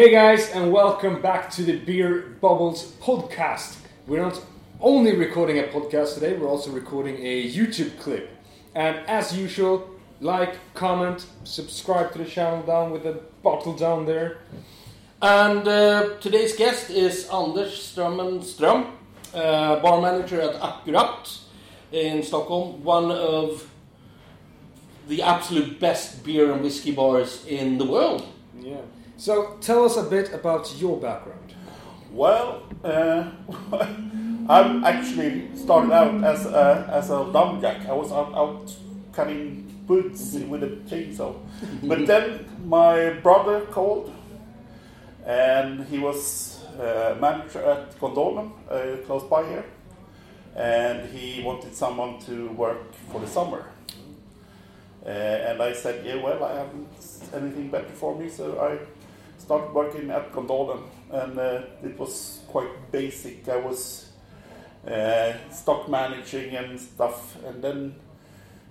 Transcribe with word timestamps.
Hey 0.00 0.12
guys, 0.12 0.48
and 0.52 0.72
welcome 0.72 1.20
back 1.20 1.50
to 1.50 1.62
the 1.62 1.76
Beer 1.76 2.34
Bubbles 2.40 2.92
podcast. 3.02 3.76
We're 4.06 4.22
not 4.22 4.42
only 4.80 5.14
recording 5.14 5.58
a 5.58 5.64
podcast 5.64 6.14
today, 6.14 6.38
we're 6.38 6.48
also 6.48 6.70
recording 6.70 7.16
a 7.16 7.46
YouTube 7.46 7.98
clip. 8.00 8.30
And 8.74 8.96
as 9.06 9.36
usual, 9.36 9.90
like, 10.22 10.56
comment, 10.72 11.26
subscribe 11.44 12.12
to 12.12 12.18
the 12.18 12.24
channel 12.24 12.62
down 12.62 12.92
with 12.92 13.02
the 13.02 13.20
bottle 13.42 13.74
down 13.74 14.06
there. 14.06 14.38
And 15.20 15.68
uh, 15.68 16.16
today's 16.18 16.56
guest 16.56 16.88
is 16.88 17.28
Anders 17.28 17.72
Strömmen 17.72 18.40
Ström, 18.40 18.86
uh, 19.34 19.80
bar 19.80 20.00
manager 20.00 20.40
at 20.40 20.54
Akkurat 20.62 21.40
in 21.92 22.22
Stockholm, 22.22 22.82
one 22.82 23.10
of 23.12 23.68
the 25.08 25.20
absolute 25.20 25.78
best 25.78 26.24
beer 26.24 26.52
and 26.52 26.62
whiskey 26.62 26.92
bars 26.92 27.44
in 27.44 27.76
the 27.76 27.84
world. 27.84 28.26
Yeah. 28.58 28.80
So 29.20 29.58
tell 29.60 29.84
us 29.84 29.98
a 29.98 30.02
bit 30.04 30.32
about 30.32 30.74
your 30.80 30.98
background. 30.98 31.54
Well, 32.10 32.62
uh, 32.82 33.24
I 34.48 34.80
actually 34.82 35.54
started 35.54 35.92
out 35.92 36.24
as 36.24 36.46
a, 36.46 36.88
as 36.90 37.10
a 37.10 37.18
lumberjack. 37.18 37.86
I 37.86 37.92
was 37.92 38.10
out, 38.12 38.32
out 38.34 38.74
cutting 39.12 39.84
woods 39.86 40.38
with 40.48 40.62
a 40.62 40.68
chainsaw. 40.88 41.36
but 41.82 42.06
then 42.06 42.46
my 42.64 43.10
brother 43.22 43.66
called, 43.66 44.10
and 45.26 45.84
he 45.84 45.98
was 45.98 46.64
uh, 46.80 47.14
manager 47.20 47.62
at 47.62 48.00
Gondolen, 48.00 48.52
uh, 48.70 48.96
close 49.04 49.24
by 49.24 49.46
here, 49.46 49.66
and 50.56 51.06
he 51.10 51.42
wanted 51.42 51.74
someone 51.74 52.18
to 52.20 52.48
work 52.52 52.94
for 53.12 53.20
the 53.20 53.26
summer. 53.26 53.66
Uh, 55.04 55.08
and 55.10 55.62
I 55.62 55.74
said, 55.74 56.06
yeah, 56.06 56.22
well, 56.22 56.42
I 56.42 56.54
haven't 56.54 56.88
anything 57.34 57.68
better 57.68 57.88
for 57.88 58.18
me, 58.18 58.30
so 58.30 58.58
I 58.58 58.78
started 59.40 59.72
working 59.72 60.10
at 60.10 60.32
Gondolen, 60.32 60.82
and 61.10 61.38
uh, 61.38 61.62
it 61.82 61.98
was 61.98 62.40
quite 62.48 62.92
basic. 62.92 63.48
I 63.48 63.56
was 63.56 64.10
uh, 64.86 65.32
stock 65.50 65.88
managing 65.88 66.54
and 66.56 66.78
stuff, 66.78 67.36
and 67.46 67.62
then 67.62 67.94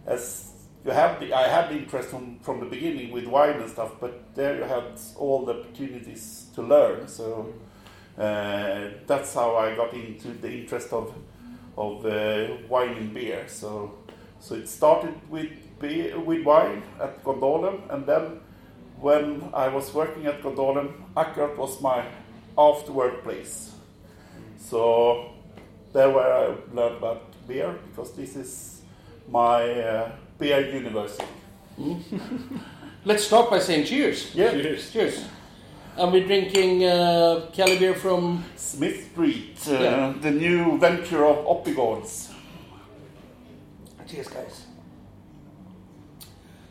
as 0.05 0.53
you 0.85 0.91
have 0.91 1.19
the, 1.19 1.33
I 1.33 1.47
had 1.47 1.69
the 1.69 1.77
interest 1.77 2.09
from, 2.09 2.39
from 2.39 2.59
the 2.59 2.65
beginning 2.65 3.11
with 3.11 3.25
wine 3.25 3.59
and 3.59 3.69
stuff, 3.69 3.91
but 3.99 4.33
there 4.35 4.57
you 4.57 4.63
had 4.63 4.99
all 5.17 5.45
the 5.45 5.53
opportunities 5.59 6.45
to 6.55 6.61
learn. 6.61 7.07
So 7.07 7.53
uh, 8.17 8.89
that's 9.05 9.33
how 9.33 9.55
I 9.55 9.75
got 9.75 9.93
into 9.93 10.29
the 10.29 10.51
interest 10.51 10.93
of 10.93 11.13
of 11.77 12.05
uh, 12.05 12.57
wine 12.67 12.97
and 12.97 13.13
beer. 13.13 13.45
So 13.47 13.97
so 14.39 14.55
it 14.55 14.67
started 14.67 15.15
with 15.29 15.49
beer, 15.79 16.19
with 16.19 16.45
wine 16.45 16.83
at 17.01 17.23
Gondolen, 17.23 17.83
and 17.89 18.05
then 18.05 18.39
when 19.01 19.49
I 19.53 19.67
was 19.69 19.93
working 19.93 20.25
at 20.27 20.41
Gondolen, 20.43 20.93
Akkurat 21.15 21.57
was 21.57 21.81
my 21.81 22.03
after 22.57 22.91
work 22.91 23.23
place. 23.23 23.71
So 24.57 25.31
there 25.93 26.09
where 26.09 26.33
I 26.33 26.45
learned 26.73 26.97
about 26.97 27.21
beer 27.47 27.75
because 27.89 28.13
this 28.13 28.35
is 28.35 28.81
my 29.29 29.63
uh, 29.71 30.11
beer 30.37 30.59
university. 30.73 31.25
Let's 33.05 33.23
start 33.23 33.49
by 33.49 33.59
saying 33.59 33.85
cheers. 33.85 34.35
Yeah. 34.35 34.51
Cheers. 34.51 34.91
Cheers. 34.91 35.25
And 35.97 36.11
we're 36.13 36.25
drinking 36.27 36.83
uh, 36.85 37.49
Cali 37.53 37.77
beer 37.77 37.95
from 37.95 38.43
Smith 38.55 39.11
Street, 39.11 39.57
uh, 39.67 39.71
Yeah. 39.73 40.13
the 40.21 40.31
new 40.31 40.77
venture 40.77 41.25
of 41.25 41.45
Oppigårds. 41.45 42.31
Cheers, 44.07 44.27
guys. 44.27 44.65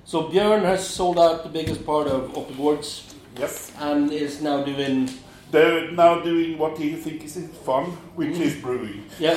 So 0.09 0.23
Björn 0.23 0.65
has 0.65 0.89
sold 0.89 1.19
out 1.19 1.43
the 1.43 1.51
biggest 1.51 1.85
part 1.85 2.07
of 2.07 2.31
Oppigårds 2.33 3.03
Yes, 3.39 3.71
and 3.79 4.11
is 4.11 4.41
now 4.41 4.65
doing 4.65 5.11
they're 5.51 5.91
now 5.93 6.21
doing 6.21 6.57
what 6.57 6.79
he 6.79 6.93
thinks 6.97 7.37
is 7.37 7.51
fun, 7.67 7.85
which 8.17 8.37
Mm. 8.37 8.41
is 8.41 8.55
brewing. 8.57 9.05
yeah. 9.19 9.37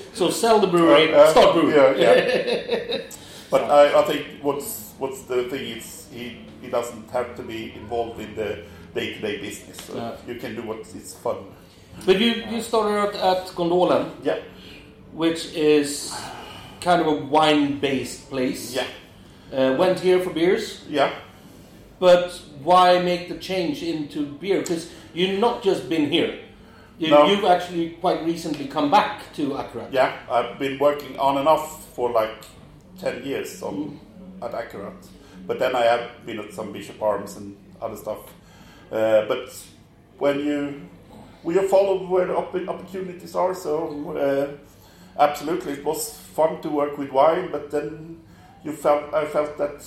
so 0.12 0.28
sell 0.30 0.58
the 0.60 0.66
brewery, 0.66 1.14
Uh, 1.14 1.18
uh, 1.22 1.30
start 1.30 1.54
brewing. 1.54 1.76
Yeah, 1.76 1.94
yeah. 1.96 2.98
but 3.50 3.62
I, 3.70 4.00
I 4.00 4.02
think 4.04 4.26
what's 4.42 4.92
what's 4.98 5.22
the 5.22 5.44
thing 5.48 5.64
is 5.78 6.06
he, 6.12 6.24
he 6.60 6.68
doesn't 6.68 7.08
have 7.10 7.34
to 7.36 7.42
be 7.42 7.72
involved 7.74 8.20
in 8.20 8.34
the 8.34 8.58
day 8.94 9.14
to 9.14 9.20
day 9.20 9.40
business. 9.40 9.78
So 9.86 9.94
No. 9.94 10.12
you 10.28 10.34
can 10.40 10.56
do 10.56 10.62
what 10.62 10.80
is 10.80 11.14
fun. 11.24 11.36
But 12.04 12.20
you, 12.20 12.44
you 12.52 12.60
started 12.60 12.96
out 13.00 13.14
at 13.16 13.54
Gondolen, 13.56 14.10
Yeah, 14.22 14.40
which 15.12 15.40
is 15.54 16.12
kind 16.82 17.00
of 17.00 17.06
a 17.08 17.16
wine 17.36 17.78
based 17.80 18.28
place. 18.30 18.74
yeah, 18.76 18.86
Uh, 19.52 19.74
went 19.78 20.00
here 20.00 20.20
for 20.20 20.30
beers, 20.30 20.84
yeah. 20.88 21.10
but 21.98 22.30
why 22.62 23.00
make 23.00 23.28
the 23.28 23.38
change 23.38 23.82
into 23.82 24.26
beer? 24.26 24.60
Because 24.60 24.90
you've 25.14 25.40
not 25.40 25.62
just 25.62 25.88
been 25.88 26.10
here. 26.10 26.38
You, 26.98 27.10
No. 27.10 27.26
You've 27.26 27.44
actually 27.44 27.90
quite 28.00 28.24
recently 28.24 28.66
come 28.66 28.90
back 28.90 29.32
to 29.34 29.56
Akkurat. 29.56 29.92
Yeah, 29.92 30.12
I've 30.30 30.58
been 30.58 30.78
working 30.78 31.18
on 31.18 31.38
and 31.38 31.48
off 31.48 31.86
for 31.94 32.10
like 32.10 32.44
10 33.00 33.24
years 33.24 33.62
on, 33.62 33.98
at 34.42 34.52
Akkurat. 34.52 35.06
But 35.46 35.58
then 35.58 35.74
I 35.74 35.84
have 35.84 36.26
been 36.26 36.40
at 36.40 36.52
some 36.52 36.72
Bishop 36.72 37.00
Arms 37.00 37.36
and 37.36 37.56
other 37.80 37.96
stuff. 37.96 38.18
Uh, 38.92 39.24
but 39.26 39.54
when 40.18 40.40
you, 40.40 40.82
we 41.42 41.54
have 41.54 41.70
followed 41.70 42.08
where 42.08 42.26
the 42.26 42.36
opp- 42.36 42.68
opportunities 42.68 43.34
are, 43.34 43.54
so 43.54 44.16
uh, 44.16 45.22
absolutely 45.22 45.72
it 45.74 45.84
was 45.84 46.10
fun 46.34 46.60
to 46.62 46.68
work 46.68 46.98
with 46.98 47.10
wine, 47.12 47.50
but 47.50 47.70
then 47.70 48.20
you 48.68 48.76
felt, 48.76 49.12
I 49.14 49.24
felt 49.26 49.56
that, 49.58 49.84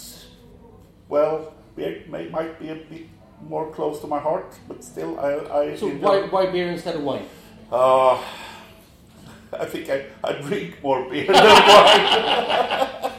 well, 1.08 1.54
beer 1.76 2.04
may, 2.10 2.28
might 2.30 2.60
be 2.60 2.70
a 2.70 2.76
bit 2.76 3.06
more 3.48 3.72
close 3.72 4.00
to 4.02 4.08
my 4.08 4.20
heart, 4.20 4.58
but 4.68 4.84
still 4.84 5.20
I, 5.20 5.34
I 5.72 5.76
So 5.76 5.90
why, 5.90 6.22
why 6.28 6.52
beer 6.52 6.68
instead 6.68 6.96
of 6.96 7.04
wine? 7.04 7.26
uh, 7.72 8.18
I 9.54 9.66
think 9.66 9.90
I, 9.90 10.06
I 10.24 10.34
drink 10.42 10.82
more 10.84 11.10
beer 11.10 11.26
than 11.28 11.36
wine. 11.44 13.08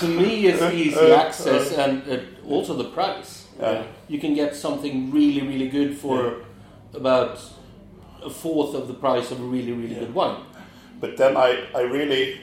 To 0.00 0.06
me, 0.08 0.46
it's 0.46 0.62
easy 0.72 0.96
Uh, 1.12 1.14
access 1.26 1.72
and 1.76 2.02
uh, 2.08 2.16
also 2.48 2.74
the 2.74 2.84
price. 2.88 3.48
Yeah. 3.60 3.82
You 4.08 4.18
can 4.18 4.32
get 4.34 4.56
something 4.56 5.10
really, 5.12 5.42
really 5.46 5.68
good 5.68 5.94
for 5.98 6.36
about 6.94 7.38
a 8.24 8.30
fourth 8.30 8.74
of 8.74 8.88
the 8.88 8.94
price 8.94 9.30
of 9.30 9.40
a 9.40 9.44
really, 9.44 9.72
really 9.72 9.92
Yeah. 9.94 10.00
good 10.06 10.14
wine. 10.14 10.36
But 11.00 11.18
then 11.18 11.36
I, 11.36 11.66
I 11.74 11.82
really 11.82 12.40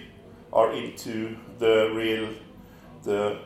are 0.54 0.72
into 0.74 1.36
the 1.60 1.92
real 1.94 2.30
the 3.04 3.38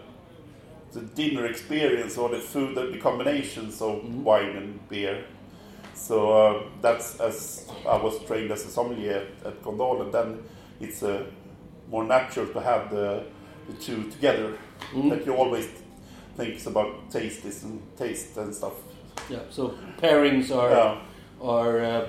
the 0.94 1.02
dinner 1.02 1.46
experience 1.46 2.18
or 2.18 2.30
the 2.30 2.40
food 2.40 2.76
the 2.76 2.98
combinations 3.00 3.82
of 3.82 4.02
Mhm. 4.04 4.24
wine 4.24 4.58
and 4.58 4.90
beer. 4.90 5.24
So 5.94 6.32
uh, 6.32 6.64
that's 6.82 7.20
as 7.20 7.66
I 7.86 7.98
was 8.04 8.20
trained 8.26 8.52
as 8.52 8.66
a 8.66 8.70
sommelier 8.70 9.28
at, 9.44 9.48
at 9.48 9.64
Gondolen. 9.64 10.12
Then 10.12 10.40
it's 10.80 11.04
uh, 11.04 11.24
more 11.90 12.04
natural 12.04 12.48
to 12.48 12.60
have 12.62 12.90
the, 12.90 13.24
the 13.70 13.74
two 13.80 14.10
together. 14.12 14.58
Mm. 14.94 15.10
That 15.10 15.26
you 15.26 15.34
always 15.36 15.68
thinks 16.36 16.66
about 16.68 17.10
tastes 17.12 17.64
and 17.64 17.82
taste 17.98 18.38
and 18.38 18.54
stuff. 18.54 18.74
Yeah. 19.30 19.40
So 19.50 19.74
pairings 20.02 20.52
are 20.52 20.72
Yeah. 20.72 20.98
are 21.42 21.80
uh, 21.80 22.08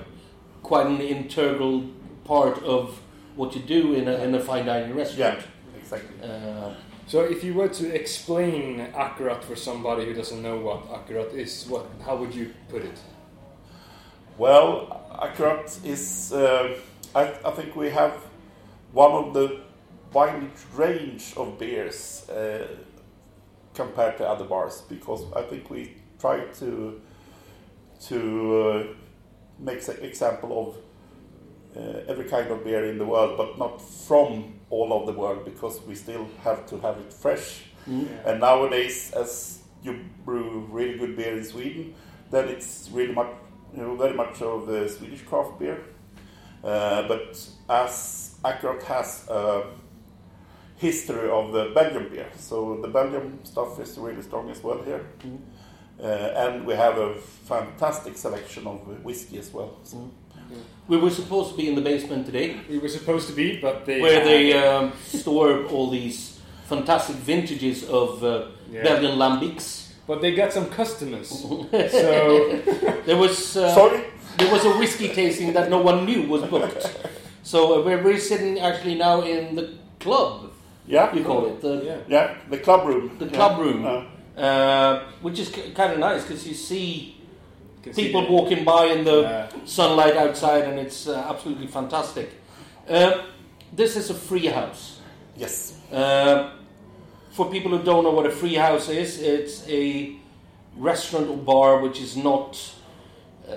quite 0.62 0.86
an 0.86 1.00
integral 1.00 1.82
part 2.24 2.62
of 2.64 2.98
what 3.37 3.55
you 3.55 3.62
do 3.62 3.94
in 3.94 4.08
a, 4.08 4.12
in 4.25 4.34
a 4.34 4.40
fine 4.40 4.67
dining 4.67 4.94
restaurant. 4.96 5.19
Yeah, 5.19 5.34
restaurant. 5.34 5.76
exactly. 5.81 6.29
Uh, 6.29 6.75
So 7.06 7.20
if 7.25 7.43
you 7.44 7.52
were 7.55 7.69
to 7.69 7.94
explain 7.94 8.81
Akkurat 8.94 9.44
for 9.44 9.56
somebody 9.56 10.05
who 10.06 10.14
doesn't 10.14 10.40
know 10.40 10.56
what 10.61 10.88
Akkurat 10.88 11.34
is, 11.34 11.67
what 11.69 11.84
how 12.06 12.17
would 12.17 12.34
you 12.34 12.46
put 12.70 12.82
it? 12.84 12.99
Well, 14.38 15.02
Akkurat 15.11 15.79
is, 15.84 16.32
uh, 16.32 16.79
I, 17.14 17.23
I 17.44 17.50
think 17.50 17.76
we 17.76 17.90
have 17.90 18.14
one 18.93 19.12
of 19.12 19.34
the 19.34 19.61
widest 20.12 20.64
range 20.75 21.34
of 21.37 21.58
beers 21.58 22.29
uh, 22.31 22.67
compared 23.75 24.17
to 24.19 24.29
other 24.29 24.44
bars 24.44 24.82
because 24.88 25.25
I 25.37 25.43
think 25.43 25.70
we 25.70 25.96
try 26.20 26.40
to 26.61 27.00
to 28.08 28.17
uh, 28.69 28.87
make 29.58 29.87
an 29.88 29.99
example 30.02 30.50
of 30.62 30.76
every 32.08 32.24
kind 32.24 32.50
of 32.50 32.64
beer 32.64 32.84
in 32.84 32.98
the 32.98 33.04
world, 33.04 33.36
but 33.36 33.58
not 33.58 33.80
from 33.80 34.54
all 34.70 34.92
of 34.92 35.06
the 35.06 35.12
world 35.12 35.44
because 35.44 35.80
we 35.82 35.94
still 35.94 36.26
have 36.42 36.66
to 36.66 36.78
have 36.78 36.98
it 36.98 37.12
fresh. 37.12 37.64
mm. 37.88 38.06
And 38.26 38.40
nowadays, 38.40 39.12
as 39.12 39.62
you 39.82 40.00
brew 40.24 40.66
really 40.70 40.98
good 40.98 41.16
beer 41.16 41.36
in 41.36 41.44
Sweden, 41.44 41.94
then 42.30 42.48
it's 42.48 42.88
really 42.92 43.12
much, 43.12 43.30
you 43.74 43.82
know, 43.82 43.96
very 43.96 44.14
much 44.14 44.42
of 44.42 44.66
the 44.66 44.88
Swedish 44.88 45.22
craft 45.22 45.58
beer. 45.58 45.82
Uh, 46.62 47.08
but 47.08 47.48
as 47.69 48.36
Akkurat 48.44 48.82
has 48.84 49.26
a 49.28 49.64
history 50.76 51.28
of 51.28 51.52
the 51.52 51.72
Belgian 51.74 52.08
beer, 52.08 52.30
so 52.36 52.80
the 52.80 52.88
Belgian 52.88 53.44
stuff 53.44 53.80
is 53.80 53.98
really 53.98 54.22
strong 54.22 54.50
as 54.50 54.62
well 54.62 54.82
here. 54.82 55.04
Mm. 55.20 55.38
Uh, 56.00 56.04
and 56.04 56.66
we 56.66 56.74
have 56.74 56.98
a 56.98 57.14
fantastic 57.14 58.16
selection 58.16 58.66
of 58.66 59.04
whiskey 59.04 59.38
as 59.38 59.52
well. 59.52 59.78
So. 59.84 59.96
Mm. 59.96 60.10
We 60.88 60.96
were 60.96 61.10
supposed 61.10 61.50
to 61.52 61.56
be 61.56 61.69
in 61.69 61.75
the 61.75 61.81
basement 61.81 62.26
today, 62.26 62.56
We 62.69 62.78
were 62.78 62.88
supposed 62.88 63.28
to 63.28 63.34
be, 63.34 63.58
but 63.60 63.87
they 63.87 64.00
where 64.00 64.25
they 64.25 64.52
um, 64.52 64.93
store 65.06 65.64
all 65.66 65.90
these 65.90 66.40
fantastic 66.69 67.16
vintages 67.16 67.84
of 67.88 68.22
uh, 68.25 68.46
Yeah. 68.70 68.82
Belgian 68.84 69.19
lambics. 69.19 69.66
but 70.06 70.20
they 70.20 70.34
got 70.34 70.52
some 70.52 70.66
customers. 70.66 71.28
so 71.90 72.58
There 73.06 73.16
was 73.16 73.56
uh, 73.56 73.72
Sorry? 73.75 74.00
there 74.38 74.50
was 74.52 74.64
a 74.64 74.70
whiskey 74.78 75.08
tasting 75.08 75.52
that 75.54 75.69
no 75.70 75.81
one 75.81 76.04
knew 76.06 76.22
was 76.28 76.43
booked. 76.43 76.84
So 77.43 77.58
uh, 77.81 77.84
we're, 77.84 78.02
we're 78.02 78.19
sitting 78.20 78.58
actually 78.60 78.96
now 78.96 79.22
in 79.22 79.55
the 79.55 79.64
club, 80.00 80.50
Yeah? 80.87 81.14
you 81.14 81.22
call 81.25 81.46
it, 81.46 81.60
the, 81.60 81.82
yeah, 81.84 81.98
Yeah, 82.08 82.34
the 82.50 82.58
club 82.58 82.87
room. 82.88 83.16
the 83.19 83.26
Yeah. 83.26 83.32
club 83.38 83.58
room, 83.60 83.84
Uh, 83.87 84.40
uh, 84.40 85.02
which 85.22 85.38
is 85.38 85.48
kind 85.75 85.93
of 85.93 85.98
nice 85.98 86.22
because 86.25 86.46
you 86.48 86.55
see 86.55 87.14
people 87.94 88.29
walking 88.29 88.64
by 88.64 88.87
in 88.87 89.05
the 89.05 89.20
Yeah. 89.23 89.49
sunlight 89.64 90.17
outside, 90.17 90.64
and 90.64 90.79
it's 90.79 91.06
uh, 91.08 91.26
absolutely 91.29 91.67
fantastic. 91.67 92.31
Uh, 92.88 93.23
this 93.76 93.96
is 93.96 94.11
a 94.11 94.14
free 94.14 94.46
house. 94.46 94.99
yes. 95.37 95.79
Uh, 95.93 96.50
for 97.31 97.50
people 97.50 97.70
who 97.70 97.82
don't 97.82 98.05
know 98.05 98.11
what 98.12 98.26
a 98.26 98.31
free 98.31 98.55
house 98.55 98.88
is, 98.90 99.19
it's 99.20 99.67
a 99.69 100.17
restaurant 100.76 101.29
or 101.31 101.37
bar 101.37 101.81
which 101.81 102.00
is 102.00 102.17
not 102.17 102.58
uh, 103.49 103.52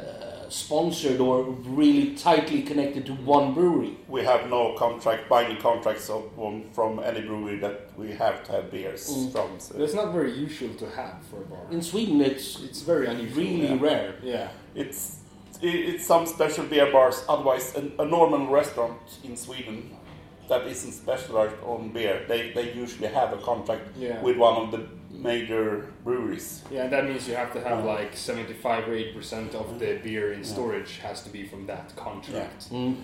sponsored 0.56 1.20
or 1.20 1.44
really 1.82 2.16
tightly 2.16 2.62
connected 2.62 3.06
to 3.06 3.14
one 3.14 3.54
brewery. 3.54 3.98
We 4.08 4.24
have 4.24 4.50
no 4.50 4.74
contract, 4.78 5.28
binding 5.28 5.58
contracts 5.58 6.10
of, 6.10 6.24
from, 6.36 6.64
from 6.72 7.00
any 7.00 7.22
brewery 7.22 7.58
that 7.60 7.90
we 7.98 8.12
have 8.12 8.44
to 8.46 8.52
have 8.54 8.72
beers 8.72 9.04
Mm. 9.10 9.32
from. 9.34 9.60
So. 9.60 9.74
That's 9.78 9.94
not 9.94 10.14
very 10.14 10.32
usual 10.32 10.74
to 10.76 10.90
have 10.92 11.16
for 11.30 11.38
a 11.42 11.46
bar. 11.46 11.60
In 11.72 11.82
Sweden, 11.82 12.22
it's 12.22 12.62
It's 12.64 12.82
very 12.82 13.08
unusual. 13.08 13.38
really 13.44 13.68
yeah. 13.68 13.78
rare. 13.90 14.16
Yeah. 14.24 14.48
It's 14.76 15.00
i- 15.62 15.84
it's 15.92 16.06
some 16.06 16.26
special 16.26 16.66
beer 16.66 16.90
bars. 16.92 17.18
Otherwise, 17.28 17.66
a, 17.76 17.82
a 18.04 18.06
normal 18.06 18.48
restaurant 18.48 19.00
in 19.24 19.36
Sweden 19.36 19.78
that 20.48 20.62
isn't 20.68 20.94
specialized 20.94 21.56
on 21.66 21.90
beer, 21.90 22.24
they, 22.30 22.52
they 22.58 22.72
usually 22.84 23.10
have 23.10 23.34
a 23.34 23.38
contract 23.50 23.86
Yeah. 23.98 24.22
with 24.22 24.38
one 24.38 24.56
of 24.64 24.72
the 24.72 24.82
major 25.26 25.86
breweries. 26.04 26.64
Yeah, 26.72 26.84
and 26.84 26.92
that 26.94 27.04
means 27.06 27.28
you 27.28 27.36
have 27.36 27.52
to 27.54 27.60
have 27.62 27.80
Yeah. 27.86 27.94
like 27.94 28.16
75 28.16 28.88
or 28.88 28.94
8% 28.94 29.56
of 29.56 29.80
the 29.80 30.00
beer 30.04 30.34
in 30.34 30.44
storage 30.44 31.00
has 31.00 31.22
to 31.24 31.30
be 31.30 31.44
from 31.48 31.66
that 31.68 31.96
contract. 31.96 32.70
Mm. 32.72 32.96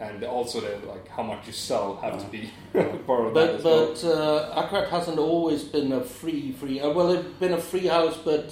And 0.00 0.24
also 0.24 0.60
the 0.60 0.72
like 0.86 1.06
how 1.08 1.22
much 1.22 1.46
you 1.46 1.52
sell 1.52 1.96
have 2.02 2.18
to 2.24 2.28
be 2.30 2.50
part 3.06 3.26
of 3.26 3.34
that 3.34 3.34
But 3.34 3.50
as 3.56 3.64
well. 3.64 3.86
but 3.88 4.04
uh, 4.04 4.60
Akkurat 4.60 4.88
hasn't 4.88 5.18
always 5.18 5.62
been 5.64 5.92
a 5.92 6.00
free 6.00 6.52
free. 6.52 6.80
Uh, 6.80 6.90
well, 6.96 7.10
it's 7.12 7.28
been 7.38 7.52
a 7.52 7.60
free 7.60 7.86
house, 7.86 8.16
but 8.24 8.46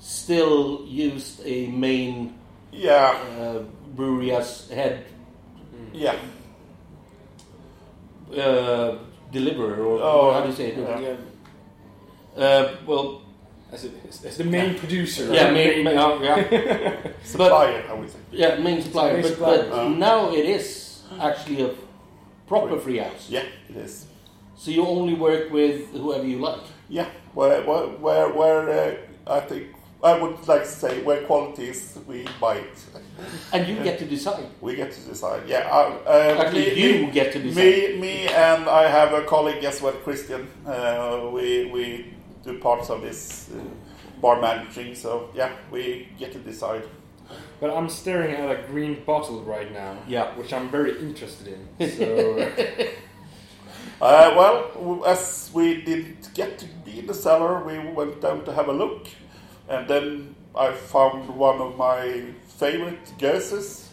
still 0.00 0.84
used 0.86 1.40
a 1.46 1.68
main 1.68 2.34
Yeah, 2.72 3.14
uh, 3.38 3.62
brewery 3.94 4.32
as 4.34 4.68
head 4.68 5.04
yeah. 5.92 6.16
uh, 8.36 8.98
deliverer, 9.32 9.76
or 9.84 10.00
Oh, 10.02 10.32
how 10.32 10.40
do 10.42 10.48
you 10.48 10.54
say 10.56 10.70
it? 10.72 10.78
yeah. 10.78 11.16
Yeah. 12.36 12.44
Uh, 12.44 12.76
well, 12.86 13.22
As, 13.72 13.84
a, 13.84 13.88
as 14.28 14.36
the 14.36 14.44
main 14.44 14.74
producer. 14.78 15.24
yeah, 15.32 15.44
right? 15.44 15.52
main, 15.52 15.84
main, 15.84 15.98
uh, 15.98 16.18
yeah, 16.22 16.96
Supplier, 17.24 17.82
I 17.90 17.92
would 17.94 18.10
say. 18.10 18.18
yeah, 18.30 18.56
main 18.62 18.80
supplier. 18.82 19.12
Main 19.14 19.22
but 19.22 19.30
supplier. 19.32 19.68
but 19.70 19.78
Uh. 19.78 19.88
now 19.88 20.30
it 20.32 20.44
is 20.44 21.02
actually 21.20 21.62
a 21.62 21.70
proper 22.46 22.78
free 22.78 22.98
house. 22.98 23.26
Yeah, 23.28 23.42
it 23.68 23.76
is. 23.76 24.06
So 24.56 24.70
you 24.70 24.86
only 24.86 25.14
work 25.14 25.50
with 25.50 25.90
whoever 25.92 26.24
you 26.26 26.38
like. 26.38 26.62
Yeah, 26.88 27.06
where 27.34 27.62
where 27.62 27.86
where, 28.04 28.28
where 28.38 28.62
uh, 28.70 29.36
I 29.38 29.40
think 29.48 29.64
I 30.02 30.12
would 30.20 30.36
like 30.46 30.62
to 30.62 30.74
say 30.82 31.02
where 31.02 31.22
quality 31.26 31.68
is, 31.70 31.98
we 32.06 32.26
buy 32.40 32.56
it. 32.56 32.78
And 33.52 33.66
you 33.66 33.74
get 33.82 33.98
to 33.98 34.04
decide. 34.04 34.46
We 34.60 34.76
get 34.76 34.92
to 34.92 35.00
decide. 35.00 35.42
Yeah, 35.48 35.66
uh, 35.66 35.96
uh, 36.06 36.42
Actually, 36.42 36.66
me- 36.74 36.82
you 36.82 37.06
me- 37.06 37.12
get 37.12 37.32
to 37.32 37.38
decide. 37.42 37.64
Me, 37.64 38.00
me, 38.00 38.28
and 38.28 38.68
I 38.68 38.82
have 38.88 39.12
a 39.14 39.22
colleague 39.24 39.64
as 39.64 39.80
well, 39.82 39.94
Christian. 40.04 40.46
Uh, 40.66 41.30
we 41.34 41.46
we 41.74 42.14
do 42.44 42.58
parts 42.58 42.90
of 42.90 43.02
this 43.02 43.50
uh, 43.50 43.60
bar 44.20 44.40
managing. 44.40 44.94
So 44.94 45.30
yeah, 45.34 45.52
we 45.70 46.08
get 46.18 46.32
to 46.32 46.38
decide. 46.38 46.84
But 47.60 47.74
I'm 47.74 47.88
staring 47.88 48.34
at 48.34 48.50
a 48.50 48.62
green 48.66 49.02
bottle 49.04 49.42
right 49.42 49.72
now. 49.72 49.96
Yeah. 50.06 50.36
Which 50.36 50.52
I'm 50.52 50.68
very 50.68 50.98
interested 51.00 51.48
in. 51.48 51.90
So 51.98 52.46
Uh, 54.00 54.34
well, 54.36 55.04
as 55.06 55.50
we 55.54 55.80
didn't 55.82 56.34
get 56.34 56.58
to 56.58 56.66
be 56.84 56.98
in 56.98 57.06
the 57.06 57.14
cellar, 57.14 57.64
we 57.64 57.78
went 57.78 58.20
down 58.20 58.44
to 58.44 58.52
have 58.52 58.68
a 58.68 58.72
look, 58.72 59.06
and 59.68 59.88
then 59.88 60.34
I 60.54 60.72
found 60.72 61.28
one 61.28 61.60
of 61.60 61.76
my 61.76 62.24
favorite 62.58 63.04
gueuzes, 63.18 63.86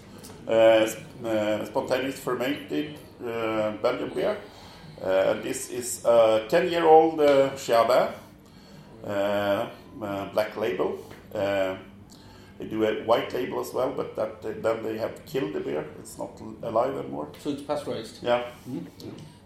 uh, 0.48 0.88
uh, 1.26 1.66
spontaneous 1.66 2.20
fermented 2.20 2.98
uh, 3.24 3.72
Belgian 3.82 4.10
beer. 4.10 4.38
Uh, 5.02 5.34
this 5.42 5.70
is 5.70 6.04
a 6.04 6.46
10-year-old 6.50 7.20
uh, 7.20 7.50
Girardin, 7.56 7.90
uh, 7.90 7.94
uh, 7.94 8.12
black 9.04 10.58
label. 10.58 10.98
Uh, 11.34 11.76
they 12.60 12.68
do 12.68 12.84
a 12.86 13.04
white 13.04 13.34
label 13.34 13.60
as 13.60 13.74
well, 13.74 13.92
but 13.92 14.16
that 14.16 14.42
then 14.62 14.84
they 14.84 14.98
have 14.98 15.26
killed 15.26 15.54
the 15.54 15.60
beer. 15.60 15.86
It's 16.00 16.18
not 16.18 16.40
alive 16.62 16.96
anymore. 16.98 17.30
So 17.40 17.50
it's 17.52 17.64
pasteurized. 17.64 18.20
Yeah. 18.22 18.44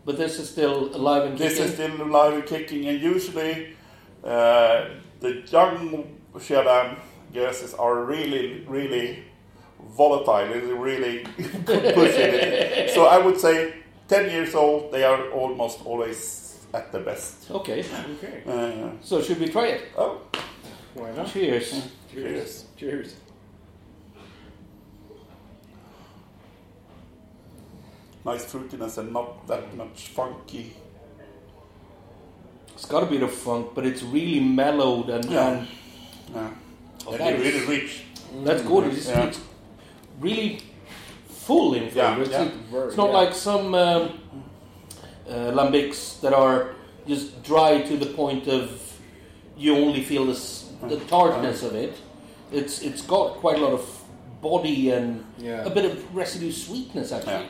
But 0.05 0.17
this 0.17 0.37
is 0.37 0.49
still 0.49 0.95
alive 0.95 1.23
and 1.29 1.37
This 1.37 1.53
kicking. 1.53 1.65
is 1.65 1.73
still 1.73 2.01
alive 2.01 2.33
and 2.33 2.45
kicking, 2.45 2.87
and 2.87 3.01
usually 3.01 3.75
uh, 4.23 4.85
the 5.21 5.41
young 5.49 6.05
Girardin 6.35 6.97
gueuzes 7.33 7.73
are 7.79 8.03
really, 8.03 8.65
really 8.67 9.23
volatile. 9.97 10.47
They're 10.47 10.75
really 10.75 11.19
pushing 11.65 12.31
it. 12.33 12.91
So 12.93 13.05
I 13.05 13.17
would 13.17 13.39
say 13.39 13.73
10 14.09 14.29
years 14.29 14.53
old, 14.55 14.91
they 14.91 15.03
are 15.03 15.29
almost 15.31 15.85
always 15.85 16.17
at 16.75 16.91
the 16.91 16.99
best. 16.99 17.49
Okay. 17.51 17.79
Okay. 18.17 18.43
Uh, 18.45 18.89
So 19.01 19.21
should 19.21 19.39
we 19.39 19.47
try 19.47 19.67
it? 19.67 19.81
oh, 19.97 20.21
Why 20.93 21.11
not? 21.11 21.27
Cheers. 21.31 21.87
cheers. 22.11 22.65
Cheers. 22.77 23.15
Nice 28.25 28.45
fruitiness 28.45 28.97
and 28.97 29.13
not 29.13 29.47
that 29.47 29.75
much 29.75 30.07
funky. 30.07 30.73
It's 32.73 32.85
got 32.85 33.03
a 33.03 33.05
bit 33.05 33.21
of 33.23 33.31
funk, 33.31 33.71
but 33.75 33.85
it's 33.85 34.01
really 34.03 34.39
mellowed 34.39 35.09
and, 35.09 35.25
Yeah. 35.25 35.49
and 35.49 35.67
Yeah. 36.33 36.49
Oh, 37.07 37.11
And 37.11 37.19
that 37.21 37.37
they're 37.37 37.41
is- 37.41 37.53
really 37.53 37.81
rich. 37.81 38.03
that's 38.43 38.61
good. 38.63 38.83
It's, 38.93 39.07
Yeah. 39.07 39.25
it's 39.27 39.39
really 40.19 40.59
full 41.29 41.75
in 41.75 41.89
flavor. 41.89 41.97
Yeah, 41.97 42.19
it's, 42.21 42.31
yeah. 42.31 42.83
It's 42.87 42.97
not 42.97 43.09
yeah. 43.11 43.17
like 43.19 43.33
some 43.35 43.75
um, 43.75 44.19
lambics 45.27 46.19
that 46.21 46.33
are 46.33 46.75
just 47.07 47.43
dry 47.43 47.81
to 47.81 47.97
the 47.97 48.05
point 48.07 48.47
of 48.47 48.81
you 49.57 49.75
only 49.75 50.01
feel 50.03 50.25
this, 50.25 50.69
the 50.89 50.97
tartness 51.07 51.63
of 51.63 51.75
it. 51.75 51.93
It's 52.51 52.81
it's 52.81 53.01
got 53.01 53.35
quite 53.41 53.57
a 53.57 53.61
lot 53.61 53.73
of 53.73 53.85
body 54.41 54.91
and 54.91 55.23
Yeah. 55.37 55.65
a 55.65 55.69
bit 55.69 55.85
of 55.85 56.15
residue 56.15 56.51
sweetness 56.51 57.11
actually. 57.11 57.47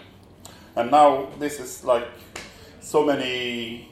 And 0.76 0.92
now 0.92 1.28
this 1.40 1.60
is 1.60 1.84
like 1.84 2.08
so 2.82 3.04
many 3.04 3.90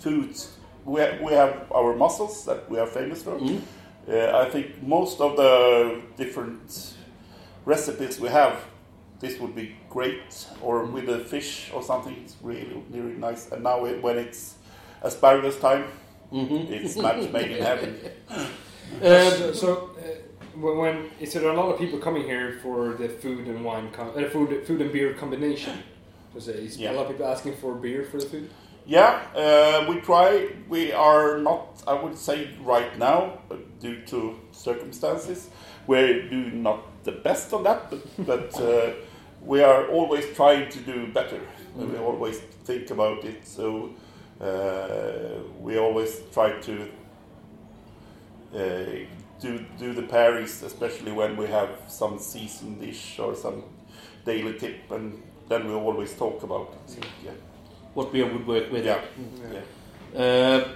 foods. 0.00 0.56
We 0.84 1.00
have, 1.00 1.20
we 1.20 1.32
have 1.32 1.70
our 1.72 1.94
mussels 1.94 2.44
that 2.44 2.68
we 2.70 2.78
are 2.78 2.86
famous 2.86 3.22
for. 3.22 3.38
Mm. 3.38 3.60
Uh, 4.08 4.36
I 4.46 4.50
think 4.50 4.82
most 4.82 5.20
of 5.20 5.36
the 5.36 6.00
different 6.16 6.94
recipes 7.64 8.18
we 8.20 8.28
have, 8.28 8.54
this 9.22 9.38
would 9.40 9.54
be 9.54 9.74
great, 9.88 10.20
or 10.60 10.84
with 10.84 11.08
a 11.08 11.20
fish 11.20 11.70
or 11.74 11.82
something. 11.82 12.14
It's 12.24 12.36
really 12.42 12.82
really 12.90 13.16
nice. 13.28 13.50
And 13.52 13.62
now 13.62 13.86
it, 13.86 14.02
when 14.02 14.18
it's 14.18 14.56
asparagus 15.02 15.58
time, 15.58 15.84
Mhm. 16.32 16.70
it's 16.70 16.96
match 16.96 17.30
made 17.32 17.50
in 17.56 17.62
heaven. 17.70 17.90
Uh, 18.30 19.30
so, 19.30 19.52
so 19.52 19.68
uh, 19.98 20.58
when, 20.60 20.76
when 20.82 20.96
is 21.20 21.32
there 21.32 21.48
a 21.48 21.54
lot 21.60 21.68
of 21.72 21.78
people 21.78 21.98
coming 21.98 22.24
here 22.24 22.58
for 22.62 22.94
the 23.00 23.08
food 23.08 23.46
and 23.48 23.64
wine, 23.64 23.90
com- 23.92 24.12
uh, 24.16 24.28
food, 24.34 24.66
food 24.66 24.80
and 24.80 24.92
beer 24.92 25.14
combination? 25.14 25.74
Was 26.34 26.48
it, 26.48 26.56
is 26.56 26.76
Yeah. 26.78 26.92
a 26.92 26.94
lot 26.96 27.02
of 27.06 27.12
people 27.12 27.26
asking 27.26 27.54
for 27.56 27.74
beer 27.74 28.04
for 28.10 28.18
the 28.18 28.26
food? 28.26 28.50
Yeah, 28.86 29.12
uh, 29.36 29.86
we 29.88 30.00
try. 30.00 30.48
We 30.68 30.92
are 30.92 31.38
not, 31.38 31.82
I 31.86 31.94
would 32.02 32.18
say, 32.18 32.48
right 32.64 32.98
now, 32.98 33.38
uh, 33.50 33.56
due 33.80 34.00
to 34.06 34.34
circumstances, 34.50 35.50
we're 35.86 36.28
doing 36.28 36.62
not 36.62 36.80
the 37.04 37.12
best 37.12 37.52
on 37.52 37.62
that, 37.64 37.90
but, 37.90 38.00
but 38.26 38.60
uh, 38.60 38.90
we 39.44 39.62
are 39.62 39.86
always 39.88 40.24
trying 40.36 40.68
to 40.70 40.78
do 40.80 41.06
better. 41.12 41.40
We 41.76 41.96
always 41.98 42.38
think 42.64 42.90
about 42.90 43.24
it, 43.24 43.46
so 43.46 43.90
uh, 44.40 45.42
we 45.60 45.78
always 45.78 46.20
try 46.32 46.52
to 46.60 46.88
uh, 48.54 48.58
do 49.40 49.64
do 49.78 49.92
the 49.94 50.02
pairings, 50.02 50.62
especially 50.62 51.12
when 51.12 51.36
we 51.36 51.46
have 51.46 51.70
some 51.88 52.18
seasoned 52.18 52.80
dish 52.80 53.18
or 53.18 53.34
some 53.34 53.62
daily 54.24 54.58
tip, 54.58 54.90
and 54.90 55.22
then 55.48 55.66
we 55.66 55.72
always 55.74 56.14
talk 56.14 56.42
about 56.42 56.74
it. 56.96 57.04
Yeah. 57.24 57.32
what 57.94 58.12
beer 58.12 58.26
would 58.32 58.46
work 58.46 58.72
with 58.72 58.84
Yeah. 58.84 58.96
it. 58.96 59.02
Yeah. 60.14 60.20
Uh, 60.22 60.68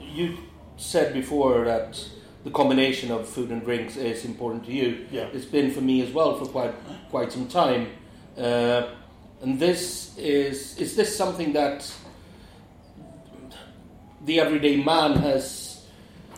you 0.00 0.36
said 0.76 1.12
before 1.12 1.64
that 1.64 2.04
the 2.44 2.50
combination 2.50 3.10
of 3.10 3.28
food 3.28 3.50
and 3.50 3.62
drinks 3.64 3.96
is 3.96 4.24
important 4.24 4.64
to 4.66 4.72
you. 4.72 5.06
Yeah. 5.10 5.26
It's 5.32 5.44
been 5.50 5.70
for 5.70 5.80
me 5.80 6.00
as 6.02 6.12
well 6.12 6.34
for 6.38 6.46
quite 6.46 6.74
quite 7.10 7.32
some 7.32 7.46
time. 7.48 7.86
Uh, 8.38 8.88
and 9.42 9.58
this 9.58 10.16
is 10.18 10.76
is 10.78 10.96
this 10.96 11.16
something 11.16 11.52
that 11.52 11.90
the 14.24 14.38
everyday 14.38 14.76
man 14.76 15.14
has 15.14 15.82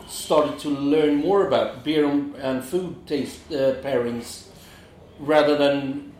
started 0.07 0.57
to 0.59 0.69
learn 0.69 1.15
more 1.15 1.47
about 1.47 1.83
beer 1.83 2.05
and- 2.05 2.63
food 2.63 3.05
taste 3.07 3.39
uh, 3.51 3.75
pairings 3.81 4.47
rather 5.19 5.57
than 5.57 6.13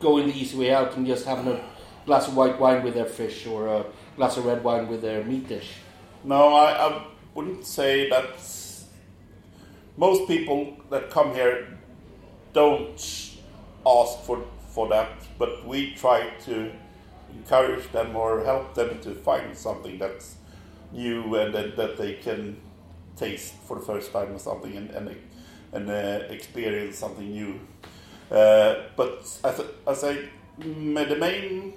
going 0.00 0.26
the 0.26 0.34
easy 0.34 0.56
way 0.56 0.72
out 0.72 0.96
and 0.96 1.06
just 1.06 1.24
having 1.26 1.48
a 1.48 1.60
glass 2.06 2.28
of 2.28 2.36
white 2.36 2.58
wine 2.58 2.82
with 2.82 2.94
their 2.94 3.06
fish 3.06 3.46
or 3.46 3.66
a 3.68 3.84
glass 4.16 4.36
of 4.36 4.44
red 4.44 4.62
wine 4.62 4.88
with 4.88 5.02
their 5.02 5.24
meat 5.24 5.48
dish. 5.48 5.70
No, 6.24 6.54
I, 6.54 6.88
I 6.88 7.06
wouldn't 7.34 7.64
say 7.64 8.08
that. 8.10 8.28
Most 9.96 10.28
people 10.28 10.76
that 10.90 11.10
come 11.10 11.34
here 11.34 11.76
don't 12.52 12.96
ask 13.84 14.20
for 14.20 14.44
for 14.78 14.86
that, 14.88 15.10
but 15.40 15.66
we 15.66 15.92
try 15.94 16.30
to 16.44 16.70
encourage 17.34 17.90
them 17.90 18.14
or 18.14 18.44
help 18.44 18.74
them 18.74 19.00
to 19.00 19.12
find 19.12 19.56
something 19.56 19.98
that's 19.98 20.36
new 20.92 21.34
and 21.34 21.52
that, 21.52 21.76
that 21.76 21.98
they 21.98 22.12
can 22.14 22.56
taste 23.16 23.54
for 23.66 23.74
the 23.80 23.84
first 23.84 24.12
time 24.12 24.30
or 24.32 24.38
something 24.38 24.76
and 24.76 24.88
and, 24.90 25.16
and 25.72 25.90
uh, 25.90 26.32
experience 26.36 26.96
something 26.96 27.28
new. 27.28 27.58
Uh, 28.30 28.74
but 28.94 29.18
as 29.92 30.04
I- 30.04 30.28
mm, 30.60 31.08
the 31.08 31.16
main 31.16 31.72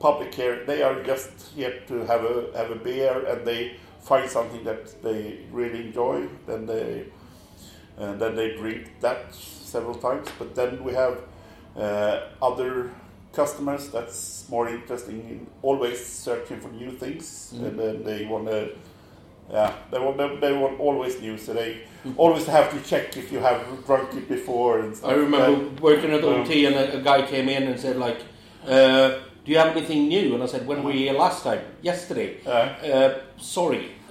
public 0.00 0.34
here, 0.34 0.64
they 0.64 0.80
are 0.82 1.02
just 1.02 1.32
here 1.54 1.76
to 1.90 1.94
have 2.06 2.22
a 2.24 2.36
have 2.60 2.70
a 2.70 2.80
beer 2.88 3.14
and 3.30 3.46
they 3.46 3.76
find 4.00 4.30
something 4.30 4.64
that 4.64 4.82
they 5.02 5.20
really 5.52 5.80
enjoy. 5.88 6.16
Then 6.46 6.64
they 6.64 7.04
and 7.98 8.18
then 8.22 8.34
they 8.36 8.56
drink 8.56 8.82
that 9.00 9.34
several 9.74 9.96
times. 10.08 10.28
But 10.38 10.54
then 10.54 10.82
we 10.82 10.94
have 10.94 11.14
uh, 11.18 11.33
other 11.76 12.90
customers 13.32 13.88
that's 13.90 14.48
more 14.48 14.68
interesting 14.68 15.20
in 15.28 15.46
always 15.62 16.04
searching 16.04 16.60
for 16.60 16.68
new 16.68 16.90
things, 16.92 17.52
and 17.52 17.78
then 17.78 18.04
they 18.04 18.26
want 18.26 18.46
to. 18.46 18.68
Yeah, 19.50 19.72
they 19.90 19.98
want 19.98 20.16
they 20.40 20.52
want 20.54 20.80
always 20.80 21.20
new, 21.20 21.36
so 21.36 21.52
they 21.52 21.80
always 22.16 22.46
have 22.46 22.70
to 22.72 22.80
check 22.90 23.16
if 23.16 23.30
you 23.30 23.40
have 23.40 23.60
drunk 23.86 24.14
it 24.14 24.26
before 24.28 24.78
and 24.80 24.96
stuff. 24.96 25.10
I 25.10 25.14
remember 25.14 25.82
working 25.82 26.12
at 26.12 26.24
Um, 26.24 26.40
OT 26.42 26.64
and 26.66 26.74
a, 26.76 26.96
a 26.98 27.00
guy 27.02 27.26
came 27.26 27.48
in 27.50 27.64
and 27.64 27.78
said 27.78 27.96
like, 27.98 28.20
uh, 28.66 29.08
"Do 29.44 29.52
you 29.52 29.58
have 29.58 29.76
anything 29.76 30.08
new?" 30.08 30.32
And 30.34 30.42
I 30.42 30.46
said, 30.46 30.66
"When 30.66 30.82
were 30.82 30.92
you 30.92 31.10
here 31.10 31.18
last 31.18 31.42
time? 31.44 31.60
Yesterday." 31.82 32.38
Uh, 32.46 32.50
Uh, 32.50 33.14
sorry. 33.36 33.90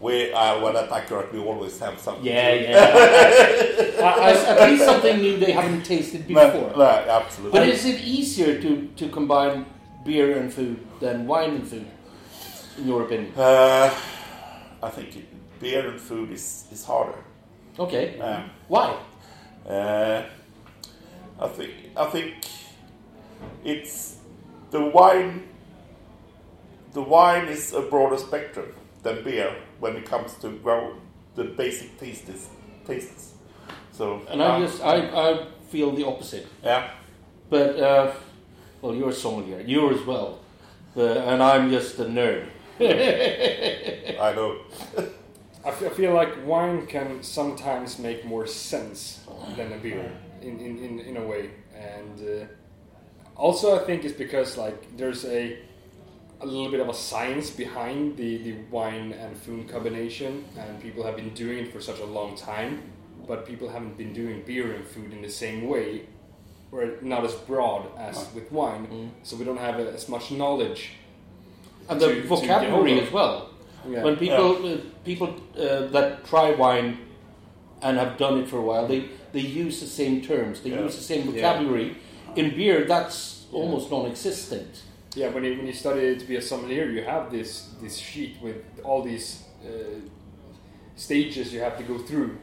we 0.00 0.32
uh, 0.32 0.58
well 0.60 0.76
at 0.78 0.88
Akkurat 0.90 1.32
we 1.32 1.38
always 1.38 1.78
have 1.78 1.98
something. 2.00 2.24
Yeah, 2.24 2.54
yeah. 2.54 2.70
At- 4.00 4.58
At 4.58 4.70
least 4.70 4.84
something 4.84 5.18
new 5.20 5.36
they 5.38 5.52
haven't 5.52 5.82
tasted 5.84 6.26
before. 6.26 6.72
no, 6.76 6.84
absolutely. 6.84 7.58
But 7.60 7.68
is 7.68 7.84
it 7.84 8.00
easier 8.00 8.60
to, 8.60 8.86
to 8.96 9.08
combine 9.10 9.66
beer 10.04 10.38
and 10.38 10.52
food 10.52 10.78
than 11.00 11.26
wine 11.26 11.50
and 11.56 11.68
food, 11.68 11.86
in 12.78 12.88
your 12.88 13.02
opinion? 13.02 13.32
Uh, 13.36 13.92
I 14.82 14.88
think 14.88 15.16
it, 15.16 15.60
beer 15.60 15.86
and 15.90 16.00
food 16.00 16.30
is, 16.32 16.64
is 16.72 16.84
harder. 16.84 17.18
Okay. 17.78 18.18
Uh, 18.18 18.42
Why? 18.68 18.96
uh, 19.68 20.22
I 21.38 21.48
think 21.48 21.70
I 21.96 22.06
think 22.06 22.34
it's 23.64 24.16
the 24.70 24.80
wine. 24.80 25.42
The 26.92 27.02
wine 27.02 27.46
is 27.48 27.72
a 27.72 27.82
broader 27.82 28.16
spectrum 28.18 28.72
than 29.02 29.22
beer 29.22 29.54
when 29.80 29.96
it 29.96 30.04
comes 30.04 30.34
to 30.34 30.50
grow 30.62 30.94
the 31.34 31.44
basic 31.44 31.98
tastes. 31.98 32.48
Tastes. 32.86 33.34
So 33.92 34.22
And 34.30 34.42
I 34.42 34.46
uh, 34.56 34.60
just 34.60 34.82
I, 34.82 34.96
I 34.96 35.46
feel 35.68 35.90
the 35.94 36.06
opposite. 36.06 36.46
yeah 36.62 36.90
But 37.48 37.78
uh, 37.78 38.12
well, 38.82 38.94
you're 38.94 39.10
a 39.10 39.12
sommelier. 39.12 39.60
You 39.60 39.90
as 39.90 40.02
well. 40.06 40.38
But, 40.94 41.16
and 41.18 41.42
I'm 41.42 41.70
just 41.70 41.98
a 41.98 42.04
nerd. 42.04 42.46
I 42.80 44.32
know. 44.34 44.56
I 45.64 45.68
f- 45.68 45.82
I 45.82 45.88
feel 45.90 46.14
like 46.14 46.30
wine 46.46 46.86
can 46.86 47.22
sometimes 47.22 47.98
make 47.98 48.24
more 48.24 48.46
sense 48.46 49.20
than 49.56 49.72
a 49.72 49.76
beer 49.76 50.10
in, 50.40 50.58
in, 50.58 50.78
in, 50.78 50.98
in 51.00 51.16
a 51.16 51.22
way. 51.22 51.50
And 51.76 52.18
uh, 52.20 52.46
also, 53.36 53.78
I 53.78 53.84
think 53.84 54.04
it's 54.04 54.16
because 54.16 54.56
like 54.56 54.96
there's 54.96 55.24
a 55.26 55.58
a 56.40 56.46
little 56.46 56.70
bit 56.70 56.80
of 56.80 56.88
a 56.88 56.94
science 56.94 57.50
behind 57.50 58.16
the, 58.16 58.38
the 58.38 58.54
wine 58.70 59.12
and 59.12 59.36
food 59.36 59.68
combination, 59.68 60.44
and 60.58 60.80
people 60.82 61.04
have 61.04 61.16
been 61.16 61.34
doing 61.34 61.58
it 61.58 61.72
for 61.72 61.80
such 61.80 62.00
a 62.00 62.04
long 62.06 62.36
time. 62.36 62.82
But 63.28 63.46
people 63.46 63.68
haven't 63.68 63.96
been 63.98 64.12
doing 64.12 64.42
beer 64.46 64.72
and 64.72 64.84
food 64.86 65.12
in 65.12 65.22
the 65.22 65.28
same 65.30 65.68
way, 65.68 66.06
or 66.72 66.94
not 67.02 67.24
as 67.24 67.34
broad 67.34 67.86
as 67.98 68.26
with 68.34 68.50
wine. 68.50 68.86
Mm. 68.86 69.10
So 69.22 69.36
we 69.36 69.44
don't 69.44 69.58
have 69.58 69.78
as 69.78 70.08
much 70.08 70.30
knowledge. 70.30 70.92
And 71.88 72.00
To- 72.00 72.06
the 72.06 72.14
to 72.22 72.26
vocabulary 72.26 72.94
get 72.94 73.04
as 73.04 73.12
well. 73.12 73.50
Yeah. 73.88 74.02
When 74.04 74.16
people 74.16 74.66
uh, 74.72 74.76
people 75.04 75.28
uh, 75.56 75.86
that 75.88 76.24
try 76.26 76.52
wine 76.52 76.98
and 77.82 77.96
have 77.98 78.16
done 78.18 78.38
it 78.40 78.48
for 78.48 78.58
a 78.58 78.62
while, 78.62 78.86
they, 78.86 79.08
they 79.32 79.40
use 79.40 79.80
the 79.80 79.86
same 79.86 80.20
terms. 80.22 80.60
They 80.60 80.70
Yeah. 80.70 80.84
use 80.84 80.96
the 80.96 81.02
same 81.02 81.22
Yeah. 81.26 81.32
vocabulary. 81.32 81.96
In 82.36 82.50
beer, 82.54 82.84
that's 82.84 83.46
Yeah. 83.52 83.60
almost 83.60 83.90
non-existent. 83.90 84.82
Yeah, 85.16 85.28
when 85.30 85.44
you, 85.44 85.56
when 85.56 85.66
you 85.66 85.72
study 85.72 86.16
to 86.16 86.24
be 86.24 86.36
a 86.36 86.42
sommelier, 86.42 86.84
you 86.86 87.02
have 87.02 87.30
this 87.30 87.70
this 87.82 87.96
sheet 87.96 88.36
with 88.42 88.56
all 88.84 89.02
these 89.02 89.42
uh, 89.64 89.70
stages 90.96 91.52
you 91.52 91.60
have 91.60 91.76
to 91.78 91.84
go 91.84 91.98
through 91.98 92.36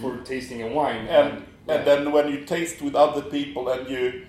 for 0.00 0.18
tasting 0.18 0.62
a 0.62 0.68
wine. 0.68 1.06
and 1.08 1.42
yeah. 1.66 1.74
and 1.74 1.86
then 1.86 2.12
when 2.12 2.28
you 2.28 2.44
taste 2.44 2.82
with 2.82 2.94
other 2.94 3.22
people 3.22 3.68
and 3.72 3.88
you 3.88 4.26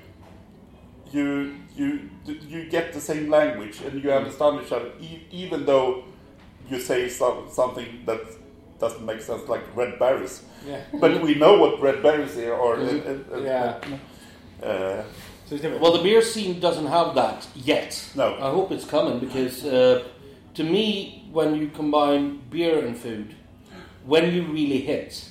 you 1.12 1.56
you 1.76 2.10
you 2.26 2.70
get 2.70 2.94
the 2.94 3.00
same 3.02 3.30
language 3.30 3.82
and 3.86 4.04
you 4.04 4.12
understand 4.12 4.62
each 4.66 4.72
other 4.72 4.92
e- 5.00 5.22
even 5.32 5.66
though 5.66 6.04
you 6.70 6.80
say 6.80 7.10
some, 7.10 7.48
something 7.52 7.86
that 8.06 8.22
doesn't 8.80 9.06
make 9.06 9.22
sense 9.22 9.48
like 9.48 9.64
red 9.76 10.00
berries 10.00 10.44
yeah. 10.68 10.82
but 11.00 11.22
we 11.22 11.36
know 11.36 11.58
what 11.60 11.80
red 11.82 12.02
berries 12.02 12.38
are 12.38 12.54
or 12.54 12.76
and- 12.80 13.04
and- 13.06 13.26
and- 13.32 13.46
Yeah. 13.46 13.78
uh, 14.64 15.04
So. 15.46 15.58
Well, 15.80 15.94
the 15.94 16.02
beer 16.04 16.22
scene 16.22 16.60
doesn't 16.60 16.88
have 16.88 17.14
that 17.16 17.48
yet. 17.56 18.04
No. 18.16 18.34
I 18.36 18.50
hope 18.50 18.72
it's 18.72 18.86
coming 18.86 19.20
because 19.20 19.64
uh, 19.64 20.04
to 20.56 20.64
me, 20.64 21.28
when 21.32 21.56
you 21.56 21.68
combine 21.68 22.42
beer 22.50 22.84
and 22.86 22.98
food, 22.98 23.36
when 24.06 24.32
you 24.34 24.44
really 24.44 24.82
hit, 24.82 25.30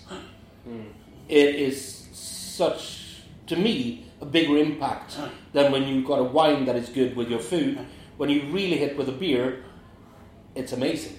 Mm. 0.68 0.87
it 1.28 1.56
is 1.56 2.09
such, 2.12 3.21
to 3.49 3.54
me, 3.56 4.06
a 4.23 4.25
bigger 4.25 4.56
impact 4.56 5.18
than 5.52 5.71
when 5.73 5.87
you've 5.87 6.06
got 6.06 6.18
a 6.18 6.23
wine 6.25 6.64
that 6.64 6.75
is 6.75 6.88
good 6.88 7.14
with 7.14 7.28
your 7.28 7.38
food. 7.40 7.78
When 8.16 8.30
you 8.30 8.44
really 8.50 8.78
hit 8.78 8.97
with 8.97 9.09
a 9.11 9.12
beer, 9.12 9.62
it's 10.54 10.73
amazing. 10.73 11.18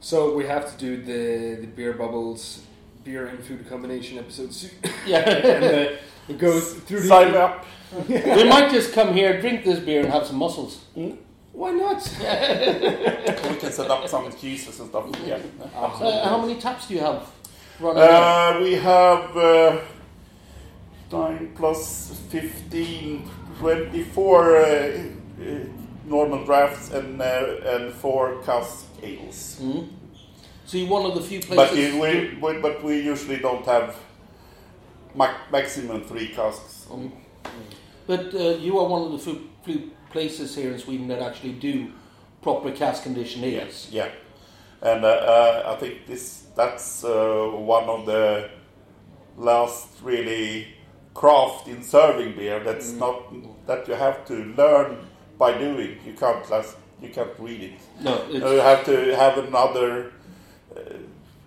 So 0.00 0.34
we 0.34 0.46
have 0.46 0.64
to 0.72 0.76
do 0.78 0.96
the 1.02 1.60
the 1.60 1.66
beer 1.66 1.92
bubbles, 1.92 2.62
beer 3.04 3.26
and 3.26 3.38
food 3.44 3.68
combination 3.68 4.18
episode 4.18 4.52
soon. 4.52 4.70
Yeah. 5.06 5.18
and 5.28 5.64
uh, 5.64 5.92
we 6.28 6.34
go 6.34 6.60
through 6.60 7.00
the. 7.00 7.08
sign 7.08 7.32
me 7.32 7.38
up 7.38 7.64
we 8.08 8.44
might 8.44 8.70
just 8.70 8.92
come 8.92 9.14
here, 9.14 9.40
drink 9.40 9.64
this 9.64 9.78
beer, 9.78 10.02
and 10.02 10.12
have 10.12 10.26
some 10.26 10.36
mussels. 10.36 10.84
Why 11.52 11.70
not? 11.70 12.02
we 13.50 13.56
can 13.56 13.72
set 13.72 13.88
up 13.90 14.08
some 14.08 14.30
cheeses 14.32 14.80
and 14.80 14.88
stuff 14.88 15.06
yeah 15.24 15.38
Uh, 15.74 16.28
how 16.28 16.38
many 16.44 16.60
taps 16.60 16.88
do 16.88 16.94
you 16.94 17.00
have 17.00 17.22
uh, 17.82 18.58
we 18.62 18.74
have 18.74 19.36
uh, 19.36 19.78
9 21.12 21.52
plus 21.56 22.10
15 22.30 23.30
24 23.58 24.56
uh, 24.56 24.62
uh, 24.62 25.44
normal 26.06 26.44
drafts 26.44 26.90
and 26.90 27.20
uh, 27.22 27.72
and 27.74 27.92
4 27.94 28.42
cask 28.44 28.86
ales 29.02 29.58
Mm. 29.62 29.88
So 30.66 30.78
you're 30.78 30.88
one 30.90 31.06
of 31.06 31.14
the 31.14 31.22
few 31.22 31.38
But 31.40 31.68
places. 31.70 31.94
we, 31.94 32.00
we, 32.00 32.10
we, 32.54 32.60
but 32.60 32.82
we 32.82 32.94
usually 33.00 33.38
don't 33.38 33.64
have 33.66 33.88
ma- 33.88 33.94
maximum 35.16 36.02
three 36.04 36.28
casks. 36.28 36.86
Um, 36.90 37.12
but 38.06 38.34
uh, 38.34 38.56
you 38.60 38.78
are 38.78 38.86
one 38.88 39.02
of 39.02 39.12
the 39.12 39.18
few, 39.18 39.48
few 39.64 39.90
places 40.10 40.54
here 40.54 40.72
in 40.72 40.78
Sweden 40.78 41.08
that 41.08 41.20
actually 41.20 41.52
do 41.52 41.92
proper 42.42 42.70
cask 42.70 43.02
condition 43.02 43.42
ales. 43.44 43.88
Yeah, 43.90 44.08
and 44.82 45.04
uh, 45.04 45.08
uh, 45.08 45.72
I 45.74 45.80
think 45.80 46.06
this 46.06 46.44
that's 46.56 47.04
uh, 47.04 47.50
one 47.52 47.84
of 47.84 48.06
the 48.06 48.50
last 49.36 49.88
really 50.02 50.68
craft 51.14 51.68
in 51.68 51.82
serving 51.82 52.36
beer. 52.36 52.60
That's 52.60 52.92
Mm. 52.92 52.98
not 52.98 53.66
that 53.66 53.88
you 53.88 53.94
have 53.94 54.24
to 54.26 54.34
learn 54.56 54.98
by 55.38 55.58
doing. 55.58 55.98
You 56.06 56.12
can't 56.12 56.48
last, 56.50 56.76
you 57.02 57.08
can't 57.08 57.32
read 57.38 57.62
it. 57.62 57.80
No, 58.02 58.24
You 58.30 58.60
have 58.60 58.84
to 58.84 59.16
have 59.16 59.38
another 59.38 60.12
uh, 60.76 60.80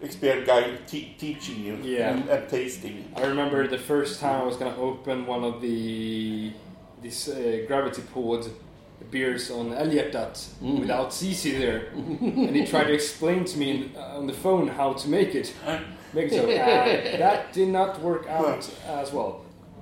experienced 0.01 0.47
guy 0.47 0.77
te- 0.87 1.13
teaching 1.17 1.59
you 1.65 1.77
Yeah. 1.83 2.11
and, 2.13 2.29
and 2.29 2.49
tasting. 2.49 3.05
I 3.15 3.21
remember 3.27 3.67
the 3.67 3.77
first 3.77 4.19
time 4.19 4.41
I 4.41 4.45
was 4.45 4.55
gonna 4.57 4.77
open 4.77 5.25
one 5.27 5.43
of 5.43 5.61
the 5.61 6.51
this 7.01 7.27
uh, 7.29 7.63
gravity 7.67 8.01
poured 8.13 8.45
beers 9.11 9.49
on 9.51 9.71
Älghjärtat 9.73 10.37
Mm. 10.61 10.79
without 10.79 11.11
CC 11.13 11.51
there, 11.57 11.81
and 12.47 12.55
he 12.55 12.65
tried 12.65 12.87
to 12.87 12.93
explain 12.93 13.45
to 13.45 13.57
me 13.57 13.69
in, 13.69 13.91
uh, 13.95 14.17
on 14.19 14.27
the 14.27 14.33
phone 14.33 14.67
how 14.67 14.93
to 14.93 15.07
make 15.09 15.33
it. 15.35 15.53
Make 16.13 16.25
it 16.25 16.33
so 16.33 16.43
uh, 16.49 17.17
that 17.17 17.53
did 17.53 17.69
not 17.69 18.01
work 18.01 18.27
out 18.27 18.69
as 18.87 19.13
well. 19.13 19.41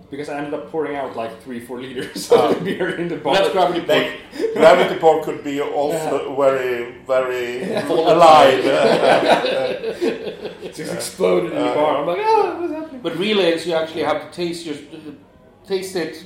Because 0.09 0.29
I 0.29 0.37
ended 0.37 0.53
up 0.53 0.71
pouring 0.71 0.95
out 0.95 1.15
like 1.15 1.41
three, 1.43 1.59
four 1.59 1.81
liters 1.81 2.31
of 2.31 2.39
ah. 2.39 2.53
beer 2.63 2.95
in 2.95 3.07
the 3.09 3.17
bar. 3.17 3.35
That's 3.35 3.51
gravity 3.51 3.79
port. 3.79 3.87
They, 3.87 4.53
gravity 4.53 4.99
port 4.99 5.23
could 5.23 5.43
be 5.43 5.59
also 5.61 6.35
very, 6.35 6.93
very 7.05 7.65
Volatile. 7.83 8.13
alive. 8.13 8.63
It 10.63 10.73
just 10.75 10.93
exploded 10.93 11.51
in 11.51 11.57
the 11.57 11.65
Uh, 11.71 11.75
bar. 11.75 11.97
I'm 11.99 12.07
like, 12.07 12.17
oh, 12.21 12.61
what's 12.61 12.73
happening? 12.73 13.01
But 13.01 13.17
relays, 13.17 13.65
you 13.67 13.73
actually 13.73 14.03
have 14.03 14.21
to 14.23 14.35
taste 14.35 14.65
your 14.65 14.75
taste 15.65 15.95
it 15.95 16.25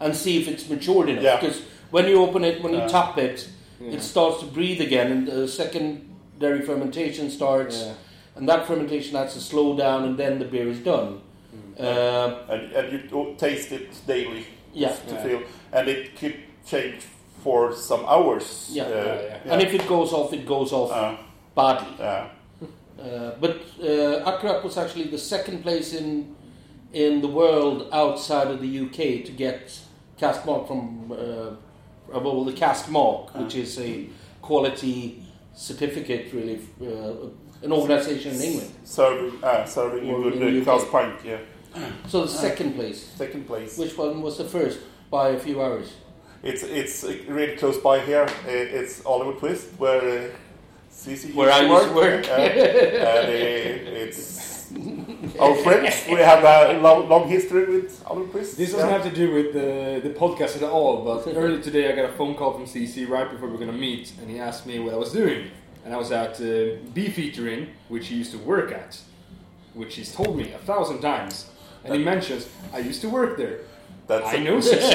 and 0.00 0.14
see 0.14 0.40
if 0.40 0.48
it's 0.48 0.68
matured 0.68 1.08
enough. 1.08 1.22
Yeah. 1.24 1.40
Because 1.40 1.62
when 1.90 2.06
you 2.08 2.20
open 2.22 2.44
it, 2.44 2.62
when 2.62 2.72
you 2.72 2.80
uh, 2.80 2.88
tap 2.88 3.18
it, 3.18 3.48
Yeah. 3.80 3.94
it 3.96 4.02
starts 4.02 4.40
to 4.40 4.46
breathe 4.46 4.80
again, 4.80 5.10
and 5.12 5.26
the 5.28 5.48
secondary 5.48 6.62
fermentation 6.62 7.30
starts, 7.30 7.76
Yeah. 7.80 7.92
and 8.36 8.48
that 8.48 8.66
fermentation 8.66 9.16
has 9.16 9.34
to 9.34 9.40
slow 9.40 9.76
down, 9.76 10.04
and 10.04 10.16
then 10.16 10.38
the 10.38 10.44
beer 10.44 10.68
is 10.68 10.78
done. 10.78 11.20
Mm. 11.54 11.80
Uh, 11.80 12.52
and, 12.52 12.72
and 12.72 12.92
you 12.92 13.34
taste 13.38 13.72
it 13.72 13.88
daily 14.06 14.46
yeah. 14.72 14.92
to 15.08 15.14
Yeah. 15.14 15.22
feel, 15.22 15.40
and 15.72 15.88
it 15.88 16.16
could 16.18 16.36
change 16.66 17.02
for 17.42 17.74
some 17.74 18.04
hours. 18.06 18.70
Yeah. 18.72 18.84
Uh, 18.84 18.88
Yeah, 18.88 19.22
yeah. 19.46 19.52
And 19.52 19.62
if 19.62 19.74
it 19.74 19.86
goes 19.88 20.12
off, 20.12 20.32
it 20.32 20.46
goes 20.46 20.72
off 20.72 20.90
uh, 20.92 21.16
badly. 21.54 21.94
yeah. 21.98 22.26
Uh, 22.98 23.32
but 23.40 23.56
uh, 23.82 24.22
Akkurat 24.24 24.62
was 24.64 24.78
actually 24.78 25.08
the 25.10 25.18
second 25.18 25.62
place 25.62 25.92
in 25.94 26.34
in 26.92 27.20
the 27.20 27.28
world 27.28 27.88
outside 27.92 28.46
of 28.46 28.60
the 28.60 28.80
UK 28.80 29.24
to 29.26 29.32
get 29.32 29.80
Cask 30.16 30.46
Marque 30.46 30.68
from 30.68 31.10
uh, 31.10 31.50
well, 32.20 32.44
the 32.44 32.52
Cask 32.52 32.88
Marque, 32.88 33.34
which 33.34 33.56
is 33.56 33.78
a 33.80 34.06
quality 34.40 35.22
certificate, 35.54 36.32
really, 36.32 36.60
uh, 36.80 37.28
an 37.62 37.72
organisation 37.72 38.34
in 38.34 38.40
England. 38.40 38.70
Serving, 38.84 39.42
uh, 39.44 39.64
serving 39.64 40.10
Or 40.10 40.18
you 40.18 40.30
good 40.30 40.42
in 40.42 40.56
uh, 40.56 40.60
UK. 40.60 40.64
cast 40.64 40.90
pint, 40.92 41.14
yeah. 41.24 41.38
So 42.08 42.22
the 42.22 42.28
second 42.28 42.74
place. 42.74 43.04
Second 43.16 43.46
place. 43.46 43.78
Which 43.78 43.96
one 43.96 44.22
was 44.22 44.38
the 44.38 44.44
first 44.44 44.80
by 45.10 45.30
a 45.30 45.38
few 45.38 45.62
hours? 45.62 45.92
It's 46.42 46.62
it's 46.62 47.04
really 47.28 47.56
close 47.56 47.78
by 47.78 48.00
here. 48.00 48.24
Uh, 48.46 48.78
It's 48.80 49.04
Oliver 49.06 49.32
Twist, 49.38 49.66
where 49.78 50.02
uh, 50.02 50.30
CC 50.92 51.34
Where 51.38 51.50
I 51.50 51.60
used 51.62 51.88
to 51.88 51.94
work. 51.94 52.28
Uh, 52.28 52.32
and 52.32 53.28
uh, 53.28 54.02
it's 54.04 54.70
our 55.40 55.54
friends. 55.64 56.04
We 56.08 56.20
have 56.20 56.44
a 56.44 56.78
long, 56.80 57.08
long 57.08 57.28
history 57.28 57.64
with 57.64 58.02
Oliver 58.06 58.30
Twist. 58.30 58.56
This 58.56 58.72
doesn't 58.72 58.88
yeah. 58.88 58.98
have 58.98 59.04
to 59.10 59.14
do 59.14 59.32
with 59.32 59.52
the, 59.54 60.06
the 60.08 60.14
podcast 60.14 60.56
at 60.56 60.62
all, 60.64 61.02
but 61.04 61.26
earlier 61.34 61.60
today 61.62 61.90
I 61.90 61.96
got 61.96 62.10
a 62.10 62.12
phone 62.12 62.34
call 62.34 62.52
from 62.52 62.66
CC 62.66 63.08
right 63.08 63.30
before 63.30 63.48
we 63.48 63.52
were 63.56 63.58
going 63.64 63.72
to 63.72 63.78
meet, 63.78 64.12
and 64.20 64.30
he 64.30 64.38
asked 64.38 64.66
me 64.66 64.78
what 64.78 64.92
I 64.94 64.96
was 64.96 65.12
doing. 65.12 65.50
And 65.84 65.92
I 65.92 65.96
was 65.98 66.10
at 66.12 66.40
uh, 66.40 66.44
Beefeaterin, 66.94 67.68
which 67.88 68.06
he 68.08 68.16
used 68.16 68.32
to 68.32 68.38
work 68.38 68.72
at, 68.72 68.98
which 69.74 69.96
he's 69.96 70.12
told 70.14 70.36
me 70.36 70.52
a 70.52 70.58
thousand 70.58 71.00
times. 71.00 71.50
And 71.84 71.94
he 71.94 72.02
mentions, 72.02 72.48
I 72.72 72.78
used 72.78 73.02
to 73.02 73.08
work 73.10 73.36
there. 73.36 73.60
That's 74.06 74.26
I 74.26 74.38
know 74.38 74.58
CC. 74.60 74.92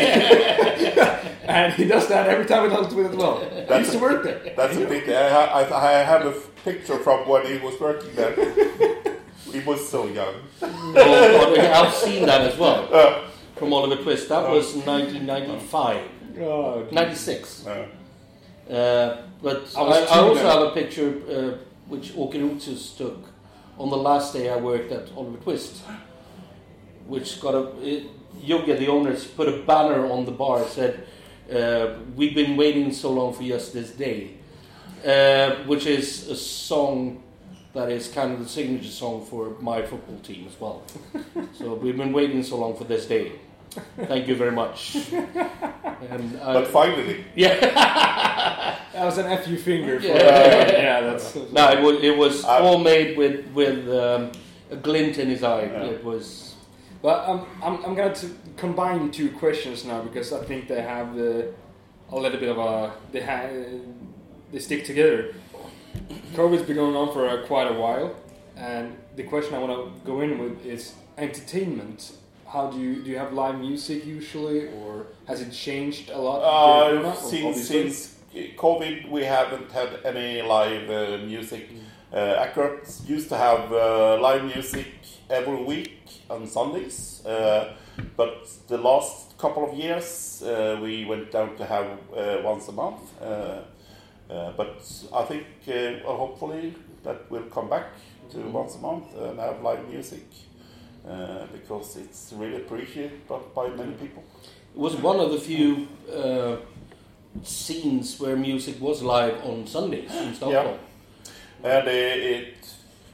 and 1.45 1.73
he 1.73 1.85
does 1.85 2.07
that 2.07 2.27
every 2.27 2.45
time 2.45 2.63
we 2.63 2.69
talk 2.69 2.89
to 2.89 2.99
him 2.99 3.05
as 3.11 3.15
well. 3.15 3.43
I 3.69 3.77
used 3.79 3.91
to 3.91 3.99
work 3.99 4.23
there. 4.23 4.53
That's 4.55 4.75
a 4.77 4.85
pity. 4.85 5.15
I, 5.15 5.45
I, 5.61 5.99
I 5.99 6.03
have 6.03 6.25
a 6.25 6.31
picture 6.63 6.97
from 6.99 7.27
when 7.27 7.45
he 7.45 7.57
was 7.59 7.79
working 7.79 8.13
there. 8.15 8.33
he 9.51 9.59
was 9.61 9.87
so 9.87 10.07
young. 10.07 10.35
Oh, 10.61 10.93
God, 11.55 11.59
I've 11.59 11.93
seen 11.93 12.25
that 12.25 12.41
as 12.41 12.57
well 12.57 12.87
Uh, 12.93 13.29
from 13.55 13.73
Oliver 13.73 14.01
Twist. 14.01 14.29
That 14.29 14.47
was 14.49 14.73
1995, 14.75 16.01
Oh, 16.41 16.87
96. 16.91 17.65
uh, 17.67 17.87
Uh, 18.69 19.17
but 19.41 19.63
I 19.75 19.81
I, 19.81 19.99
I, 20.01 20.19
also 20.19 20.43
have 20.43 20.61
a 20.61 20.71
picture 20.71 21.09
uh, 21.29 21.57
which 21.87 22.13
Åke 22.13 22.97
took 22.97 23.17
on 23.79 23.89
the 23.89 23.97
last 23.97 24.33
day 24.33 24.49
I 24.49 24.57
worked 24.57 24.91
at 24.91 25.11
Oliver 25.15 25.37
Twist, 25.37 25.81
which 27.07 27.41
got 27.41 27.55
a 27.55 27.71
it, 27.81 28.03
Jugge, 28.45 28.77
the 28.77 28.87
owners, 28.87 29.25
put 29.25 29.47
a 29.49 29.63
banner 29.63 30.05
on 30.05 30.25
the 30.25 30.31
bar 30.31 30.65
said, 30.67 31.07
uh, 31.51 31.95
"We've 32.15 32.35
been 32.35 32.55
waiting 32.57 32.93
so 32.93 33.11
long 33.11 33.33
for 33.33 33.43
just 33.43 33.73
this 33.73 33.91
day," 33.91 34.35
uh, 35.03 35.63
which 35.65 35.87
is 35.87 36.29
a 36.29 36.35
song 36.35 37.23
that 37.73 37.89
is 37.89 38.07
kind 38.07 38.33
of 38.33 38.39
the 38.39 38.49
signature 38.49 38.89
song 38.89 39.25
for 39.25 39.55
my 39.59 39.81
football 39.81 40.19
team 40.19 40.45
as 40.47 40.59
well. 40.59 40.83
so 41.57 41.73
we've 41.73 41.97
been 41.97 42.13
waiting 42.13 42.43
so 42.43 42.57
long 42.57 42.75
for 42.75 42.83
this 42.83 43.05
day. 43.05 43.31
Thank 44.07 44.27
you 44.27 44.35
very 44.35 44.51
much. 44.51 44.97
And, 46.09 46.39
uh, 46.39 46.53
but 46.53 46.67
finally, 46.67 47.25
yeah. 47.35 47.59
That 48.93 49.05
was 49.05 49.17
an 49.17 49.37
FU 49.43 49.57
finger. 49.57 49.99
For, 49.99 50.07
Yeah. 50.07 50.71
yeah, 50.71 51.01
that's. 51.01 51.35
No, 51.51 51.69
it 51.71 51.81
was, 51.81 52.03
it 52.03 52.17
was 52.17 52.45
Uh, 52.45 52.59
all 52.63 52.77
made 52.79 53.17
with 53.17 53.45
with 53.53 53.87
um, 53.89 54.31
a 54.71 54.77
glint 54.77 55.17
in 55.17 55.27
his 55.29 55.43
eye. 55.43 55.63
Yeah. 55.65 55.91
It 55.95 56.03
was 56.03 56.55
But 57.01 57.27
um, 57.29 57.45
I'm, 57.61 57.83
I'm 57.85 57.95
going 57.95 58.13
to 58.13 58.27
combine 58.55 59.11
two 59.11 59.29
questions 59.31 59.83
now 59.85 60.01
because 60.01 60.31
I 60.31 60.41
think 60.45 60.67
they 60.69 60.81
have 60.81 61.09
uh, 61.17 62.15
a 62.15 62.17
little 62.17 62.39
bit 62.39 62.49
of 62.49 62.57
a 62.57 62.93
they 63.11 63.21
ha- 63.21 63.49
they 64.51 64.59
stick 64.59 64.85
together. 64.85 65.35
COVID's 66.33 66.63
been 66.63 66.77
going 66.77 66.95
on 66.95 67.11
for 67.11 67.27
uh, 67.27 67.45
quite 67.45 67.67
a 67.67 67.73
while, 67.73 68.15
and 68.55 68.95
the 69.17 69.23
question 69.23 69.53
I 69.53 69.59
want 69.59 69.73
to 69.75 69.81
go 70.05 70.21
in 70.21 70.37
with 70.39 70.65
is 70.65 70.93
entertainment. 71.17 72.13
How 72.51 72.67
do 72.71 72.79
you 72.79 72.95
do? 73.03 73.11
You 73.11 73.17
have 73.19 73.33
live 73.33 73.59
music 73.59 74.05
usually, 74.05 74.67
or 74.69 75.05
has 75.27 75.41
it 75.41 75.51
changed 75.51 76.09
a 76.09 76.17
lot? 76.17 76.39
uh, 76.41 77.13
since, 77.13 77.67
since 77.67 78.15
COVID, 78.57 79.09
we 79.11 79.23
haven't 79.23 79.71
had 79.71 79.99
any 80.03 80.41
live 80.41 80.89
uh, 80.89 81.17
music. 81.25 81.69
Uh, 82.11 82.43
Akkurat 82.43 82.89
used 83.05 83.29
to 83.29 83.37
have 83.37 83.71
uh, 83.71 84.17
live 84.19 84.43
music 84.43 84.87
every 85.29 85.63
week 85.63 86.01
on 86.27 86.47
Sundays, 86.47 87.23
uh, 87.25 87.75
but 88.17 88.47
the 88.67 88.77
last 88.77 89.37
couple 89.37 89.63
of 89.69 89.75
years 89.77 90.41
uh, 90.41 90.79
we 90.81 91.05
went 91.05 91.31
down 91.31 91.55
to 91.55 91.65
have 91.65 91.85
uh, 92.17 92.37
once 92.43 92.67
a 92.67 92.71
month. 92.71 92.99
Uh, 93.21 93.61
uh, 94.29 94.51
but 94.57 94.81
I 95.13 95.23
think 95.23 95.45
uh, 95.67 95.99
hopefully 96.03 96.73
that 97.03 97.29
will 97.29 97.43
come 97.43 97.69
back 97.69 97.93
to 98.31 98.39
once 98.39 98.75
a 98.75 98.79
month 98.79 99.05
and 99.15 99.39
have 99.39 99.61
live 99.61 99.87
music 99.87 100.25
uh, 101.07 101.45
because 101.51 101.97
it's 101.97 102.33
really 102.35 102.57
appreciated 102.57 103.27
by, 103.27 103.39
by 103.55 103.69
many 103.69 103.93
people. 103.93 104.23
it 104.75 104.79
was 104.79 104.95
one 104.95 105.19
of 105.19 105.31
the 105.31 105.39
few 105.39 105.87
uh, 106.13 106.57
scenes 107.43 108.19
where 108.19 108.35
music 108.35 108.79
was 108.81 109.01
live 109.01 109.43
on 109.45 109.65
Sundays 109.67 110.13
in 110.15 110.33
Stockholm. 110.33 110.79
And 111.63 111.87
uh, 111.87 111.91
it 111.91 112.55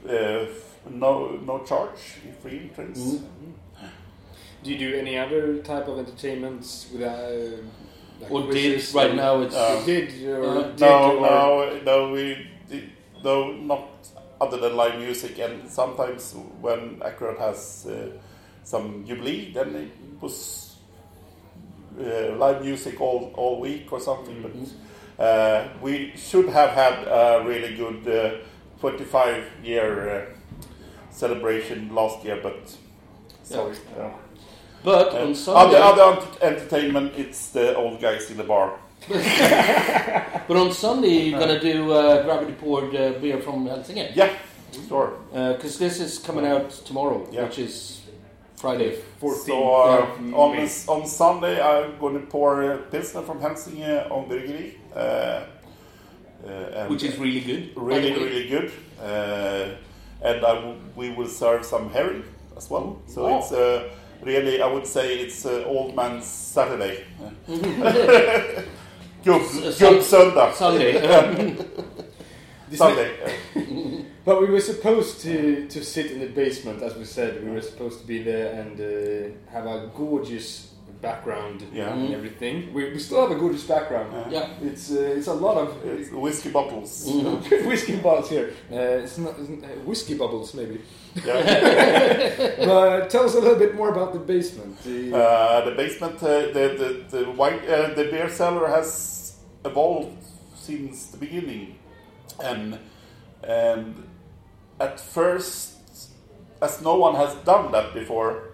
uh, 0.08 0.46
no 0.90 1.30
no 1.44 1.64
charge, 1.64 1.98
free 2.42 2.58
entrance. 2.60 2.98
Mm. 2.98 3.22
do 4.62 4.70
you 4.72 4.78
do 4.78 4.96
any 4.96 5.18
other 5.18 5.58
type 5.58 5.88
of 5.88 5.98
entertainments 5.98 6.88
without? 6.92 7.18
Uh, 7.18 7.62
like 8.20 8.30
Or 8.30 8.50
did 8.50 8.94
right 8.94 9.14
now 9.14 9.42
it's 9.42 9.54
Uh, 9.54 9.82
did 9.84 10.08
or 10.24 10.58
Uh, 10.58 10.62
did 10.62 10.80
No, 10.80 11.16
or, 11.18 11.20
no, 11.20 11.80
no. 11.84 12.12
We 12.12 12.46
did, 12.68 12.90
no 13.22 13.52
not 13.52 13.88
other 14.40 14.58
than 14.58 14.76
live 14.76 14.98
music, 14.98 15.38
and 15.38 15.68
sometimes 15.70 16.34
when 16.60 17.00
Akkurat 17.02 17.38
has 17.38 17.86
uh, 17.86 18.10
some 18.64 19.04
jubilee, 19.06 19.52
then 19.52 19.74
it 19.74 19.90
was 20.22 20.76
uh, 22.00 22.36
live 22.36 22.62
music 22.64 23.00
all 23.00 23.32
all 23.36 23.60
week 23.60 23.92
or 23.92 24.00
something. 24.00 24.42
But 24.42 25.24
uh, 25.24 25.68
we 25.82 26.12
should 26.16 26.48
have 26.48 26.70
had 26.70 27.06
a 27.08 27.42
really 27.46 27.74
good 27.76 28.06
uh, 28.08 28.44
25 28.80 29.44
year 29.64 30.10
uh, 30.10 30.34
celebration 31.10 31.94
last 31.94 32.24
year, 32.24 32.40
but 32.42 32.76
sorry. 33.42 33.76
Uh, 33.98 34.10
But 34.84 35.14
on 35.14 35.34
Sunday, 35.34 35.80
other 35.80 36.02
other 36.02 36.26
entertainment, 36.42 37.12
it's 37.18 37.48
the 37.52 37.74
old 37.76 38.00
guys 38.00 38.30
in 38.30 38.36
the 38.36 38.44
bar. 38.44 38.78
but 40.48 40.56
on 40.56 40.72
Sunday 40.72 41.28
you're 41.28 41.38
gonna 41.40 41.60
do 41.60 41.92
uh, 41.92 42.22
gravity 42.24 42.52
poured 42.52 42.94
uh, 42.94 43.12
beer 43.20 43.40
from 43.40 43.66
Helsingin 43.66 44.12
Yeah, 44.14 44.30
sure. 44.88 45.12
because 45.32 45.78
this 45.78 46.00
is 46.00 46.18
coming 46.18 46.46
out 46.46 46.70
tomorrow, 46.86 47.26
Yeah. 47.30 47.44
which 47.44 47.58
is 47.58 48.02
Friday. 48.56 48.98
14th 49.20 49.46
So 49.46 49.74
uh, 49.74 50.02
of 50.02 50.34
on 50.34 50.56
this, 50.56 50.88
on 50.88 51.06
Sunday, 51.06 51.60
I'm 51.60 51.98
going 51.98 52.14
to 52.20 52.26
pour 52.26 52.62
uh, 52.64 52.78
pilsner 52.90 53.22
from 53.22 53.40
Helsingin 53.40 54.10
on 54.10 54.28
Bryggeri, 54.28 54.74
uh, 54.94 54.98
uh, 56.48 56.86
Which 56.88 57.02
is 57.04 57.16
really 57.18 57.40
good. 57.40 57.72
really 57.76 58.12
really 58.12 58.48
good. 58.48 58.70
Uh, 59.00 59.76
and 60.22 60.44
I 60.44 60.54
w- 60.54 60.80
we 60.96 61.10
will 61.10 61.28
serve 61.28 61.64
some 61.64 61.90
herring 61.90 62.24
as 62.56 62.70
well. 62.70 62.96
So 63.06 63.22
Wow. 63.24 63.38
it's 63.38 63.52
uh, 63.52 63.88
really, 64.22 64.60
I 64.62 64.66
would 64.66 64.86
say, 64.86 65.18
it's 65.20 65.44
uh, 65.44 65.64
old 65.66 65.94
man's 65.94 66.24
Saturday. 66.26 67.04
Gubb 69.26 69.42
S- 69.42 69.78
gubb 69.80 70.02
söndag. 70.02 70.52
Sunday. 70.54 70.92
This 72.70 72.78
Sunday. 72.78 73.10
But 74.24 74.40
we 74.40 74.46
were 74.50 74.60
supposed 74.60 75.20
to, 75.22 75.66
to 75.68 75.84
sit 75.84 76.10
in 76.10 76.18
the 76.18 76.26
basement, 76.26 76.82
as 76.82 76.96
we 76.96 77.04
said. 77.04 77.44
We 77.44 77.50
were 77.50 77.62
supposed 77.62 78.00
to 78.00 78.06
be 78.06 78.22
there 78.24 78.60
and 78.60 78.80
uh, 78.80 79.52
have 79.52 79.66
a 79.66 79.88
gorgeous 79.96 80.72
background 81.00 81.62
Yeah. 81.72 81.92
and 81.92 82.12
everything. 82.14 82.74
We, 82.74 82.90
we 82.92 82.98
still 82.98 83.20
have 83.20 83.30
a 83.30 83.38
gorgeous 83.38 83.62
background. 83.64 84.12
Yeah. 84.12 84.30
Yeah. 84.32 84.68
It's 84.72 84.90
uh, 84.90 85.16
it's 85.18 85.28
a 85.28 85.34
lot 85.34 85.56
of 85.58 85.68
It's 85.84 86.10
whiskey 86.10 86.50
bottles. 86.50 87.06
Mhm. 87.08 87.66
whiskey 87.68 87.96
bottles 87.96 88.30
here. 88.30 88.50
Uh, 88.72 89.02
it's 89.04 89.18
not 89.18 89.34
it's, 89.38 89.48
uh, 89.50 89.68
whiskey 89.84 90.14
bubbles 90.14 90.52
maybe. 90.54 90.80
Yeah. 91.24 91.42
but 92.66 93.10
tell 93.10 93.24
us 93.26 93.34
a 93.36 93.40
little 93.40 93.58
bit 93.58 93.74
more 93.76 93.90
about 93.90 94.12
the 94.12 94.18
basement. 94.34 94.76
The, 94.84 95.12
Uh, 95.14 95.64
the 95.68 95.74
basement, 95.76 96.20
uh, 96.22 96.28
the 96.52 96.64
the 96.78 97.18
the 97.18 97.24
white, 97.30 97.62
uh, 97.68 97.94
the 97.94 98.04
beer 98.10 98.28
cellar 98.28 98.66
has 98.68 99.15
evolved 99.66 100.24
since 100.54 101.06
the 101.06 101.18
beginning, 101.18 101.78
and 102.42 102.78
and 103.42 104.08
at 104.80 105.00
first, 105.00 105.76
as 106.60 106.82
no 106.82 106.96
one 106.96 107.14
has 107.14 107.34
done 107.44 107.72
that 107.72 107.94
before, 107.94 108.50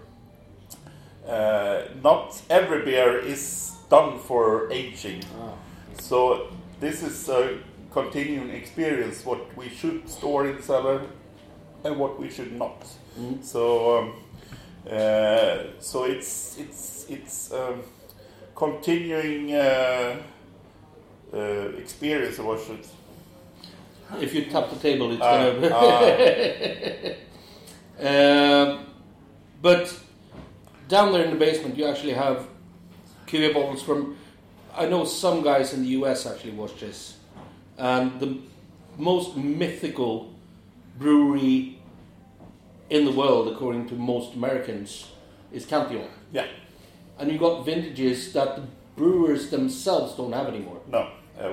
uh, 1.27 1.83
not 2.01 2.41
every 2.49 2.83
beer 2.83 3.17
is 3.17 3.75
done 3.89 4.19
for 4.19 4.71
aging. 4.71 5.23
Ah. 5.39 5.53
So 5.99 6.47
this 6.79 7.03
is 7.03 7.29
a 7.29 7.59
continuing 7.91 8.49
experience. 8.49 9.25
What 9.25 9.55
we 9.55 9.69
should 9.69 10.09
store 10.09 10.47
in 10.47 10.61
cellar, 10.61 11.01
and 11.83 11.97
what 11.97 12.19
we 12.19 12.29
should 12.29 12.53
not. 12.53 12.85
Mm. 13.19 13.43
So 13.43 13.97
um, 13.97 14.13
uh, 14.89 15.79
so 15.79 16.03
it's 16.03 16.57
it's 16.57 17.05
it's 17.09 17.53
um, 17.53 17.83
continuing 18.55 19.53
uh, 19.53 20.17
uh, 21.33 21.77
experience. 21.77 22.39
Or 22.39 22.43
what 22.55 22.61
should 22.61 22.85
If 24.21 24.33
you 24.33 24.45
tap 24.45 24.69
the 24.69 24.75
table, 24.77 25.11
it's 25.11 25.21
uh, 25.21 25.53
gonna. 25.53 25.75
uh, 25.75 27.13
Um, 27.99 28.85
but 29.61 29.93
down 30.89 31.13
there 31.13 31.23
in 31.23 31.29
the 31.29 31.37
basement, 31.37 31.77
you 31.77 31.85
actually 31.85 32.13
have 32.13 32.47
QA 33.27 33.53
bottles 33.53 33.81
from. 33.83 34.17
I 34.75 34.87
know 34.87 35.05
some 35.05 35.43
guys 35.43 35.73
in 35.73 35.83
the 35.83 35.89
US 36.01 36.25
actually 36.25 36.51
watch 36.53 36.79
this, 36.79 37.17
and 37.77 38.19
the 38.19 38.37
most 38.97 39.37
mythical 39.37 40.33
brewery 40.97 41.77
in 42.89 43.05
the 43.05 43.11
world, 43.11 43.47
according 43.47 43.87
to 43.89 43.95
most 43.95 44.33
Americans, 44.35 45.07
is 45.51 45.65
Cantillon. 45.65 46.09
yeah, 46.31 46.47
And 47.19 47.31
you 47.31 47.37
got 47.37 47.63
vintages 47.65 48.33
that 48.33 48.55
the 48.55 48.63
brewers 48.95 49.49
themselves 49.49 50.15
don't 50.15 50.33
have 50.33 50.47
anymore. 50.47 50.81
no, 50.91 51.07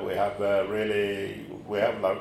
we 0.06 0.14
have 0.14 0.40
uh, 0.40 0.64
really 0.68 1.46
we 1.68 1.78
have 1.78 2.00
like 2.00 2.20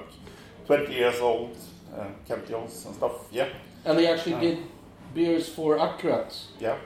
twenty 0.65 0.93
years 0.93 1.19
old 1.21 1.55
uh, 1.97 2.05
Cantillons 2.27 2.85
and 2.85 2.95
stuff. 2.95 3.11
Yeah, 3.31 3.47
And 3.85 3.97
they 3.97 4.07
actually 4.07 4.35
Ah. 4.35 4.39
did 4.41 4.57
beers 5.13 5.49
for 5.49 5.77
Akkurat. 5.79 6.33
yeah. 6.59 6.77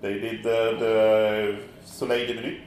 They 0.00 0.20
did 0.20 0.42
the, 0.44 0.76
the 0.78 1.58
Soleil 1.84 2.26
de 2.28 2.34
Minuit, 2.34 2.60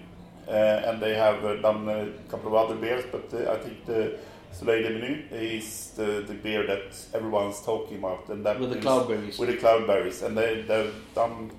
uh, 0.49 0.51
and 0.89 0.99
they 1.01 1.13
have 1.15 1.45
uh, 1.45 1.55
done 1.61 1.87
a 1.87 2.07
couple 2.29 2.49
of 2.49 2.55
other 2.55 2.75
beers, 2.75 3.05
but 3.09 3.33
uh, 3.33 3.53
I 3.53 3.57
think 3.63 3.85
the 3.85 4.17
Soleil 4.51 4.83
de 4.83 4.89
Minuit 4.89 5.31
is 5.31 5.91
the, 5.95 6.25
the 6.27 6.33
beer 6.33 6.67
that 6.67 6.93
everyone's 7.13 7.61
talking 7.61 7.99
about, 7.99 8.27
and 8.27 8.45
that 8.45 8.59
With 8.59 8.71
the 8.73 8.79
cloudberries. 8.79 9.39
With 9.39 9.47
the 9.47 9.57
cloudberries, 9.65 10.21
and 10.23 10.37
they 10.37 10.63
they've 10.67 10.93
done 11.15 11.51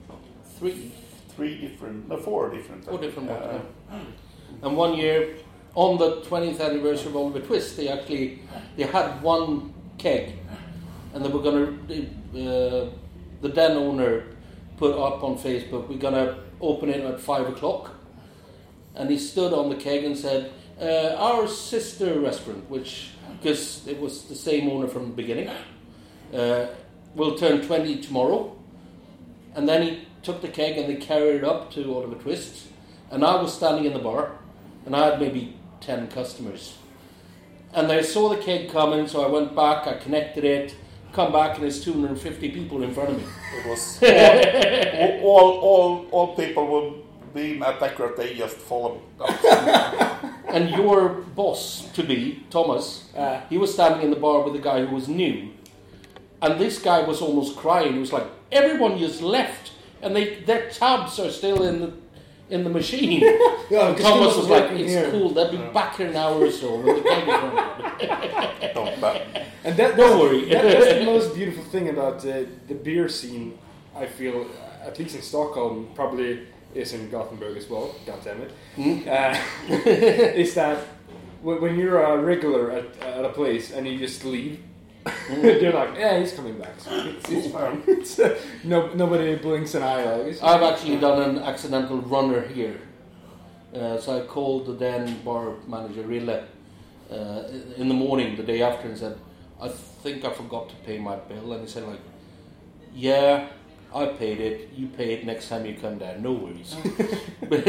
Three. 0.58 0.92
three 1.36 1.56
different, 1.58 2.06
no, 2.08 2.18
four 2.18 2.50
different, 2.50 2.84
Four 2.84 2.98
different 2.98 3.30
uh, 3.30 3.34
ones, 3.90 4.06
And 4.62 4.76
one 4.76 4.92
year, 4.94 5.36
on 5.74 5.98
the 5.98 6.20
20th 6.22 6.60
anniversary 6.60 7.08
of 7.08 7.16
Oliver 7.16 7.40
Twist, 7.40 7.76
they 7.76 7.88
actually 7.88 8.40
they 8.76 8.84
had 8.84 9.22
one 9.22 9.72
keg, 9.98 10.34
and 11.14 11.24
they 11.24 11.28
were 11.28 11.42
gonna. 11.42 11.72
Uh, 12.32 12.90
the 13.40 13.48
then 13.48 13.76
owner 13.76 14.24
put 14.76 14.92
up 14.92 15.22
on 15.22 15.36
Facebook, 15.36 15.88
"We're 15.88 15.98
gonna 15.98 16.38
open 16.60 16.88
it 16.88 17.00
at 17.00 17.20
five 17.20 17.48
o'clock," 17.48 17.90
and 18.94 19.10
he 19.10 19.18
stood 19.18 19.52
on 19.52 19.70
the 19.70 19.76
keg 19.76 20.04
and 20.04 20.16
said, 20.16 20.50
uh, 20.80 21.16
"Our 21.16 21.48
sister 21.48 22.20
restaurant, 22.20 22.68
which 22.70 23.10
because 23.40 23.86
it 23.86 24.00
was 24.00 24.24
the 24.24 24.34
same 24.34 24.68
owner 24.70 24.88
from 24.88 25.04
the 25.04 25.16
beginning, 25.16 25.50
uh, 26.34 26.66
will 27.14 27.36
turn 27.36 27.62
20 27.62 27.96
tomorrow." 27.96 28.56
And 29.54 29.68
then 29.68 29.82
he 29.82 29.98
took 30.22 30.40
the 30.40 30.48
keg 30.48 30.78
and 30.78 30.88
they 30.88 30.96
carried 30.96 31.36
it 31.36 31.44
up 31.44 31.70
to 31.72 31.94
Oliver 31.94 32.14
Twist. 32.14 32.68
And 33.10 33.22
I 33.22 33.40
was 33.42 33.52
standing 33.52 33.84
in 33.84 33.92
the 33.92 33.98
bar, 33.98 34.32
and 34.86 34.96
I 34.96 35.10
had 35.10 35.20
maybe 35.20 35.54
10 35.82 36.08
customers. 36.08 36.76
And 37.74 37.90
I 37.90 38.02
saw 38.02 38.28
the 38.28 38.36
keg 38.36 38.70
coming, 38.70 39.06
so 39.08 39.24
I 39.24 39.28
went 39.28 39.54
back, 39.56 39.86
I 39.86 39.94
connected 39.94 40.44
it, 40.44 40.74
come 41.12 41.32
back, 41.32 41.54
and 41.54 41.62
there's 41.64 41.82
250 41.84 42.50
people 42.50 42.82
in 42.82 42.92
front 42.94 43.10
of 43.10 43.16
me. 43.16 43.24
It 43.58 43.66
was 43.66 43.98
all, 45.22 45.28
all, 45.30 45.60
all, 45.60 46.06
all 46.10 46.36
people 46.36 46.66
will 46.66 47.06
be 47.34 47.60
at 47.62 47.80
Akkurat. 47.80 48.16
They 48.16 48.34
just 48.34 48.56
follow. 48.56 49.00
And 50.48 50.68
your 50.70 51.08
boss 51.34 51.88
to 51.94 52.02
be, 52.02 52.44
Thomas, 52.50 53.08
Uh, 53.16 53.40
he 53.48 53.56
was 53.58 53.72
standing 53.72 54.02
in 54.02 54.10
the 54.10 54.16
bar 54.20 54.42
with 54.42 54.54
a 54.54 54.58
guy 54.62 54.84
who 54.84 54.94
was 54.94 55.08
new. 55.08 55.48
And 56.42 56.60
this 56.60 56.78
guy 56.78 57.00
was 57.02 57.22
almost 57.22 57.56
crying. 57.56 57.94
He 57.94 57.98
was 58.00 58.12
like, 58.12 58.26
everyone 58.50 58.98
just 58.98 59.22
left, 59.22 59.72
and 60.02 60.14
they 60.14 60.42
their 60.44 60.68
tabs 60.70 61.18
are 61.18 61.30
still 61.30 61.62
in 61.62 61.80
the 61.80 61.92
in 62.52 62.64
the 62.64 62.70
machine. 62.70 63.20
yeah, 63.70 63.94
Thomas 63.94 64.02
Thomas 64.02 64.36
was 64.36 64.48
like, 64.48 64.70
it's 64.72 64.92
here. 64.92 65.10
cool, 65.10 65.30
they'll 65.30 65.50
be 65.50 65.56
back 65.72 65.98
in 66.00 66.08
an 66.08 66.16
hour 66.16 66.38
or 66.44 66.50
so. 66.50 66.76
when 66.76 66.96
the 66.96 67.02
keg 67.02 67.22
is 67.22 67.28
running." 67.28 68.74
Don't 68.74 69.00
bad. 69.00 69.46
And 69.64 69.76
that, 69.76 69.96
Don't 69.96 70.20
worry. 70.20 70.44
that, 70.50 70.62
that's 70.62 70.98
the 70.98 71.04
most 71.14 71.34
beautiful 71.34 71.64
thing 71.64 71.88
about 71.88 72.24
uh, 72.26 72.44
the 72.68 72.74
beer 72.74 73.08
scene. 73.08 73.58
I 73.96 74.06
feel, 74.06 74.42
uh, 74.42 74.86
at 74.88 74.98
least 74.98 75.14
in 75.14 75.22
Stockholm, 75.22 75.88
probably 75.94 76.46
is 76.74 76.92
in 76.92 77.10
Gothenburg 77.10 77.56
as 77.56 77.68
well. 77.68 77.94
God 78.06 78.20
damn 78.24 78.40
it! 78.42 78.50
Hmm? 78.76 79.08
Uh, 79.08 79.36
is 80.44 80.54
that 80.54 80.78
when, 81.42 81.60
when 81.60 81.78
you're 81.78 82.02
a 82.02 82.18
regular 82.18 82.70
at, 82.70 82.96
at 83.02 83.24
a 83.24 83.30
place 83.30 83.72
and 83.72 83.86
you 83.86 83.98
just 83.98 84.24
leave, 84.24 84.60
you're 85.42 85.72
like, 85.72 85.96
yeah, 85.96 86.18
he's 86.20 86.32
coming 86.32 86.58
back. 86.58 86.78
So 86.78 86.90
it's, 87.06 87.30
it's 87.30 87.48
fine. 87.48 87.82
It's, 87.88 88.18
uh, 88.18 88.38
no, 88.64 88.92
nobody 88.94 89.36
blinks 89.36 89.74
an 89.74 89.82
eye. 89.82 90.04
Like, 90.04 90.42
I've 90.42 90.62
actually 90.62 90.98
done 90.98 91.22
an 91.22 91.38
accidental 91.42 91.98
runner 92.02 92.42
here. 92.42 92.80
Uh, 93.74 93.98
so 93.98 94.18
I 94.22 94.26
called 94.26 94.66
the 94.66 94.72
then 94.74 95.22
bar 95.22 95.54
manager, 95.66 96.02
Rille, 96.02 96.44
uh, 97.10 97.42
in 97.76 97.88
the 97.88 97.94
morning, 97.94 98.36
the 98.36 98.42
day 98.42 98.62
after, 98.62 98.88
and 98.88 98.98
said, 98.98 99.18
I 99.60 99.68
think 99.68 100.24
I 100.24 100.32
forgot 100.32 100.68
to 100.68 100.74
pay 100.86 100.98
my 100.98 101.16
bill. 101.16 101.52
And 101.52 101.62
he 101.62 101.68
said, 101.68 101.84
like, 101.84 102.00
yeah, 102.94 103.48
I 103.94 104.06
paid 104.06 104.40
it. 104.40 104.70
You 104.76 104.88
pay 104.88 105.14
it 105.14 105.24
next 105.24 105.48
time 105.48 105.64
you 105.66 105.74
come 105.74 105.98
down. 105.98 106.22
No 106.22 106.32
worries. 106.32 106.76
but, 107.48 107.64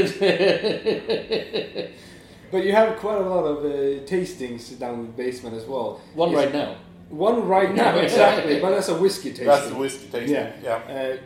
But 2.53 2.65
you 2.65 2.71
have 2.71 2.97
quite 2.99 3.17
a 3.17 3.27
lot 3.27 3.45
of 3.45 3.65
uh, 3.65 4.05
tastings 4.05 4.77
down 4.77 4.99
in 4.99 5.05
the 5.07 5.11
basement 5.13 5.55
as 5.55 5.65
well. 5.65 5.99
one 6.13 6.29
Is- 6.29 6.35
right 6.35 6.53
now. 6.53 6.75
One 7.13 7.47
right 7.47 7.73
now, 7.75 7.95
exactly. 7.97 8.59
but 8.59 8.71
that's 8.71 8.89
a 8.89 8.97
whiskey 8.97 9.29
tasting. 9.29 9.45
That's 9.45 9.67
the 9.67 9.75
whiskey 9.75 10.07
tasting. 10.07 10.33
Yeah. 10.33 10.51
yeah. 10.63 10.93
Uh, 10.95 11.17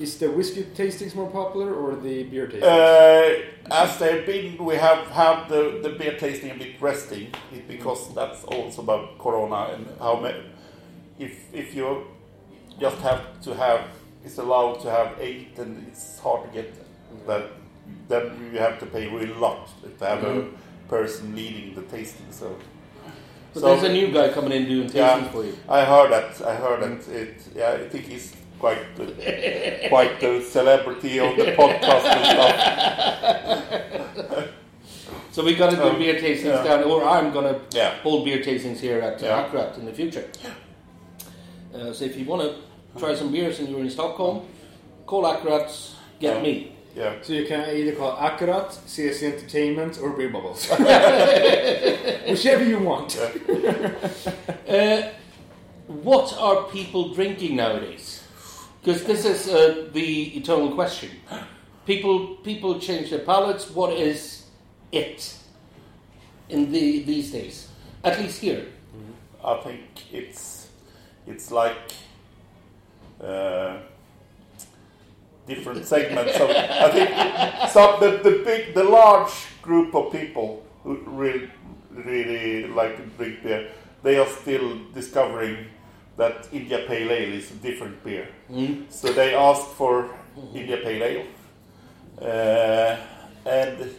is 0.00 0.18
the 0.18 0.30
whiskey 0.30 0.64
tastings 0.74 1.14
more 1.14 1.30
popular 1.30 1.74
or 1.74 1.96
the 1.96 2.22
beer 2.24 2.46
tastings? 2.46 2.62
Uh, 2.62 3.74
as 3.74 3.98
they've 3.98 4.24
been, 4.24 4.64
we 4.64 4.76
have 4.76 5.06
had 5.08 5.48
the, 5.48 5.80
the 5.82 5.90
beer 5.90 6.16
tasting 6.16 6.50
a 6.50 6.54
bit 6.54 6.80
resting 6.80 7.30
because 7.68 8.14
that's 8.14 8.42
also 8.44 8.80
about 8.80 9.18
Corona 9.18 9.74
and 9.74 9.86
how 9.98 10.18
many. 10.18 10.44
If 11.18 11.54
if 11.54 11.74
you 11.74 12.06
just 12.80 12.96
have 13.02 13.38
to 13.42 13.54
have, 13.54 13.82
it's 14.24 14.38
allowed 14.38 14.80
to 14.80 14.90
have 14.90 15.14
eight, 15.20 15.58
and 15.58 15.86
it's 15.88 16.18
hard 16.20 16.48
to 16.48 16.50
get 16.54 16.74
that. 17.26 17.50
Then 18.08 18.50
you 18.50 18.58
have 18.58 18.80
to 18.80 18.86
pay 18.86 19.08
really 19.08 19.34
lot 19.34 19.68
to 19.98 20.04
have 20.06 20.24
a 20.24 20.48
person 20.88 21.36
leading 21.36 21.74
the 21.74 21.82
tasting. 21.82 22.32
So. 22.32 22.56
But 23.54 23.60
so- 23.60 23.66
there's 23.68 23.84
a 23.84 23.92
new 23.92 24.10
guy 24.12 24.28
coming 24.32 24.52
in 24.52 24.66
doing 24.68 24.88
tastings 24.88 24.94
Yeah. 24.94 25.24
for 25.30 25.44
you. 25.44 25.56
I 25.68 25.84
heard 25.84 26.10
that. 26.12 26.40
I 26.46 26.54
heard 26.56 26.80
that. 26.82 27.08
It. 27.08 27.34
Yeah, 27.54 27.72
I 27.84 27.88
think 27.88 28.06
he's 28.06 28.34
quite 28.58 28.96
the, 28.96 29.06
quite 29.88 30.18
the 30.20 30.40
celebrity 30.42 31.20
of 31.20 31.36
the 31.36 31.52
podcast 31.52 32.04
and 32.04 32.24
stuff. 32.34 32.56
So 35.32 35.44
we 35.44 35.54
got 35.54 35.70
to 35.70 35.76
do 35.76 35.82
Um, 35.82 35.98
beer 35.98 36.14
tastings 36.14 36.44
yeah. 36.44 36.62
down, 36.64 36.84
or 36.84 37.04
I'm 37.04 37.32
going 37.32 37.52
to 37.54 37.60
Yeah. 37.76 37.94
hold 38.02 38.24
beer 38.24 38.38
tastings 38.38 38.78
here 38.78 39.00
at 39.00 39.22
uh, 39.22 39.26
Yeah. 39.26 39.42
Akkurat 39.44 39.76
in 39.78 39.84
the 39.84 39.92
future. 39.92 40.24
Uh, 41.74 41.92
so 41.92 42.04
if 42.04 42.16
you 42.16 42.24
want 42.24 42.42
to 42.42 42.54
try 42.98 43.14
some 43.16 43.32
beers 43.32 43.58
and 43.58 43.68
you're 43.68 43.80
in 43.80 43.90
Stockholm, 43.90 44.42
call 45.06 45.24
Akkurat, 45.26 45.68
get 46.20 46.36
Yeah. 46.36 46.42
me. 46.42 46.73
Yeah. 46.94 47.14
so 47.22 47.32
you 47.32 47.46
can 47.46 47.68
either 47.70 47.92
call 47.92 48.16
Akkurat, 48.16 48.70
CSC 48.86 49.22
Entertainment, 49.32 49.98
or 50.00 50.10
Beer 50.10 50.28
Bubbles. 50.28 50.68
Whichever 52.28 52.64
you 52.64 52.78
want. 52.78 53.18
Uh, 53.18 55.02
what 55.86 56.36
are 56.38 56.64
people 56.70 57.12
drinking 57.14 57.56
nowadays? 57.56 58.22
Because 58.80 59.04
this 59.04 59.24
is 59.24 59.48
uh, 59.48 59.88
the 59.92 60.36
eternal 60.36 60.72
question. 60.74 61.10
People 61.86 62.36
people 62.44 62.78
change 62.78 63.10
their 63.10 63.20
palates. 63.20 63.70
What 63.70 63.92
is 63.92 64.44
it 64.92 65.36
in 66.48 66.70
the 66.70 67.02
these 67.02 67.32
days? 67.32 67.68
At 68.04 68.20
least 68.20 68.40
here. 68.40 68.66
I 69.44 69.56
think 69.58 69.82
it's 70.12 70.68
it's 71.26 71.50
like 71.50 71.92
uh, 73.20 73.78
different 75.46 75.84
segments. 75.86 76.36
So 76.36 76.48
I 76.48 76.90
think 76.90 77.70
some 77.70 78.00
the, 78.00 78.18
the 78.22 78.42
big, 78.44 78.74
the 78.74 78.84
large 78.84 79.32
group 79.62 79.94
of 79.94 80.12
people 80.12 80.64
who 80.82 80.96
really 81.06 81.50
really 81.90 82.66
like 82.68 82.96
to 82.96 83.02
drink 83.16 83.42
beer, 83.42 83.70
they 84.02 84.18
are 84.18 84.26
still 84.26 84.78
discovering 84.92 85.66
that 86.16 86.48
India 86.52 86.84
Pale 86.86 87.10
Ale 87.10 87.32
is 87.34 87.50
a 87.50 87.54
different 87.54 88.02
beer. 88.04 88.28
Mm. 88.50 88.90
So 88.90 89.12
they 89.12 89.34
asked 89.34 89.68
for 89.68 90.10
India 90.54 90.78
Pale 90.78 91.02
Ale, 91.02 91.26
uh, 92.20 92.96
and 93.46 93.94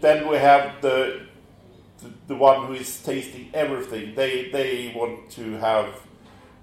then 0.00 0.28
we 0.28 0.36
have 0.36 0.80
the, 0.80 1.26
the 2.02 2.10
the 2.28 2.36
one 2.36 2.66
who 2.66 2.74
is 2.74 3.02
tasting 3.02 3.50
everything. 3.54 4.14
They 4.14 4.50
they 4.50 4.92
want 4.94 5.30
to 5.32 5.56
have 5.58 5.86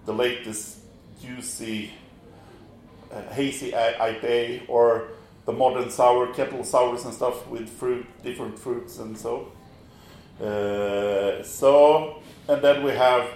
the 0.05 0.13
latest 0.13 0.79
juicy 1.21 1.91
hazy 3.33 3.71
IPA 3.71 4.69
or 4.69 5.07
the 5.45 5.51
modern 5.51 5.89
sour 5.89 6.27
kettle 6.33 6.63
sours 6.63 7.05
and 7.05 7.13
stuff 7.13 7.47
with 7.47 7.67
fruit, 7.69 8.05
different 8.23 8.57
fruits 8.59 8.99
and 8.99 9.17
so. 9.17 9.51
Uh, 10.41 11.43
so 11.43 12.21
and 12.47 12.61
then 12.61 12.83
we 12.83 12.91
have 12.91 13.27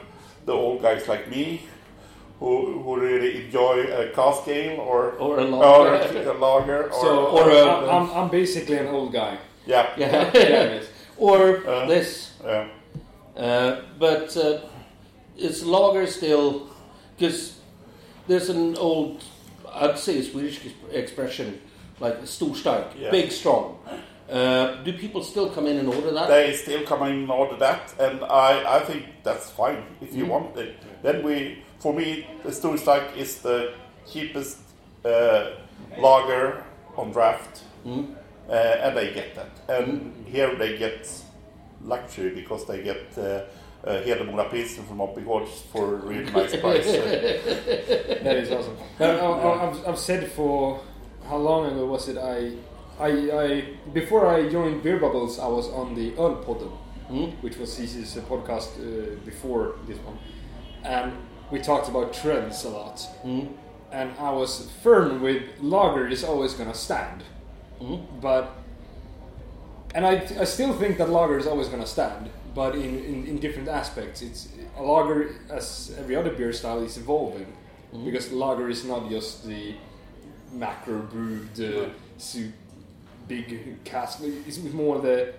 the 0.46 0.52
old 0.54 0.82
guys 0.82 1.08
like 1.08 1.30
me 1.30 1.62
who, 2.40 2.82
who 2.84 3.00
really 3.00 3.46
enjoy 3.46 3.84
a 3.84 4.10
cask 4.10 4.48
ale 4.48 4.80
or 4.80 5.12
Or 5.20 5.40
a 5.40 5.44
or 5.46 5.48
lager. 5.48 6.30
a 6.30 6.34
lager 6.34 6.84
or, 6.92 7.02
So 7.02 7.26
or 7.28 7.52
uh, 7.52 7.56
a- 7.86 7.90
I'm, 7.92 8.10
I'm 8.12 8.30
basically 8.30 8.78
an 8.78 8.88
old 8.88 9.14
guy. 9.14 9.38
yeah 9.66 9.88
Yeah. 9.98 10.32
Yeah, 10.34 10.82
or 11.18 11.66
Uh. 11.68 11.86
this. 11.88 12.32
yeah 12.44 12.68
Uh, 13.38 13.82
but 14.00 14.36
uh, 14.38 14.60
it's 15.38 15.64
lager 15.64 16.08
still, 16.08 16.68
because 17.18 17.60
there's 18.28 18.50
an 18.50 18.76
old, 18.78 19.24
I'd 19.76 20.00
say 20.00 20.20
a 20.20 20.24
Swedish 20.24 20.60
expression, 20.92 21.60
like 22.00 22.22
storstark, 22.24 22.86
Yeah. 23.00 23.12
big, 23.12 23.32
strong. 23.32 23.78
Uh, 24.30 24.84
do 24.84 24.92
people 24.94 25.22
still 25.24 25.50
come 25.50 25.68
in 25.68 25.78
and 25.78 25.88
order 25.88 26.12
that? 26.12 26.28
they 26.28 26.54
still 26.54 26.84
come 26.84 27.04
in 27.04 27.12
and 27.12 27.30
order 27.32 27.56
that 27.58 27.94
and 28.00 28.24
I, 28.24 28.78
I 28.78 28.80
think 28.80 29.04
that's 29.24 29.52
fine 29.52 29.84
if 30.02 30.16
you 30.16 30.26
Mm. 30.26 30.30
want 30.30 30.58
it 30.58 30.78
then 31.04 31.22
we 31.22 31.60
for 31.80 31.94
me 31.94 32.26
the 32.44 32.50
Storstark 32.50 33.16
is 33.16 33.42
the 33.44 33.74
cheapest 34.12 34.58
uh, 35.06 35.52
lager 36.00 36.64
on 36.98 37.12
draft 37.12 37.62
Mm. 37.86 38.16
uh, 38.50 38.54
and 38.54 38.98
they 38.98 39.14
get 39.14 39.36
that 39.36 39.52
and 39.70 40.26
here 40.26 40.56
they 40.56 40.76
get 40.80 41.08
luxury 41.84 42.32
because 42.32 42.66
they 42.66 42.82
get 42.82 43.16
uh, 43.86 43.90
uh, 43.90 44.04
Hedemora 44.04 44.50
Pilsen 44.50 44.84
from 44.86 44.98
Oppigårds 44.98 45.50
for 45.72 45.96
a 45.96 45.98
really 45.98 46.32
nice 46.32 46.56
price 46.56 46.86
That 48.24 48.36
is 48.38 48.52
awesome. 48.52 48.78
I, 49.00 49.06
I, 49.06 49.70
I've, 49.70 49.88
I've 49.88 50.00
said 50.00 50.32
for 50.32 50.82
how 51.28 51.38
long 51.38 51.66
ago 51.72 51.86
was 51.86 52.08
it? 52.10 52.18
I, 52.18 52.54
I, 53.00 53.10
I 53.44 53.64
before 53.94 54.28
I 54.28 54.50
joined 54.50 54.84
Beer 54.84 55.00
Bubbles, 55.00 55.40
I 55.40 55.48
was 55.48 55.68
on 55.70 55.96
the 55.96 56.12
Ölpodden, 56.12 56.72
Mm. 57.12 57.36
which 57.44 57.58
was 57.58 57.70
Cece's 57.70 58.18
uh, 58.18 58.22
podcast 58.22 58.70
uh, 58.80 59.16
before 59.26 59.76
this 59.88 60.00
one, 60.00 60.18
and 60.84 61.12
we 61.52 61.60
talked 61.60 61.88
about 61.88 62.14
trends 62.16 62.66
a 62.66 62.70
lot. 62.70 62.98
Mm. 63.24 63.50
And 63.92 64.10
I 64.18 64.32
was 64.32 64.72
firm 64.82 65.22
with 65.22 65.44
lager 65.62 66.08
is 66.08 66.24
always 66.24 66.56
gonna 66.56 66.74
stand, 66.74 67.22
Mm. 67.80 68.02
but 68.22 68.50
and 69.96 70.06
I, 70.06 70.14
I 70.40 70.46
still 70.46 70.74
think 70.82 70.98
that 71.00 71.10
lager 71.10 71.38
is 71.38 71.48
always 71.48 71.68
gonna 71.70 71.88
stand, 71.98 72.30
but 72.54 72.76
in, 72.76 72.92
in, 73.12 73.26
in 73.28 73.40
different 73.40 73.70
aspects. 73.70 74.22
It's 74.22 74.50
a 74.78 74.84
lager, 74.84 75.20
as 75.50 75.96
every 76.00 76.16
other 76.16 76.32
beer 76.40 76.54
style, 76.54 76.82
is 76.84 76.98
evolving 76.98 77.48
Mm. 77.94 78.04
because 78.04 78.32
lager 78.32 78.68
is 78.70 78.84
not 78.84 79.10
just 79.10 79.46
the 79.48 79.76
macro 80.52 80.98
brewed 81.14 81.58
uh, 81.60 81.90
su- 82.18 82.52
big 83.28 83.46
cask. 83.86 84.20
It's 84.48 84.58
more 84.84 85.00
the 85.00 85.34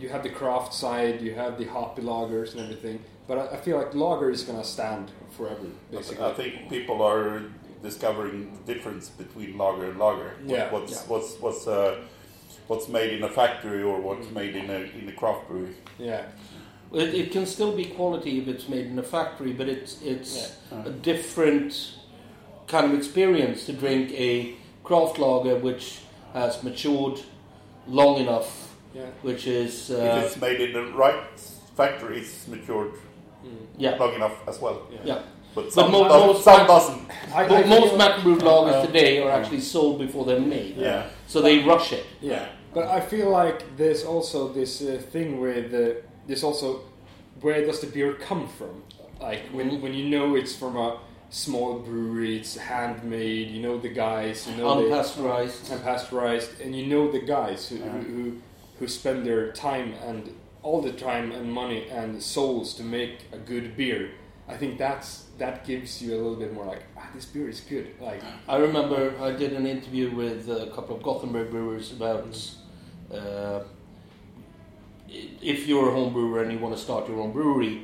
you 0.00 0.08
have 0.08 0.22
the 0.22 0.30
craft 0.40 0.72
side, 0.74 1.20
you 1.20 1.34
have 1.34 1.58
the 1.58 1.64
hoppy 1.66 2.02
lagers 2.02 2.52
and 2.52 2.60
everything. 2.60 3.00
But 3.28 3.36
I, 3.38 3.44
I 3.54 3.56
feel 3.56 3.76
like 3.78 3.94
lager 3.94 4.30
is 4.30 4.42
gonna 4.48 4.64
stand 4.64 5.10
forever, 5.36 5.66
basically. 5.90 6.24
I 6.24 6.32
think 6.34 6.52
people 6.70 7.02
are 7.02 7.42
discovering 7.82 8.36
the 8.56 8.72
difference 8.74 9.08
between 9.22 9.58
lager 9.58 9.90
and 9.90 9.98
lager. 9.98 10.30
What- 10.44 10.50
Yeah. 10.56 10.70
What's 10.72 10.92
Yeah. 10.92 11.08
what's 11.12 11.30
what's 11.42 11.66
uh, 11.66 11.96
what's 12.66 12.88
made 12.88 13.12
in 13.12 13.22
a 13.22 13.28
factory 13.28 13.82
or 13.82 14.00
what's 14.00 14.30
made 14.30 14.56
in 14.56 14.70
a 14.70 14.80
in 14.98 15.08
a 15.08 15.12
craft 15.12 15.48
brewery. 15.48 15.74
yeah, 15.98 16.24
It, 16.92 17.14
it 17.14 17.32
can 17.32 17.46
still 17.46 17.72
be 17.76 17.84
quality 17.84 18.38
if 18.40 18.48
it's 18.48 18.68
made 18.68 18.86
in 18.86 18.98
a 18.98 19.02
factory, 19.02 19.52
but 19.52 19.68
it's 19.68 20.00
it's 20.02 20.56
Yeah. 20.72 20.86
a 20.86 20.90
different 20.90 21.94
kind 22.66 22.84
of 22.86 22.94
experience 22.98 23.66
to 23.66 23.72
drink 23.72 24.10
a 24.12 24.54
craft 24.84 25.18
lager 25.18 25.56
which 25.56 25.98
has 26.32 26.62
matured 26.62 27.20
long 27.86 28.18
enough, 28.20 28.74
yeah. 28.94 29.06
which 29.22 29.46
is 29.46 29.90
if 29.90 29.98
uh, 29.98 30.22
it's 30.26 30.36
made 30.40 30.60
in 30.60 30.72
the 30.72 30.84
right 30.92 31.38
factory, 31.76 32.18
it's 32.20 32.48
matured 32.48 32.92
yeah, 33.78 33.96
long 33.96 34.14
enough 34.14 34.36
as 34.48 34.58
well. 34.60 34.78
yeah. 35.04 35.22
But 35.56 35.72
some, 35.72 35.90
mo- 35.90 36.04
does- 36.04 36.26
most 36.26 36.44
some 36.44 36.56
fact- 36.58 36.68
doesn't. 36.68 37.02
I, 37.34 37.44
I 37.44 37.64
most 37.66 37.88
feel- 37.88 37.98
macro 37.98 38.36
lagers 38.36 38.74
Uh, 38.82 38.86
today 38.86 39.22
are 39.22 39.30
actually 39.30 39.60
sold 39.60 39.98
before 39.98 40.24
they're 40.24 40.38
made. 40.58 40.76
Yeah. 40.76 41.06
So 41.26 41.40
they 41.42 41.58
rush 41.64 41.92
it. 41.92 42.04
Yeah, 42.20 42.46
but 42.74 42.86
I 42.86 43.00
feel 43.00 43.28
like 43.30 43.58
there's 43.76 44.04
also 44.04 44.38
this 44.52 44.80
uh, 44.82 45.02
thing 45.12 45.40
with 45.40 45.72
uh, 45.74 46.00
there's 46.26 46.44
also 46.44 46.80
where 47.40 47.64
does 47.66 47.80
the 47.80 47.88
beer 47.88 48.12
come 48.28 48.46
from? 48.58 48.82
Like 49.20 49.42
when 49.52 49.80
when 49.82 49.92
you 49.94 50.04
know 50.14 50.36
it's 50.36 50.54
from 50.54 50.76
a 50.76 50.98
small 51.30 51.78
brewery, 51.80 52.36
it's 52.38 52.56
handmade. 52.56 53.48
You 53.50 53.60
know 53.62 53.78
the 53.78 53.88
guys, 54.06 54.46
you 54.46 54.56
know 54.56 54.76
they 54.80 54.88
Unpasteurized. 54.90 55.70
and 55.72 55.82
pasteurized, 55.82 56.60
and 56.62 56.74
you 56.76 56.86
know 56.86 57.10
the 57.10 57.20
guys 57.36 57.68
who, 57.68 57.76
Yeah. 57.76 57.88
who, 57.90 58.00
who 58.14 58.32
who 58.78 58.86
spend 58.88 59.26
their 59.26 59.52
time 59.52 59.94
and 60.06 60.22
all 60.62 60.80
the 60.82 60.92
time 60.92 61.32
and 61.32 61.50
money 61.52 61.88
and 61.90 62.22
souls 62.22 62.74
to 62.74 62.82
make 62.82 63.14
a 63.32 63.38
good 63.38 63.76
beer. 63.76 64.10
I 64.48 64.56
think 64.56 64.78
that's 64.78 65.24
that 65.38 65.66
gives 65.66 66.02
you 66.02 66.14
a 66.14 66.16
little 66.16 66.36
bit 66.36 66.52
more 66.54 66.64
like 66.64 66.82
ah, 66.96 67.08
this 67.14 67.26
beer 67.26 67.48
is 67.48 67.60
good. 67.60 67.88
Like 68.00 68.22
I 68.48 68.56
remember 68.56 69.14
I 69.20 69.32
did 69.32 69.52
an 69.52 69.66
interview 69.66 70.14
with 70.14 70.48
a 70.48 70.66
couple 70.74 70.96
of 70.96 71.02
Gothenburg 71.02 71.50
brewers 71.50 71.92
about 71.92 72.26
uh, 73.12 73.60
if 75.08 75.66
you're 75.66 75.88
a 75.88 75.92
home 75.92 76.12
brewer 76.12 76.42
and 76.42 76.52
you 76.52 76.58
want 76.58 76.76
to 76.76 76.80
start 76.82 77.08
your 77.08 77.20
own 77.20 77.32
brewery, 77.32 77.82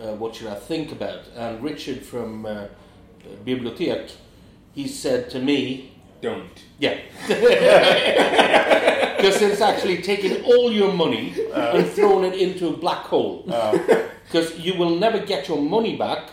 uh, 0.00 0.14
what 0.14 0.34
should 0.34 0.48
I 0.48 0.54
think 0.54 0.92
about? 0.92 1.22
And 1.34 1.62
Richard 1.62 2.02
from 2.02 2.44
uh, 2.46 2.66
Beerbliotek, 3.44 4.12
he 4.74 4.86
said 4.88 5.30
to 5.30 5.38
me, 5.38 5.92
don't. 6.20 6.62
yeah. 6.78 6.98
Because 9.20 9.42
it's 9.42 9.60
actually 9.60 10.00
taking 10.00 10.42
all 10.44 10.72
your 10.72 10.94
money 10.94 11.34
and 11.52 11.86
throwing 11.86 12.32
it 12.32 12.38
into 12.40 12.68
a 12.68 12.76
black 12.76 13.04
hole. 13.04 13.44
Uh, 13.50 13.78
Because 14.24 14.58
you 14.60 14.74
will 14.78 14.94
never 14.96 15.18
get 15.18 15.48
your 15.48 15.60
money 15.60 15.96
back, 15.96 16.30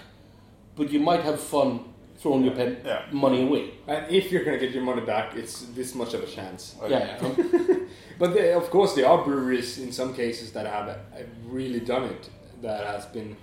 but 0.78 0.92
you 0.92 1.00
might 1.00 1.22
have 1.22 1.40
fun 1.40 1.80
throwing 2.20 2.44
your 2.44 2.56
pen- 2.56 2.78
Yeah. 2.86 3.02
money 3.12 3.44
away. 3.48 3.63
And 3.88 4.10
if 4.10 4.32
you're 4.32 4.44
gonna 4.44 4.58
get 4.58 4.72
your 4.72 4.84
money 4.84 5.02
back, 5.02 5.36
it's 5.36 5.62
this 5.76 5.94
much 5.96 6.13
of 6.13 6.24
a 6.24 6.28
chance. 6.28 6.76
Yeah. 6.90 7.18
But 8.20 8.34
there, 8.34 8.58
of 8.58 8.70
course, 8.72 8.96
there 8.96 9.08
are 9.08 9.24
breweries 9.24 9.78
in 9.78 9.92
some 9.92 10.13
cases 10.16 10.52
that 10.54 10.66
have, 10.66 10.88
have 10.88 11.30
really 11.48 11.80
done 11.80 12.04
it. 12.06 12.30
That 12.63 12.84
has 12.88 13.06
been 13.06 13.38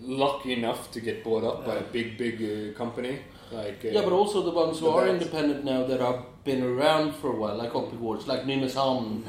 lucky 0.00 0.52
enough 0.54 0.90
to 0.92 1.00
get 1.00 1.22
bought 1.22 1.44
up 1.44 1.66
by 1.66 1.74
a 1.76 1.82
big, 1.82 2.16
big 2.16 2.36
uh, 2.42 2.78
company. 2.78 3.18
Like 3.50 3.84
uh, 3.84 3.88
Yeah, 3.88 4.02
but 4.02 4.12
also 4.12 4.40
the 4.42 4.50
ones 4.50 4.78
who 4.78 4.86
The 4.86 4.92
are 4.92 5.06
bands. 5.06 5.22
independent 5.26 5.64
now 5.64 5.84
that 5.86 6.00
have 6.00 6.20
been 6.44 6.62
around 6.62 7.14
for 7.16 7.28
a 7.34 7.36
while, 7.36 7.56
like 7.56 7.72
Oppigårds, 7.72 8.26
like 8.26 8.44
Nynäshamn, 8.44 9.24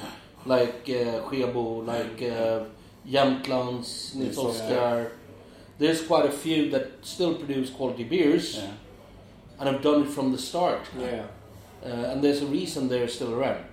like 0.46 0.84
uh, 0.88 1.28
Skebo, 1.28 1.86
like 1.86 2.22
uh, 2.24 2.64
Jämtlands, 3.06 4.16
Nils 4.16 4.38
Yes, 4.38 4.38
Oskar. 4.38 5.12
There's 5.80 6.02
quite 6.06 6.26
a 6.26 6.32
few 6.32 6.70
that 6.72 6.86
still 7.02 7.36
produce 7.36 7.70
quality 7.70 8.04
beers 8.04 8.56
yeah. 8.56 8.72
and 9.60 9.70
have 9.70 9.82
done 9.82 10.04
it 10.04 10.10
from 10.10 10.32
the 10.32 10.38
start. 10.38 10.82
yeah, 11.00 11.26
Uh, 11.84 12.12
and 12.12 12.24
there's 12.24 12.42
a 12.42 12.46
reason 12.46 12.88
they're 12.88 13.10
still 13.10 13.34
around. 13.34 13.64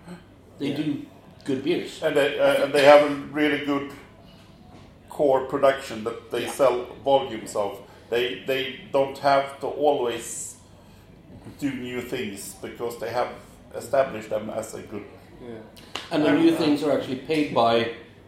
They 0.58 0.68
Yeah. 0.68 0.76
do 0.82 1.06
good 1.44 1.62
beers. 1.62 2.02
And 2.02 2.14
they 2.16 2.38
uh, 2.40 2.64
and 2.64 2.72
they 2.72 2.84
have 2.84 3.02
a 3.10 3.14
really 3.32 3.64
good 3.66 3.90
core 5.08 5.44
production 5.46 6.04
that 6.04 6.30
they 6.30 6.42
Yeah. 6.42 6.52
sell 6.52 6.86
volumes 7.04 7.54
of. 7.56 7.78
They 8.10 8.42
they 8.46 8.80
don't 8.92 9.18
have 9.18 9.46
to 9.60 9.66
always 9.66 10.56
do 11.60 11.70
new 11.70 12.00
things 12.02 12.54
because 12.62 12.98
they 12.98 13.10
have 13.12 13.28
established 13.76 14.28
them 14.30 14.50
as 14.50 14.74
a 14.74 14.82
good. 14.82 15.04
yeah. 15.42 15.60
And 16.10 16.24
the 16.24 16.32
new 16.32 16.52
uh, 16.54 16.58
things 16.58 16.82
are 16.82 16.92
actually 16.98 17.20
paid 17.26 17.54
by. 17.54 17.74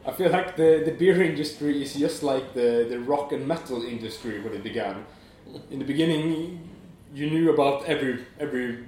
I 0.07 0.11
feel 0.13 0.31
like 0.31 0.57
the, 0.57 0.83
the 0.85 0.91
beer 0.93 1.23
industry 1.23 1.83
is 1.83 1.95
just 1.95 2.23
like 2.23 2.55
the, 2.55 2.87
the 2.89 2.99
rock 3.01 3.33
and 3.33 3.47
metal 3.47 3.83
industry 3.85 4.41
when 4.41 4.53
it 4.53 4.63
began. 4.63 5.05
In 5.71 5.79
the 5.79 5.85
beginning, 5.85 6.69
you 7.15 7.31
knew 7.31 7.53
about 7.53 7.85
every 7.85 8.25
every 8.41 8.79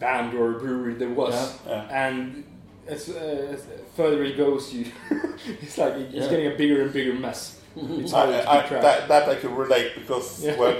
band 0.00 0.34
or 0.34 0.52
brewery 0.52 0.94
there 0.94 1.10
was, 1.10 1.34
Yeah. 1.34 1.72
Yeah. 1.72 2.06
and 2.06 2.44
as, 2.86 3.08
uh, 3.08 3.54
as 3.54 3.64
further 3.96 4.22
it 4.24 4.36
goes, 4.36 4.72
you 4.72 4.86
it's 5.62 5.78
like 5.78 5.94
it's 5.94 6.14
Yeah. 6.14 6.28
getting 6.30 6.46
a 6.52 6.56
bigger 6.56 6.82
and 6.82 6.92
bigger 6.92 7.14
mess. 7.14 7.60
It's 7.76 8.12
I, 8.12 8.42
hard 8.42 8.66
to 8.68 8.78
I, 8.78 8.80
that, 8.82 9.08
that 9.08 9.28
I 9.28 9.34
can 9.36 9.54
relate 9.54 9.94
because 9.94 10.42
Yeah. 10.44 10.56
when 10.58 10.76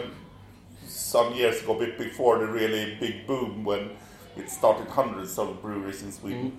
some 0.87 1.35
years 1.35 1.63
ago, 1.63 1.75
bit 1.75 1.99
before 1.99 2.39
the 2.39 2.47
really 2.47 2.97
big 3.01 3.27
boom 3.27 3.65
when 3.65 3.91
it 4.37 4.49
started 4.51 4.89
hundreds 4.89 5.39
of 5.39 5.61
breweries 5.63 6.03
in 6.03 6.13
Sweden. 6.13 6.53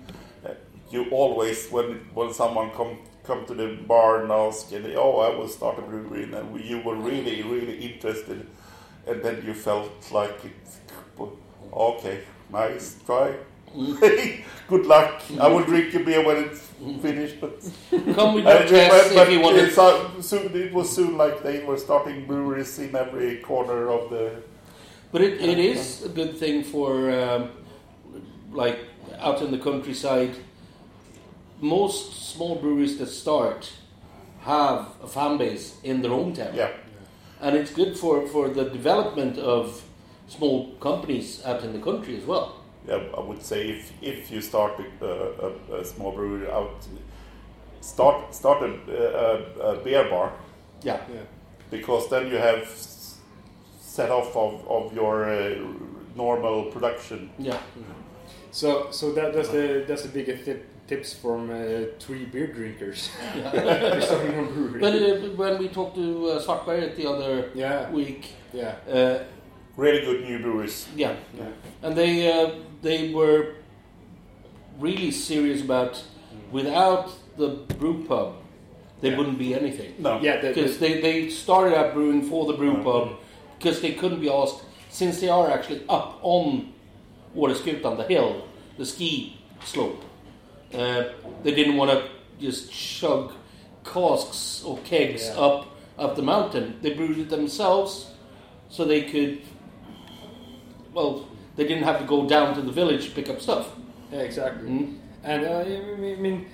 Uh, 0.44 0.50
you 0.90 1.06
always, 1.10 1.68
when 1.70 1.88
when 2.14 2.32
someone 2.32 2.70
come 2.70 2.98
come 3.24 3.44
to 3.46 3.54
the 3.54 3.78
bar 3.88 4.22
and 4.22 4.30
ask, 4.30 4.72
and 4.72 4.84
they, 4.84 4.96
oh, 4.96 5.18
I 5.18 5.34
will 5.36 5.48
start 5.48 5.78
a 5.78 5.82
brewery, 5.82 6.24
and 6.24 6.52
we- 6.52 6.62
you 6.62 6.80
were 6.82 6.96
really 6.96 7.42
really 7.42 7.76
interested, 7.92 8.46
and 9.06 9.22
then 9.22 9.42
you 9.46 9.54
felt 9.54 10.12
like 10.12 10.44
it. 10.44 10.52
Okay, 11.72 12.20
nice 12.52 12.96
try. 13.06 13.34
Good 14.68 14.86
luck. 14.86 15.20
I 15.40 15.48
will 15.48 15.64
drink 15.64 15.92
a 15.94 15.98
beer 15.98 16.24
when 16.24 16.36
it's 16.44 16.60
finished, 17.02 17.40
but 17.40 17.58
Come 18.14 18.34
with 18.34 18.46
uh, 18.46 18.50
your 18.60 18.68
chest 18.68 19.14
but- 19.14 19.26
if 19.26 19.32
you 19.32 19.40
want 19.40 19.56
uh, 19.56 20.22
soon, 20.22 20.54
it 20.54 20.72
was 20.72 20.88
soon 20.94 21.16
like 21.16 21.42
they 21.42 21.64
were 21.64 21.76
starting 21.76 22.26
breweries 22.26 22.78
in 22.78 22.94
every 22.94 23.38
corner 23.38 23.88
of 23.90 24.10
the. 24.10 24.30
But 25.10 25.22
it, 25.22 25.40
it 25.40 25.58
is 25.58 26.04
a 26.04 26.08
good 26.08 26.36
thing 26.38 26.62
for, 26.64 27.10
um, 27.10 27.50
like, 28.52 28.78
out 29.18 29.42
in 29.42 29.50
the 29.50 29.58
countryside. 29.58 30.34
Most 31.60 32.32
small 32.34 32.56
breweries 32.56 32.98
that 32.98 33.06
start 33.08 33.72
have 34.40 34.86
a 35.02 35.06
fan 35.06 35.38
base 35.38 35.76
in 35.82 36.02
their 36.02 36.10
hometown. 36.10 36.54
Yeah, 36.54 36.70
And 37.40 37.56
it's 37.56 37.72
good 37.72 37.96
for, 37.96 38.26
for 38.26 38.48
the 38.48 38.64
development 38.64 39.38
of 39.38 39.82
small 40.28 40.74
companies 40.80 41.42
out 41.44 41.62
in 41.64 41.72
the 41.72 41.78
country 41.78 42.16
as 42.16 42.24
well. 42.26 42.60
yeah. 42.88 43.00
I 43.16 43.20
would 43.20 43.42
say 43.42 43.68
if 43.70 43.92
if 44.02 44.30
you 44.30 44.40
start 44.42 44.72
a, 45.00 45.06
a, 45.06 45.80
a 45.80 45.84
small 45.84 46.12
brewery 46.12 46.50
out, 46.50 46.86
start 47.80 48.34
start 48.34 48.62
a, 48.62 48.70
a, 48.90 49.72
a 49.72 49.84
beer 49.84 50.04
bar 50.10 50.32
Yeah. 50.82 51.00
Yeah. 51.14 51.22
because 51.70 52.08
then 52.10 52.26
you 52.32 52.38
have 52.38 52.66
set 53.80 54.10
off 54.10 54.36
of 54.36 54.52
of 54.68 54.92
your 54.94 55.24
uh, 55.24 55.54
normal 56.16 56.64
production. 56.72 57.30
Yeah. 57.38 57.58
So 58.50 58.90
so 58.90 59.12
that 59.12 59.32
that's 59.34 59.48
the 59.48 59.84
that's 59.88 60.02
the 60.02 60.08
biggest 60.12 60.44
tip, 60.44 60.60
tips 60.86 61.14
from 61.14 61.50
uh, 61.50 61.86
three 61.98 62.24
beer 62.26 62.46
drinkers. 62.48 63.10
They're 63.52 64.00
starting 64.00 64.38
a 64.38 64.42
brewery. 64.42 64.80
But 64.80 64.94
uh, 64.94 65.28
when 65.36 65.58
we 65.58 65.68
talked 65.68 65.96
to 65.96 66.28
uh, 66.28 66.42
Svartberg 66.42 66.96
the 66.96 67.08
other 67.08 67.50
yeah, 67.54 67.90
week, 67.90 68.32
yeah, 68.52 68.74
uh, 68.90 69.24
Really 69.76 70.02
good 70.04 70.22
new 70.24 70.38
breweries. 70.38 70.86
yeah, 70.94 71.16
yeah. 71.36 71.48
and 71.82 71.96
they 71.96 72.30
uh, 72.32 72.50
they 72.82 73.12
were 73.12 73.54
really 74.78 75.10
serious 75.10 75.62
about 75.62 76.04
without 76.52 77.10
the 77.36 77.48
brew 77.78 78.04
pub, 78.04 78.34
there 79.00 79.10
Yeah. 79.10 79.18
wouldn't 79.18 79.38
be 79.38 79.52
anything. 79.54 79.94
No. 79.98 80.20
Yeah, 80.20 80.40
Because 80.40 80.78
they, 80.78 81.00
they 81.00 81.28
started 81.28 81.76
out 81.76 81.94
brewing 81.94 82.22
for 82.28 82.46
the 82.46 82.52
brew 82.52 82.82
pub 82.84 83.16
because 83.58 83.80
they 83.80 83.92
couldn't 83.94 84.20
be 84.20 84.28
asked, 84.30 84.62
since 84.90 85.18
they 85.20 85.28
are 85.28 85.50
actually 85.50 85.82
up 85.88 86.18
on 86.22 86.72
Åreskutan, 87.36 87.96
the 87.96 88.04
hill, 88.04 88.46
the 88.78 88.86
ski 88.86 89.36
slope, 89.64 90.03
uh, 90.72 91.04
they 91.42 91.54
didn't 91.54 91.76
want 91.76 91.90
to 91.90 92.08
just 92.40 92.72
chug 92.72 93.32
casks 93.84 94.62
or 94.64 94.78
kegs 94.78 95.26
Yeah. 95.26 95.40
up 95.40 95.66
up 95.98 96.16
the 96.16 96.22
mountain. 96.22 96.78
They 96.82 96.94
brewed 96.94 97.18
it 97.18 97.28
themselves 97.30 98.10
so 98.68 98.84
they 98.84 99.02
could, 99.02 99.42
well, 100.92 101.28
they 101.56 101.64
didn't 101.66 101.84
have 101.84 101.98
to 102.00 102.04
go 102.04 102.26
down 102.28 102.54
to 102.56 102.62
the 102.62 102.72
village 102.72 103.08
to 103.08 103.10
pick 103.14 103.28
up 103.28 103.40
stuff. 103.40 103.68
yeah, 104.12 104.20
exactly. 104.20 104.68
Mm. 104.68 104.98
And 105.22 105.44
uh, 105.44 105.58
I 105.60 105.64
mean- 105.96 106.18
I 106.18 106.20
mean, 106.20 106.46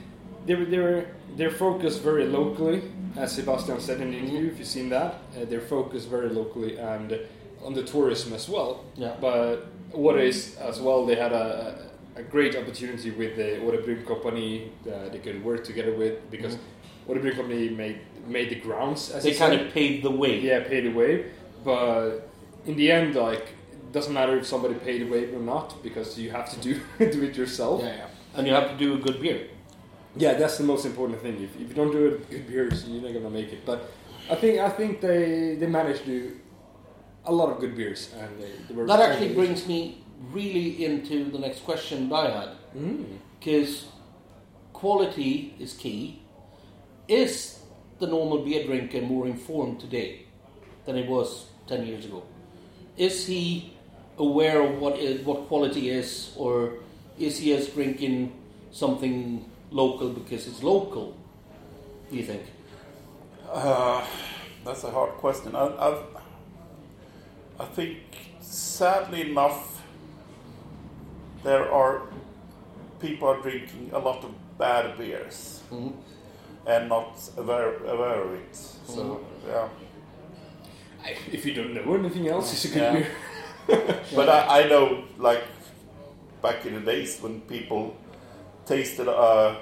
they 0.47 0.55
were 0.55 0.65
they 0.65 0.79
were 0.79 1.07
they're 1.37 1.51
focused 1.51 2.03
very 2.03 2.27
locally, 2.27 2.83
as 3.17 3.33
Sebastian 3.33 3.81
said 3.81 4.01
in 4.01 4.11
the 4.11 4.19
interview. 4.19 4.51
If 4.51 4.59
you've 4.59 4.67
seen 4.69 4.89
that, 4.91 5.15
uh, 5.37 5.45
they're 5.49 5.61
focused 5.61 6.09
very 6.09 6.29
locally 6.31 6.77
and 6.77 7.19
on 7.65 7.75
the 7.75 7.83
tourism 7.83 8.33
as 8.33 8.49
well. 8.49 8.85
Yeah. 8.97 9.15
But 9.21 9.67
what 9.93 10.19
is 10.19 10.57
as 10.57 10.81
well, 10.81 11.05
they 11.07 11.15
had 11.17 11.33
a, 11.33 11.91
a 12.17 12.23
great 12.23 12.57
opportunity 12.57 13.11
with 13.11 13.37
the 13.37 13.59
Årebryg 13.65 14.07
company 14.07 14.73
that 14.85 15.13
they 15.13 15.19
could 15.19 15.45
work 15.45 15.65
together 15.65 15.93
with 15.95 16.15
because 16.31 16.55
Mhm. 16.57 16.61
Årebryg 17.09 17.37
company 17.37 17.69
made 17.71 17.99
made 18.27 18.49
the 18.51 18.57
grounds. 18.67 19.11
As 19.11 19.23
They 19.23 19.35
kind 19.35 19.53
said. 19.55 19.67
of 19.67 19.73
paved 19.75 20.03
the 20.05 20.11
way. 20.11 20.39
yeah 20.41 20.61
paid 20.61 20.85
the 20.85 20.93
way, 21.03 21.25
but 21.65 22.29
in 22.67 22.77
the 22.77 22.91
end, 22.93 23.15
like 23.15 23.45
it 23.87 23.93
doesn't 23.93 24.13
matter 24.13 24.37
if 24.37 24.47
somebody 24.47 24.75
paid 24.75 24.99
the 25.05 25.11
way 25.15 25.23
or 25.37 25.41
not 25.41 25.83
because 25.83 26.19
you 26.21 26.31
have 26.31 26.47
to 26.55 26.59
do 26.67 26.73
do 27.17 27.23
it 27.29 27.37
yourself. 27.37 27.81
Yeah, 27.83 27.97
yeah. 27.97 28.37
And 28.37 28.47
you 28.47 28.53
have 28.55 28.69
to 28.73 28.77
do 28.85 28.95
a 28.95 28.99
good 29.07 29.19
beer. 29.21 29.41
Yeah, 30.17 30.35
that's 30.35 30.57
the 30.59 30.65
most 30.65 30.85
important 30.87 31.21
thing. 31.23 31.37
If, 31.43 31.53
if 31.63 31.69
you 31.71 31.75
don't 31.75 31.93
do 31.93 32.03
it 32.09 32.31
good 32.31 32.47
beers, 32.51 32.85
you're 32.89 33.03
not 33.03 33.13
gonna 33.17 33.31
make 33.41 33.51
it. 33.53 33.61
But 33.65 33.79
I 34.31 34.35
think 34.35 34.59
I 34.59 34.69
think 34.79 35.01
they 35.01 35.57
they 35.61 35.67
managed 35.81 36.03
to 36.05 36.11
do 36.19 36.23
a 37.25 37.33
lot 37.33 37.49
of 37.53 37.57
good 37.61 37.75
beers, 37.77 38.01
and 38.21 38.31
they, 38.41 38.51
they 38.69 38.75
were 38.75 38.87
That 38.87 39.01
actually 39.01 39.33
brings 39.35 39.67
me 39.67 39.79
really 40.33 40.85
into 40.85 41.31
the 41.31 41.39
next 41.39 41.65
question 41.65 42.09
that 42.09 42.15
I 42.15 42.31
had. 42.31 42.49
Mm. 42.77 43.19
Because 43.39 43.87
quality 44.73 45.55
is 45.59 45.73
key. 45.73 46.23
Is 47.09 47.61
the 47.99 48.07
normal 48.07 48.45
beer 48.45 48.65
drinker 48.65 49.01
more 49.01 49.27
informed 49.27 49.81
today 49.81 50.27
than 50.85 50.97
he 50.97 51.03
was 51.03 51.47
10 51.67 51.87
years 51.87 52.05
ago? 52.05 52.23
Is 52.97 53.27
he 53.27 53.77
aware 54.19 54.63
of 54.63 54.79
what, 54.79 54.99
is, 54.99 55.25
what 55.25 55.49
quality 55.49 55.91
is, 55.91 56.33
or 56.37 56.75
is 57.19 57.39
he 57.39 57.55
just 57.55 57.75
drinking 57.75 58.33
something 58.71 59.45
local 59.71 60.11
because 60.11 60.47
it's 60.47 60.63
local? 60.63 61.17
Do 62.11 62.17
you 62.17 62.25
think? 62.25 62.43
Uh, 63.51 64.05
that's 64.65 64.85
a 64.85 64.91
hard 64.91 65.11
question. 65.13 65.57
I, 65.57 65.67
I, 65.67 66.03
I 67.59 67.65
think, 67.65 67.99
sadly 68.41 69.31
enough, 69.31 69.80
there 71.43 71.71
are 71.73 72.03
people 73.01 73.29
are 73.29 73.41
drinking 73.41 73.91
a 73.93 73.99
lot 73.99 74.23
of 74.25 74.31
bad 74.59 74.97
beers 74.99 75.63
Mhm. 75.73 75.93
and 76.67 76.89
not 76.89 77.17
aware, 77.37 77.77
aware 77.87 78.23
of 78.23 78.33
it. 78.35 78.57
So 78.57 79.03
Mhm. 79.03 79.21
yeah, 79.49 79.69
I- 81.05 81.17
If 81.33 81.47
you 81.47 81.55
don't 81.55 81.73
know 81.75 81.95
anything 81.95 82.29
else, 82.29 82.53
it's 82.53 82.65
a 82.67 82.69
good 82.69 82.83
Yeah. 82.83 82.93
beer. 82.93 83.09
but 84.17 84.29
I, 84.29 84.61
I 84.65 84.69
know 84.69 85.05
like 85.19 85.45
back 86.43 86.67
in 86.67 86.75
the 86.75 86.81
days 86.81 87.19
when 87.23 87.41
people 87.43 87.95
tasted 88.67 89.09
a, 89.09 89.57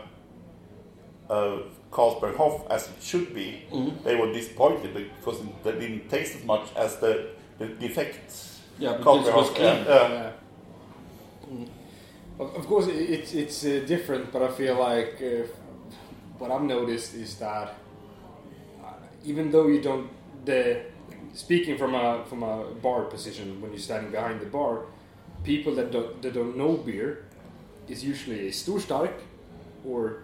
a 1.30 1.58
Carlsberg 1.92 2.36
Hof 2.36 2.66
as 2.70 2.88
it 2.88 3.02
should 3.02 3.32
be, 3.34 3.62
Mhm. 3.70 4.02
they 4.02 4.16
were 4.16 4.32
disappointed 4.32 4.94
because 4.94 5.38
they 5.62 5.72
didn't 5.72 6.08
taste 6.10 6.36
as 6.38 6.44
much 6.44 6.66
as 6.76 6.96
the, 6.96 7.28
the 7.58 7.66
defect. 7.66 8.34
Yeah, 8.78 8.96
because 8.96 9.04
Carlsberg 9.04 9.28
it 9.28 9.36
was 9.36 9.46
Hof, 9.48 9.54
clean. 9.56 9.76
yeah, 9.76 9.84
yeah. 9.88 10.08
Yeah. 10.12 10.30
Of, 12.38 12.54
of 12.54 12.66
course, 12.66 12.86
it's 12.88 13.34
it's 13.34 13.64
uh, 13.64 13.84
different, 13.86 14.32
but 14.32 14.42
I 14.42 14.48
feel 14.48 14.78
like 14.78 15.20
uh, 15.22 15.46
what 16.38 16.50
I've 16.50 16.62
noticed 16.62 17.14
is 17.14 17.36
that 17.38 17.74
uh, 18.84 18.92
even 19.24 19.50
though 19.50 19.66
you 19.66 19.80
don't, 19.82 20.08
the 20.44 20.82
speaking 21.34 21.76
from 21.76 21.94
a 21.94 22.24
from 22.28 22.42
a 22.42 22.64
bar 22.82 23.02
position 23.04 23.60
when 23.60 23.70
you're 23.72 23.80
standing 23.80 24.12
behind 24.12 24.40
the 24.40 24.46
bar, 24.46 24.86
people 25.44 25.74
that 25.74 25.90
don't 25.90 26.22
that 26.22 26.34
don't 26.34 26.56
know 26.56 26.76
beer 26.76 27.24
is 27.88 28.04
usually 28.04 28.48
a 28.48 28.50
storstark 28.50 29.12
or 29.84 30.22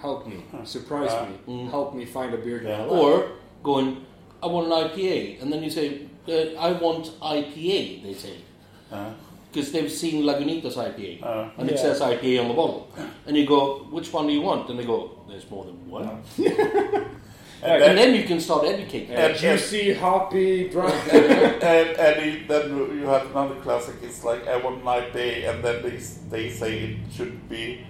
help 0.00 0.26
me, 0.26 0.44
surprise 0.64 1.10
Uh, 1.12 1.26
me, 1.26 1.64
mm. 1.64 1.70
help 1.70 1.94
me 1.94 2.04
find 2.04 2.34
a 2.34 2.36
beer 2.36 2.62
Yeah. 2.62 2.86
Or 2.86 3.28
going, 3.62 4.04
I 4.42 4.46
want 4.46 4.66
an 4.66 4.72
IPA, 4.72 5.40
and 5.40 5.50
then 5.52 5.62
you 5.62 5.70
say, 5.70 5.86
uh, 6.28 6.60
I 6.68 6.72
want 6.72 7.04
IPA. 7.22 8.02
They 8.02 8.14
say 8.14 8.34
Uh, 8.92 9.12
because 9.54 9.70
they've 9.70 9.90
seen 9.90 10.24
Lagunitas 10.24 10.74
IPA, 10.74 11.22
uh, 11.22 11.48
and 11.58 11.70
it 11.70 11.78
says 11.78 12.00
IPA 12.00 12.40
on 12.42 12.48
the 12.48 12.54
bottle, 12.54 12.90
and 13.26 13.36
you 13.36 13.46
go, 13.46 13.86
which 13.90 14.12
one 14.12 14.26
do 14.26 14.32
you 14.32 14.40
want? 14.40 14.68
And 14.68 14.78
they 14.78 14.84
go, 14.84 15.22
there's 15.28 15.48
more 15.48 15.64
than 15.64 15.88
one. 15.88 16.22
and, 16.36 16.46
And 17.62 17.82
then, 17.82 17.96
then 17.96 18.14
you 18.14 18.24
can 18.24 18.40
start 18.40 18.64
educating. 18.66 19.14
And- 19.14 19.36
juicy, 19.36 19.94
hoppy, 19.94 20.68
dry. 20.68 20.90
and, 20.90 21.62
and 22.06 22.16
it- 22.28 22.48
then 22.48 22.68
you 22.98 23.06
have 23.06 23.30
another 23.30 23.54
classic. 23.60 23.94
It's 24.02 24.24
like 24.24 24.46
I 24.48 24.56
want 24.56 24.80
an 24.80 24.86
IPA, 24.86 25.50
and 25.50 25.64
then 25.64 25.82
they 25.82 25.96
they 26.34 26.50
say 26.50 26.70
it 26.80 26.96
should 27.12 27.48
be 27.48 27.86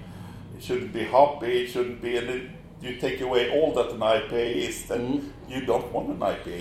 it 0.56 0.62
shouldn't 0.62 0.92
be 0.92 1.04
hoppy, 1.04 1.62
it 1.64 1.70
shouldn't 1.70 2.00
be, 2.02 2.16
and 2.18 2.28
then 2.28 2.50
you 2.82 2.96
take 2.96 3.20
away 3.22 3.50
all 3.50 3.72
that 3.72 3.90
an 3.90 4.00
IPA 4.00 4.54
is, 4.68 4.84
then 4.86 5.00
Mhm. 5.00 5.22
you 5.52 5.60
don't 5.66 5.90
want 5.94 6.10
an 6.10 6.20
IPA. 6.20 6.60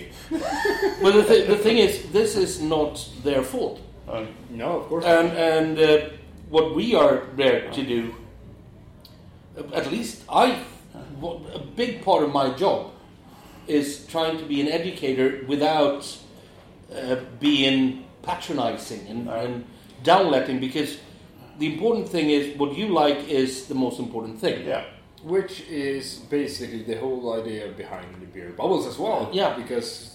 Well, 1.01 1.11
the, 1.19 1.23
th- 1.31 1.47
the 1.47 1.57
thing 1.57 1.77
is, 1.77 1.93
this 2.13 2.35
is 2.37 2.61
not 2.61 2.93
their 3.23 3.43
fault. 3.43 3.79
Uh, 4.07 4.25
no, 4.49 4.79
of 4.79 4.87
course. 4.87 5.05
And 5.05 5.31
and 5.31 5.79
uh, 5.79 6.09
what 6.49 6.75
we 6.75 6.93
are 6.95 7.23
there 7.35 7.71
to 7.71 7.83
do, 7.83 8.13
uh, 9.57 9.63
at 9.75 9.91
least 9.91 10.23
I, 10.29 10.59
a 11.53 11.59
big 11.75 12.03
part 12.03 12.23
of 12.23 12.31
my 12.31 12.49
job 12.53 12.91
is 13.67 14.05
trying 14.07 14.37
to 14.37 14.45
be 14.45 14.59
an 14.61 14.67
educator 14.67 15.45
without 15.47 16.17
uh, 16.93 17.15
being 17.39 18.03
patronizing 18.23 19.07
and, 19.07 19.27
Right. 19.27 19.45
and 19.45 19.65
downletting 20.03 20.59
because 20.59 20.97
the 21.59 21.65
important 21.73 22.09
thing 22.09 22.29
is 22.29 22.57
what 22.57 22.75
you 22.77 22.87
like 22.89 23.27
is 23.29 23.67
the 23.67 23.75
most 23.75 23.99
important 23.99 24.39
thing. 24.39 24.65
yeah, 24.67 24.83
Which 25.23 25.61
is 25.69 26.19
basically 26.29 26.83
the 26.83 26.95
whole 26.99 27.33
idea 27.39 27.69
behind 27.69 28.07
the 28.21 28.25
beer 28.27 28.49
bubbles 28.49 28.85
as 28.85 28.97
well. 28.99 29.29
Yeah. 29.31 29.55
Because 29.55 30.12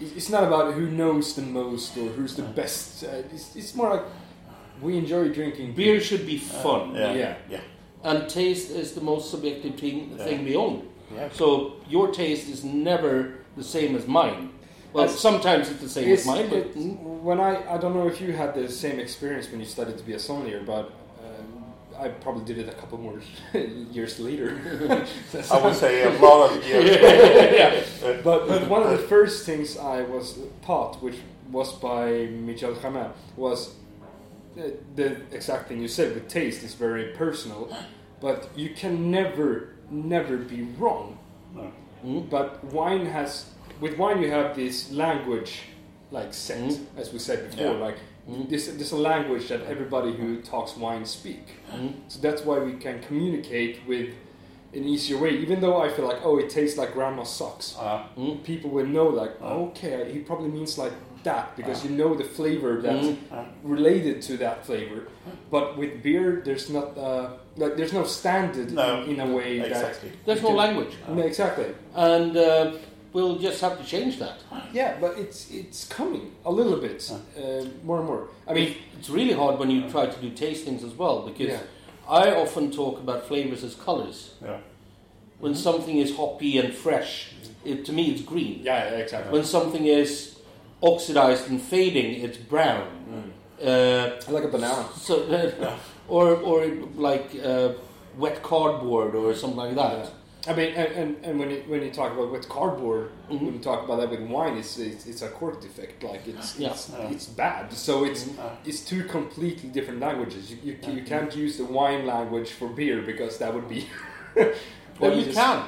it's 0.00 0.12
it's 0.16 0.30
not 0.30 0.44
about 0.44 0.74
who 0.74 0.90
knows 0.90 1.34
the 1.34 1.42
most 1.42 1.96
or 1.96 2.08
who's 2.10 2.34
the 2.36 2.42
best. 2.42 3.04
Uh, 3.04 3.08
it's, 3.32 3.54
it's 3.56 3.74
more 3.74 3.90
like 3.90 4.04
we 4.80 4.96
enjoy 4.98 5.28
drinking 5.28 5.74
Beer 5.74 6.00
should 6.00 6.26
be 6.26 6.38
fun, 6.38 6.94
Yeah. 6.94 7.12
Yeah. 7.14 7.34
Yeah. 7.48 7.60
and 8.04 8.28
taste 8.28 8.70
is 8.70 8.92
the 8.94 9.00
most 9.00 9.30
subjective 9.30 9.74
thing, 9.78 10.14
Yeah. 10.16 10.24
thing 10.24 10.44
we 10.44 10.56
own. 10.56 10.88
Yeah. 11.14 11.28
So 11.32 11.74
your 11.88 12.08
taste 12.10 12.48
is 12.48 12.64
never 12.64 13.34
the 13.56 13.64
same 13.64 13.94
as 13.96 14.06
mine. 14.06 14.50
Well, 14.92 15.04
As- 15.04 15.18
sometimes 15.18 15.70
it's 15.70 15.80
the 15.80 15.88
same 15.88 16.04
It's- 16.04 16.20
as 16.20 16.26
mine, 16.26 16.48
but 16.48 16.58
it's- 16.58 16.76
when 17.28 17.38
I 17.40 17.52
I 17.74 17.78
don't 17.78 17.94
know 17.94 18.08
if 18.08 18.20
you 18.20 18.32
had 18.32 18.54
the 18.54 18.68
same 18.68 18.98
experience 18.98 19.50
when 19.50 19.60
you 19.60 19.66
studied 19.66 19.98
to 19.98 20.04
be 20.04 20.14
a 20.14 20.18
sommelier, 20.18 20.62
but 20.66 20.90
I 22.04 22.08
probably 22.08 22.44
did 22.44 22.58
it 22.58 22.68
a 22.68 22.76
couple 22.80 22.98
more 22.98 23.20
years 23.92 24.18
later. 24.18 24.48
I 25.52 25.58
would 25.62 25.74
say 25.76 26.02
a 26.02 26.10
lot 26.20 26.50
of 26.56 26.66
years. 26.66 26.96
yeah. 27.60 28.08
Uh, 28.08 28.22
But, 28.24 28.48
but 28.48 28.68
one 28.68 28.82
of 28.82 28.90
the 28.90 29.04
first 29.14 29.46
things 29.46 29.76
I 29.78 30.02
was 30.02 30.38
taught, 30.66 31.02
which 31.02 31.16
was 31.50 31.72
by 31.90 32.26
Michel 32.46 32.74
Jamin, 32.74 33.10
was 33.36 33.58
uh, 34.58 34.62
the 34.96 35.06
exact 35.30 35.68
thing 35.68 35.80
you 35.80 35.88
said. 35.88 36.14
The 36.14 36.20
taste 36.40 36.62
is 36.64 36.74
very 36.74 37.06
personal, 37.22 37.68
but 38.20 38.48
you 38.56 38.70
can 38.70 39.10
never, 39.10 39.74
never 39.90 40.36
be 40.36 40.62
wrong. 40.78 41.18
No. 41.54 41.72
Mm. 42.04 42.28
But 42.30 42.64
wine 42.64 43.06
has, 43.06 43.46
with 43.80 43.96
wine, 43.98 44.20
you 44.22 44.30
have 44.30 44.56
this 44.56 44.90
language, 44.92 45.52
like 46.10 46.34
set, 46.34 46.58
Mm. 46.58 46.80
as 46.96 47.12
we 47.12 47.18
said 47.18 47.38
before. 47.50 47.72
Yeah. 47.74 47.86
Like 47.86 47.98
Mm. 48.30 48.48
this, 48.48 48.68
is 48.68 48.92
a 48.92 48.96
language 48.96 49.48
that 49.48 49.62
everybody 49.62 50.12
who 50.12 50.40
talks 50.42 50.76
wine 50.76 51.04
speak. 51.04 51.44
Mm. 51.74 51.94
So 52.08 52.20
that's 52.20 52.42
why 52.44 52.58
we 52.60 52.74
can 52.74 53.00
communicate 53.00 53.80
with 53.86 54.14
an 54.72 54.84
easier 54.84 55.18
way. 55.18 55.30
Even 55.30 55.60
though 55.60 55.82
I 55.82 55.88
feel 55.88 56.06
like, 56.06 56.20
oh, 56.22 56.38
it 56.38 56.48
tastes 56.48 56.78
like 56.78 56.92
grandma's 56.94 57.30
socks. 57.30 57.76
Uh, 57.78 58.04
Mm. 58.16 58.42
People 58.44 58.70
will 58.70 58.86
know, 58.86 59.06
like, 59.08 59.32
Uh. 59.42 59.64
okay, 59.70 60.10
he 60.12 60.20
probably 60.20 60.48
means 60.48 60.78
like 60.78 60.92
that 61.24 61.56
because 61.56 61.84
you 61.84 61.90
know 61.90 62.14
the 62.14 62.24
flavor 62.24 62.80
that's 62.80 63.06
uh, 63.32 63.44
related 63.62 64.20
to 64.22 64.36
that 64.38 64.64
flavor. 64.66 65.06
But 65.50 65.76
with 65.78 66.02
beer, 66.02 66.42
there's 66.44 66.68
not 66.70 66.96
uh, 66.98 67.28
like 67.56 67.76
there's 67.76 67.92
no 67.92 68.04
standard 68.04 68.72
No. 68.72 69.02
in 69.04 69.20
a 69.20 69.26
way 69.26 69.60
exactly. 69.60 70.10
there's 70.26 70.42
no 70.42 70.48
you 70.50 70.56
can- 70.56 70.64
language. 70.64 70.94
No, 71.08 71.22
exactly. 71.22 71.66
and 71.94 72.36
uh, 72.36 72.72
we'll 73.12 73.38
just 73.38 73.60
have 73.60 73.78
to 73.78 73.84
change 73.84 74.18
that. 74.18 74.38
Yeah, 74.72 74.96
but 75.00 75.18
it's 75.18 75.50
it's 75.50 75.86
coming 75.88 76.32
a 76.44 76.50
little 76.50 76.76
bit 76.78 77.10
uh, 77.10 77.64
more 77.84 77.98
and 77.98 78.06
more. 78.06 78.28
I 78.48 78.52
mean, 78.54 78.74
It's 78.98 79.10
really 79.10 79.34
hard 79.34 79.58
when 79.58 79.70
you 79.70 79.88
try 79.90 80.06
to 80.06 80.20
do 80.20 80.30
tastings 80.30 80.82
as 80.84 80.94
well 80.98 81.22
because 81.26 81.48
Yeah. 81.52 81.60
I 82.08 82.34
often 82.34 82.70
talk 82.70 82.98
about 83.00 83.26
flavors 83.28 83.62
as 83.64 83.74
colors. 83.74 84.34
Yeah. 84.42 84.58
When 85.40 85.54
something 85.54 85.96
is 85.98 86.16
hoppy 86.16 86.58
and 86.58 86.72
fresh, 86.74 87.32
it, 87.64 87.84
to 87.86 87.92
me 87.92 88.02
it's 88.12 88.22
green. 88.22 88.60
yeah, 88.64 88.90
yeah, 88.90 88.98
exactly. 89.04 89.32
When 89.32 89.44
something 89.44 89.86
is 89.86 90.36
oxidized 90.82 91.48
and 91.50 91.60
fading, 91.60 92.24
it's 92.24 92.38
brown. 92.38 92.86
Uh, 93.64 94.10
I 94.28 94.30
like 94.30 94.44
a 94.44 94.48
banana. 94.48 94.84
so, 94.96 95.14
or 96.08 96.26
or 96.50 96.66
like 96.96 97.26
uh, 97.44 97.68
wet 98.18 98.42
cardboard 98.42 99.14
or 99.14 99.34
something 99.34 99.58
like 99.64 99.74
that. 99.76 100.10
I 100.48 100.54
mean, 100.54 100.74
and, 100.74 100.92
and, 101.00 101.24
and 101.24 101.38
when 101.38 101.50
you, 101.50 101.62
when 101.68 101.82
you 101.82 101.90
talk 101.92 102.12
about 102.12 102.32
with 102.32 102.48
cardboard, 102.48 103.10
Mhm. 103.30 103.42
when 103.42 103.52
you 103.54 103.60
talk 103.60 103.84
about 103.84 104.00
that 104.00 104.10
with 104.10 104.22
wine, 104.28 104.56
it's 104.58 104.76
it's, 104.76 105.06
it's 105.06 105.22
a 105.22 105.28
cork 105.28 105.60
defect. 105.60 106.02
Like 106.02 106.26
it's 106.26 106.58
Yeah. 106.58 106.70
it's, 106.70 106.90
Yeah. 106.90 107.10
it's 107.14 107.26
bad. 107.26 107.72
So 107.72 108.04
it's 108.04 108.26
Uh, 108.26 108.50
it's 108.64 108.80
two 108.84 109.04
completely 109.04 109.68
different 109.68 110.00
languages. 110.00 110.50
You, 110.50 110.58
you, 110.64 110.74
you 110.96 111.02
can't 111.04 111.32
use 111.36 111.58
the 111.58 111.64
wine 111.64 112.06
language 112.06 112.50
for 112.58 112.68
beer 112.68 113.02
because 113.02 113.38
that 113.38 113.54
would 113.54 113.68
be. 113.68 113.86
Well, 115.00 115.16
you 115.18 115.32
can. 115.32 115.58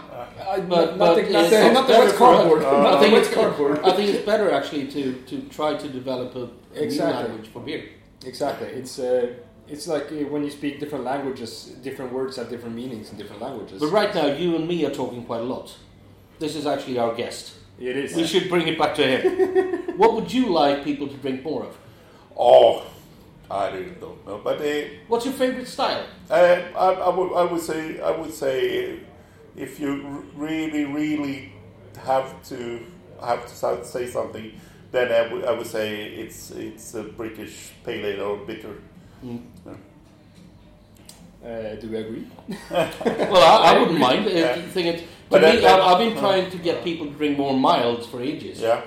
I, 0.49 0.61
But- 0.61 0.99
but 0.99 1.14
the, 1.16 1.22
not, 1.22 1.41
it's 1.45 1.51
the, 1.51 1.62
not 1.64 1.72
not 1.72 1.87
the 1.89 1.93
better 1.95 2.05
wet 2.07 2.14
for 2.14 2.25
us. 2.29 2.37
cardboard. 2.37 2.62
Uh, 2.64 2.83
not 2.83 2.95
I 2.95 3.01
think 3.01 3.12
it's- 3.14 3.35
cardboard. 3.35 3.79
I 3.83 3.93
think 3.97 4.07
it's 4.14 4.25
better 4.25 4.51
actually 4.53 4.87
to, 4.89 5.03
to 5.31 5.37
try 5.57 5.70
to 5.77 5.89
develop 5.89 6.37
a, 6.37 6.45
a 6.81 6.87
new 6.87 7.01
language 7.03 7.49
for 7.53 7.61
beer. 7.61 7.83
Exactly. 8.25 8.68
It's 8.68 8.99
uh, 8.99 9.33
it's 9.69 9.87
like 9.87 10.11
uh, 10.12 10.27
when 10.29 10.45
you 10.45 10.51
speak 10.51 10.81
different 10.81 11.05
languages, 11.05 11.75
different 11.83 12.12
words 12.12 12.37
have 12.37 12.49
different 12.51 12.75
meanings 12.75 13.11
in 13.11 13.17
different 13.17 13.41
languages. 13.43 13.81
But 13.81 13.89
right 13.93 14.15
now, 14.15 14.27
you 14.27 14.57
and 14.57 14.67
me 14.69 14.85
are 14.85 14.91
talking 14.91 15.25
quite 15.25 15.41
a 15.41 15.45
lot. 15.45 15.75
This 16.39 16.57
is 16.57 16.67
actually 16.67 16.99
our 16.99 17.15
guest. 17.15 17.55
it 17.79 17.97
is. 17.97 18.15
We 18.15 18.27
should 18.27 18.49
bring 18.49 18.67
it 18.69 18.79
back 18.79 18.95
to 18.97 19.07
him. 19.07 19.97
what 19.97 20.15
would 20.15 20.33
you 20.33 20.51
like 20.53 20.85
people 20.85 21.09
to 21.09 21.17
drink 21.17 21.43
more 21.43 21.65
of? 21.65 21.77
oh, 22.37 22.85
I 23.51 23.69
really 23.71 23.91
don't 24.01 24.27
know. 24.27 24.39
But 24.43 24.61
uh, 24.61 24.85
What's 25.07 25.25
your 25.27 25.35
favorite 25.35 25.69
style? 25.69 26.07
Uh, 26.31 26.35
I, 26.77 26.93
I 26.93 27.45
would 27.45 27.61
say 27.61 28.01
I 28.01 28.11
would 28.11 28.33
say 28.33 29.01
if 29.55 29.79
you 29.79 29.91
r- 30.05 30.23
really 30.35 30.85
really 30.87 31.53
have 32.05 32.43
to 32.49 32.81
have 33.23 33.47
to 33.47 33.85
say 33.85 34.07
something, 34.07 34.53
then 34.91 35.12
I 35.12 35.33
would 35.33 35.45
I 35.45 35.53
would 35.53 35.67
say 35.67 36.07
it's 36.07 36.51
it's 36.53 36.95
a 36.95 37.03
British 37.05 37.71
pale 37.85 38.05
ale 38.07 38.23
or 38.23 38.37
bitter. 38.39 38.77
Mm. 39.25 39.41
Uh, 41.45 41.75
do 41.81 41.89
we 41.91 41.97
agree? 41.97 42.27
Well, 42.70 43.37
I, 43.37 43.75
I 43.75 43.79
wouldn't 43.79 43.99
mind. 43.99 44.25
Yeah. 44.27 44.57
Uh, 44.59 44.62
thing 44.70 44.87
it, 44.87 44.99
to 45.01 45.05
But 45.29 45.43
me, 45.43 45.49
then- 45.49 45.62
then- 45.62 45.81
I've, 45.81 45.87
I've 45.93 45.99
been 45.99 46.16
trying 46.18 46.51
to 46.51 46.59
get 46.59 46.83
people 46.85 47.07
to 47.07 47.12
drink 47.12 47.37
more 47.39 47.55
milds 47.59 48.07
for 48.07 48.22
ages. 48.22 48.61
Yeah, 48.61 48.81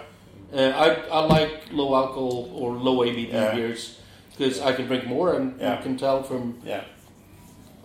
Uh, 0.53 0.57
I, 0.59 0.88
I 1.11 1.19
like 1.25 1.71
low 1.71 1.95
alcohol 1.95 2.49
or 2.53 2.71
low 2.73 2.97
ABV 3.05 3.31
Yeah. 3.31 3.53
beers 3.55 3.99
because 4.31 4.59
I 4.61 4.73
can 4.73 4.85
drink 4.88 5.05
more, 5.05 5.33
and 5.35 5.59
Yeah. 5.59 5.77
you 5.77 5.83
can 5.83 5.97
tell 5.97 6.23
from 6.23 6.59
yeah, 6.63 6.83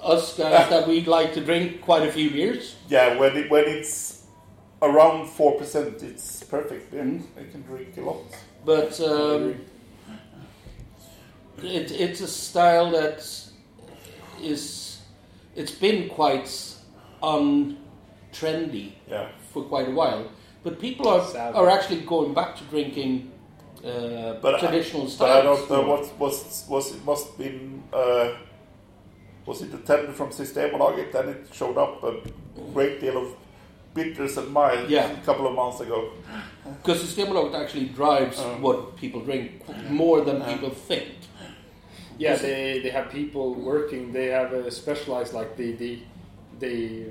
us 0.03 0.37
guys 0.39 0.69
that 0.71 0.87
we'd 0.89 1.07
like 1.07 1.33
to 1.35 1.41
drink 1.45 1.81
quite 1.83 2.03
a 2.09 2.13
few 2.13 2.31
beers. 2.31 2.77
yeah. 2.89 3.19
When 3.19 3.37
it, 3.37 3.51
when 3.51 3.65
it's 3.67 4.25
around 4.81 5.29
four 5.29 5.53
percent, 5.59 6.03
it's 6.03 6.43
perfect. 6.45 6.93
Yeah, 6.95 7.03
Mm. 7.05 7.23
I 7.41 7.51
can 7.53 7.63
drink 7.63 7.97
a 7.99 8.01
lot. 8.01 8.25
But 8.65 8.99
um, 9.01 9.55
it, 11.65 11.91
it's 11.91 12.21
a 12.21 12.27
style 12.29 12.91
that 12.93 13.19
is 14.43 15.01
it's 15.55 15.73
been 15.73 16.09
quite 16.09 16.49
untrendy 17.23 18.93
Yeah, 19.09 19.29
for 19.53 19.63
quite 19.65 19.89
a 19.89 19.93
while. 19.93 20.25
But 20.65 20.79
people 20.81 21.09
are 21.09 21.25
Sad. 21.25 21.55
are 21.55 21.69
actually 21.69 22.01
going 22.03 22.35
back 22.35 22.57
to 22.57 22.65
drinking 22.65 23.31
uh, 23.85 24.35
But 24.41 24.55
I- 24.57 24.61
traditional 24.61 25.07
but 25.19 25.31
I 25.31 25.43
don't 25.43 25.69
know 25.71 25.83
what 25.83 26.19
was 26.19 26.65
was 26.69 26.95
it 26.95 27.05
must 27.05 27.37
been. 27.39 27.83
Uh, 27.93 28.29
was 29.45 29.61
it 29.61 29.73
the 29.73 29.79
tender 29.79 30.13
from 30.13 30.31
Systembolaget? 30.31 31.11
Then 31.13 31.29
it 31.31 31.49
showed 31.53 31.77
up 31.77 32.03
a 32.05 32.13
great 32.73 33.01
deal 33.01 33.17
of 33.19 33.27
bitters 33.93 34.39
and 34.39 34.49
milds 34.53 34.89
Yeah. 34.91 35.11
a 35.11 35.25
couple 35.27 35.47
of 35.49 35.55
months 35.55 35.81
ago. 35.81 36.11
Because 36.81 37.01
the 37.03 37.09
stimulant 37.09 37.55
actually 37.55 37.87
drives 37.87 38.39
Uh. 38.39 38.45
what 38.61 38.97
people 38.97 39.21
drink 39.21 39.51
more 39.91 40.21
than 40.25 40.41
Uh. 40.43 40.47
people 40.53 40.71
think. 40.71 41.09
Yeah, 42.19 42.37
they, 42.37 42.81
they 42.81 42.91
have 42.91 43.11
people 43.11 43.55
working. 43.55 44.13
They 44.13 44.27
have 44.27 44.53
a 44.53 44.71
specialized 44.71 45.33
like 45.35 45.57
the 45.57 45.73
the 45.73 45.99
they 46.59 47.07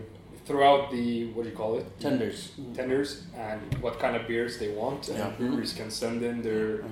throughout 0.46 0.92
the 0.92 1.26
what 1.34 1.44
do 1.44 1.50
you 1.50 1.56
call 1.56 1.78
it 1.78 1.86
Tenders. 2.00 2.52
tenders 2.74 3.24
and 3.38 3.62
what 3.82 4.00
kind 4.00 4.16
of 4.16 4.28
beers 4.28 4.58
they 4.58 4.70
want, 4.70 5.08
and 5.10 5.18
Yeah. 5.18 5.30
breweries 5.38 5.74
can 5.74 5.90
send 5.92 6.24
in 6.24 6.42
their 6.42 6.84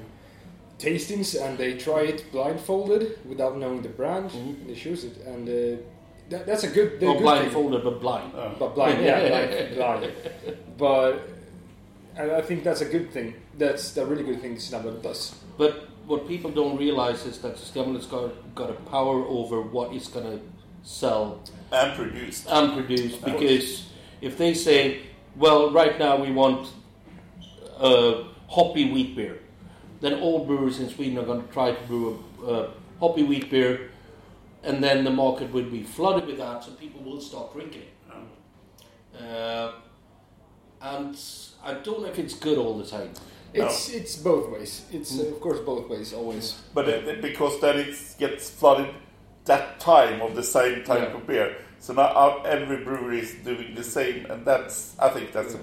tastings 0.78 1.36
and 1.36 1.58
they 1.58 1.74
try 1.78 2.02
it 2.04 2.32
blindfolded 2.32 3.18
without 3.28 3.58
knowing 3.58 3.82
the 3.82 3.90
brand. 3.90 4.30
Mhm. 4.32 4.68
They 4.68 4.76
choose 4.76 5.04
it, 5.04 5.18
and 5.26 5.48
uh, 5.50 5.82
that, 6.30 6.46
that's 6.46 6.64
a 6.64 6.70
good. 6.70 7.00
the 7.00 7.06
Not 7.08 7.14
good 7.18 7.24
blindfolded, 7.24 7.84
but 7.84 8.00
blind. 8.00 8.34
Uh, 8.36 8.52
But 8.60 8.76
blind, 8.76 9.04
yeah, 9.04 9.20
blind, 9.30 9.76
blind. 9.76 10.12
But 10.78 11.14
and 12.16 12.32
I 12.32 12.42
think 12.42 12.64
that's 12.64 12.82
a 12.82 12.86
good 12.86 13.12
thing. 13.12 13.34
That's 13.58 13.98
a 13.98 14.06
really 14.06 14.24
good 14.24 14.42
thing 14.42 14.56
Snabba 14.58 15.02
does. 15.02 15.36
But 15.58 15.74
what 16.10 16.28
people 16.28 16.50
don't 16.50 16.76
realize 16.76 17.24
is 17.28 17.38
that 17.38 17.56
the 17.56 17.64
stimulant's 17.64 18.08
got, 18.08 18.32
got 18.56 18.72
a 18.72 18.74
power 18.74 19.24
over 19.26 19.62
what 19.62 19.94
it's 19.94 20.08
going 20.08 20.26
to 20.26 20.44
sell 20.82 21.40
and 21.72 21.96
produce 21.96 22.48
and 22.48 22.74
produce. 22.74 23.16
Because 23.18 23.90
if 24.20 24.36
they 24.36 24.56
say, 24.56 25.02
well, 25.36 25.70
right 25.70 26.00
now 26.00 26.18
we 26.18 26.32
want 26.32 26.68
a 27.80 28.24
hoppy 28.48 28.92
wheat 28.92 29.16
beer, 29.16 29.38
then 30.02 30.16
all 30.16 30.46
brewers 30.46 30.80
in 30.80 30.90
Sweden 30.90 31.20
are 31.20 31.26
going 31.26 31.46
to 31.46 31.54
try 31.54 31.74
to 31.74 31.82
brew 31.84 32.24
a, 32.44 32.70
hoppy 33.00 33.22
wheat 33.22 33.52
beer, 33.52 33.92
and 34.64 34.84
then 34.84 35.04
the 35.04 35.12
market 35.12 35.54
would 35.54 35.72
be 35.72 35.84
flooded 35.84 36.26
with 36.26 36.40
that, 36.40 36.64
so 36.64 36.72
people 36.72 37.02
will 37.04 37.22
start 37.22 37.54
drinking 37.54 37.84
it. 37.84 39.24
Uh, 39.24 39.74
and 40.82 41.18
I 41.64 41.76
don't 41.76 42.02
know 42.02 42.08
if 42.08 42.18
it's 42.18 42.34
good 42.34 42.58
all 42.58 42.78
the 42.78 42.86
time. 42.86 43.12
It's 43.54 43.90
it's 43.90 44.16
both 44.18 44.50
ways. 44.50 44.86
It's 44.92 45.20
uh, 45.20 45.24
of 45.24 45.40
course 45.42 45.60
both 45.60 45.90
ways 45.90 46.14
always. 46.14 46.56
But 46.74 46.88
it, 46.90 47.22
because 47.22 47.60
then 47.62 47.78
it 47.80 47.96
gets 48.20 48.50
flooded 48.50 48.94
that 49.46 49.80
time 49.80 50.22
of 50.22 50.36
the 50.36 50.44
same 50.44 50.84
type 50.84 51.10
Yeah. 51.10 51.18
of 51.18 51.28
beer. 51.28 51.56
So 51.80 51.94
now 51.94 52.08
uh, 52.08 52.44
every 52.46 52.84
brewery 52.84 53.20
is 53.20 53.34
doing 53.44 53.74
the 53.76 53.84
same, 53.84 54.26
and 54.30 54.46
that's 54.46 54.96
I 55.00 55.10
think 55.10 55.32
that's 55.32 55.56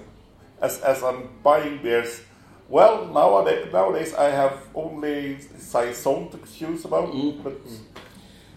as 0.61 0.81
as 0.81 1.03
I'm 1.03 1.29
buying 1.43 1.81
beers. 1.81 2.21
Well, 2.69 3.05
nowadays 3.05 3.71
nowadays 3.71 4.13
I 4.13 4.29
have 4.31 4.53
only 4.75 5.39
saison 5.57 6.29
to 6.29 6.37
choose 6.59 6.85
about, 6.85 7.13
Mm. 7.13 7.43
but 7.43 7.53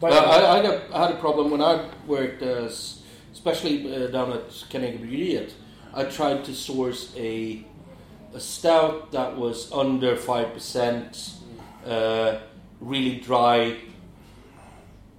But 0.01 0.11
Well, 0.11 0.25
I, 0.25 0.59
I, 0.59 0.63
had, 0.63 0.81
I 0.95 0.99
had 1.07 1.11
a 1.17 1.21
problem 1.21 1.51
when 1.51 1.61
I 1.61 1.85
worked, 2.07 2.43
uh, 2.43 2.69
especially 3.33 3.95
uh, 3.95 4.07
down 4.09 4.33
at 4.33 4.45
Carnegie 4.73 4.99
Bryggeriet. 4.99 5.53
I 5.93 6.05
tried 6.05 6.45
to 6.47 6.55
source 6.55 7.13
a 7.17 7.63
a 8.35 8.41
stout 8.41 9.11
that 9.13 9.37
was 9.37 9.71
under 9.73 10.17
five 10.17 10.53
percent, 10.55 11.33
uh, 11.87 12.39
really 12.81 13.17
dry, 13.17 13.77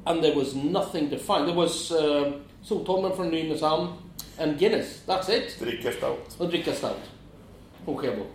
and 0.06 0.24
there 0.24 0.34
was 0.36 0.56
nothing 0.56 1.10
to 1.10 1.18
find. 1.18 1.48
There 1.48 1.56
was 1.56 1.92
uh, 1.92 2.34
Soltormen 2.66 3.16
from 3.16 3.32
Nynäshamn 3.32 3.98
and 4.38 4.58
Guinness. 4.58 5.02
That's 5.06 5.30
it. 5.30 5.56
Dricka 5.60 5.94
stout. 5.98 6.36
Och 6.40 6.50
dricka 6.52 6.74
stout 6.74 7.00
from 7.86 7.96
Skebo. 7.96 8.26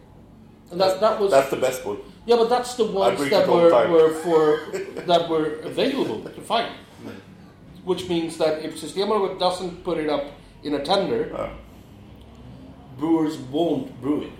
And 0.72 0.80
that, 0.80 1.00
that 1.00 1.20
was 1.20 1.30
That's 1.30 1.50
the 1.50 1.56
best 1.56 1.84
one. 1.86 1.98
yeah, 2.26 2.34
but 2.36 2.48
that's 2.48 2.74
the 2.74 2.84
ones 2.84 3.18
that 3.30 3.44
it 3.44 3.48
all 3.48 3.58
the 3.58 3.70
were, 3.70 3.88
were 3.88 4.14
for 4.14 4.58
that 5.06 5.28
were 5.28 5.60
available 5.62 6.22
to 6.22 6.40
find. 6.40 6.72
Which 7.84 8.08
means 8.08 8.36
that 8.38 8.64
if 8.64 8.80
Systembolaget 8.80 9.38
doesn't 9.38 9.84
put 9.84 9.98
it 9.98 10.10
up 10.10 10.24
in 10.64 10.74
a 10.74 10.84
tender, 10.84 11.30
Uh, 11.32 11.50
brewers 12.98 13.36
won't 13.38 14.00
brew 14.00 14.22
it. 14.22 14.32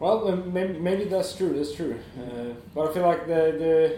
Well, 0.00 0.30
maybe, 0.36 0.78
maybe 0.78 1.04
that's 1.04 1.34
true. 1.36 1.52
That's 1.54 1.72
true. 1.74 1.98
Uh, 2.16 2.54
but 2.74 2.90
I 2.90 2.94
feel 2.94 3.02
like 3.06 3.26
the 3.26 3.34
the 3.64 3.96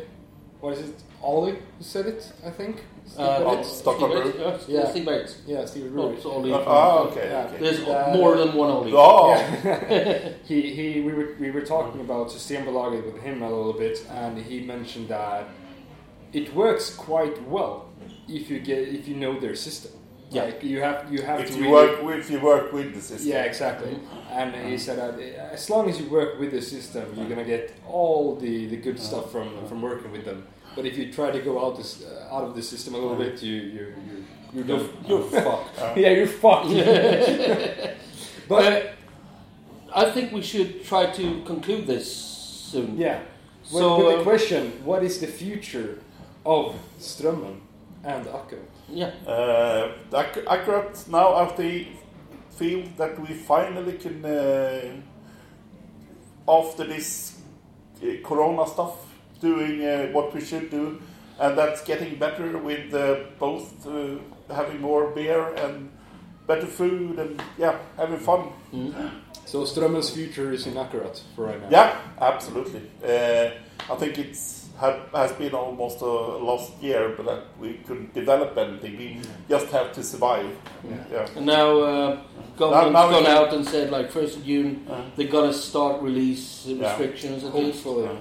what 0.61 0.73
is 0.75 0.89
it? 0.91 0.95
Ollie 1.23 1.53
who 1.53 1.85
said 1.85 2.07
it. 2.07 2.33
I 2.47 2.51
think. 2.51 2.85
Steve 3.07 3.21
Uh, 3.27 3.55
Bates? 3.57 3.69
Stockholm 3.79 4.11
Steve 4.13 4.25
Bates, 4.39 4.69
yeah, 4.69 4.81
Yeah. 4.81 4.91
Steve 4.91 5.05
Bates. 5.05 5.37
yeah, 5.47 5.65
Steve 5.67 5.85
Not 5.93 5.93
Brewery. 5.93 6.23
Ollie 6.25 6.53
uh, 6.53 6.59
from- 6.59 6.69
ah, 6.73 6.99
okay, 7.09 7.29
Yeah. 7.29 7.45
okay. 7.47 7.59
There's 7.59 7.81
Uh, 7.81 8.15
more 8.17 8.37
than 8.37 8.55
one 8.55 8.71
Ollie. 8.71 8.93
Oh, 8.95 9.35
he 10.51 10.59
he 10.77 11.01
we 11.01 11.13
were 11.13 11.29
we 11.41 11.51
were 11.51 11.61
talking 11.75 12.01
about 12.01 12.29
Systembolaget 12.31 13.05
with 13.05 13.19
him 13.23 13.43
a 13.43 13.51
little 13.51 13.73
bit, 13.85 13.97
and 14.11 14.39
he 14.39 14.61
mentioned 14.75 15.09
that 15.09 15.45
it 16.33 16.55
works 16.55 16.95
quite 16.95 17.37
well 17.49 17.87
if 18.29 18.49
you 18.51 18.59
get 18.61 18.79
if 18.89 19.07
you 19.09 19.17
know 19.17 19.39
their 19.41 19.57
system. 19.57 19.93
Yeah. 20.31 20.45
Like 20.45 20.63
you 20.63 20.81
have 20.81 21.13
you 21.13 21.23
have 21.23 21.41
if 21.41 21.49
to 21.51 21.55
you 21.57 21.63
really- 21.65 21.73
work 21.73 22.03
with, 22.03 22.19
if 22.19 22.31
you 22.31 22.41
work 22.41 22.73
with 22.73 22.95
the 22.95 23.01
system. 23.01 23.29
Yeah, 23.33 23.43
exactly. 23.45 23.99
And 24.31 24.55
he 24.71 24.79
said 24.79 24.97
that 24.99 25.15
uh, 25.19 25.55
as 25.57 25.69
long 25.69 25.89
as 25.91 25.99
you 26.01 26.09
work 26.09 26.39
with 26.39 26.53
the 26.53 26.63
system, 26.63 27.05
you're 27.17 27.29
gonna 27.29 27.45
get 27.45 27.75
all 27.89 28.37
the, 28.37 28.67
the 28.67 28.77
good 28.77 28.99
stuff 29.01 29.33
from 29.33 29.49
from 29.69 29.83
working 29.83 30.13
with 30.13 30.25
them. 30.25 30.47
But 30.77 30.87
if 30.87 30.97
you 30.97 31.13
try 31.13 31.33
to 31.33 31.41
go 31.41 31.65
out 31.65 31.77
this, 31.77 32.03
uh, 32.05 32.29
out 32.35 32.45
of 32.45 32.55
the 32.55 32.63
system 32.63 32.95
a 32.95 32.99
little 32.99 33.17
bit, 33.17 33.43
you 33.43 33.55
you 33.55 33.87
you 34.07 34.25
you're, 34.55 34.67
You're, 34.67 34.79
done. 34.79 34.89
you're 35.09 35.23
fucked. 35.23 35.79
yeah, 35.97 36.11
you're 36.11 36.27
fucked. 36.45 36.69
but 38.49 38.65
Uh, 39.93 40.03
I 40.03 40.11
think 40.15 40.33
we 40.33 40.43
should 40.43 40.85
try 40.85 41.07
to 41.21 41.43
conclude 41.45 41.87
this 41.87 42.07
soon. 42.71 42.97
yeah. 42.97 43.19
So, 43.65 43.79
So 43.79 43.97
with 43.99 44.07
the 44.15 44.19
um, 44.19 44.25
question, 44.25 44.63
what 44.85 45.03
is 45.03 45.19
the 45.21 45.27
future 45.27 45.99
of 46.45 46.75
Strömmen 47.01 47.57
and 48.05 48.27
Akko? 48.27 48.59
Yeah. 48.91 49.11
Uh, 49.27 49.93
ac- 50.13 50.45
Akkurat 50.47 51.09
now, 51.09 51.35
I 51.35 51.47
thi- 51.47 51.89
feel 52.51 52.83
that 52.97 53.19
we 53.21 53.35
finally 53.35 53.93
can, 53.95 54.25
uh, 54.25 54.81
after 56.49 56.85
this 56.87 57.39
uh, 58.03 58.07
Corona 58.25 58.67
stuff, 58.67 58.97
doing 59.41 59.85
uh, 59.85 60.09
what 60.13 60.35
we 60.35 60.41
should 60.41 60.71
do, 60.71 61.01
and 61.39 61.57
that's 61.57 61.83
getting 61.85 62.19
better 62.19 62.59
with 62.59 62.93
uh, 62.95 63.17
both 63.39 63.87
uh, 63.87 64.19
having 64.55 64.81
more 64.81 65.11
beer 65.11 65.55
and 65.55 65.91
better 66.47 66.67
food 66.67 67.19
and 67.19 67.43
yeah, 67.59 67.77
having 67.97 68.19
fun. 68.19 68.49
Mm. 68.73 69.11
So 69.47 69.65
Strömmen's 69.65 70.11
future 70.11 70.53
is 70.53 70.67
in 70.67 70.73
inaccurate 70.73 71.23
for 71.35 71.47
right 71.47 71.61
now. 71.63 71.69
Yeah, 71.71 71.97
absolutely. 72.21 72.83
Uh, 73.03 73.51
I 73.93 73.97
think 73.97 74.19
it's 74.19 74.60
had, 74.81 74.97
has 75.15 75.33
been 75.33 75.55
almost 75.55 76.01
a 76.01 76.07
lost 76.07 76.73
year, 76.83 77.15
but 77.17 77.27
that 77.27 77.43
we 77.61 77.75
couldn't 77.87 78.15
develop 78.15 78.57
anything. 78.57 78.97
We 78.97 79.21
just 79.49 79.67
have 79.77 79.93
to 79.93 80.03
survive. 80.03 80.51
Yeah. 80.89 81.05
Yeah. 81.13 81.29
And 81.37 81.47
now 81.47 81.81
uh, 81.81 82.21
government's 82.57 82.93
Now- 82.95 83.09
now 83.09 83.11
gone 83.11 83.27
out 83.27 83.53
and 83.55 83.67
said 83.67 83.91
like 83.91 84.11
first 84.11 84.37
of 84.39 84.45
June 84.45 84.87
Uh, 84.89 85.03
they're 85.17 85.29
gonna 85.37 85.53
start 85.53 86.01
release 86.03 86.65
Yeah. 86.67 86.89
restrictions 86.89 87.45
at 87.45 87.55
least. 87.55 87.85
Hopefully. 87.85 88.05
Yeah. 88.07 88.17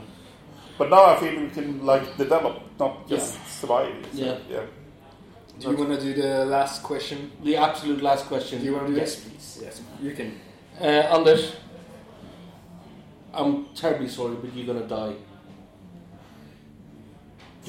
But 0.78 0.90
now 0.90 1.04
I 1.06 1.16
feel 1.20 1.42
we 1.42 1.50
can 1.50 1.86
like 1.86 2.06
develop, 2.18 2.56
not 2.80 3.08
just 3.08 3.30
survive. 3.60 3.96
So, 4.14 4.20
Yeah. 4.26 4.38
yeah. 4.50 4.66
Do 5.60 5.72
you 5.72 5.78
want 5.78 5.90
to 6.00 6.02
do 6.02 6.14
the 6.22 6.46
last 6.46 6.84
question? 6.84 7.32
The 7.44 7.58
absolute 7.58 8.02
last 8.02 8.26
question. 8.28 8.60
Do 8.60 8.66
you 8.66 8.74
want 8.76 8.88
to 8.88 8.94
do 8.94 9.00
yes, 9.00 9.18
it? 9.18 9.24
please. 9.30 9.60
Yes, 9.64 9.82
you 10.02 10.12
can. 10.14 10.40
Uh, 10.80 11.16
Anders, 11.16 11.44
I'm 13.34 13.66
terribly 13.76 14.08
sorry, 14.08 14.36
but 14.42 14.54
you're 14.56 14.66
gonna 14.74 14.88
die. 14.88 15.16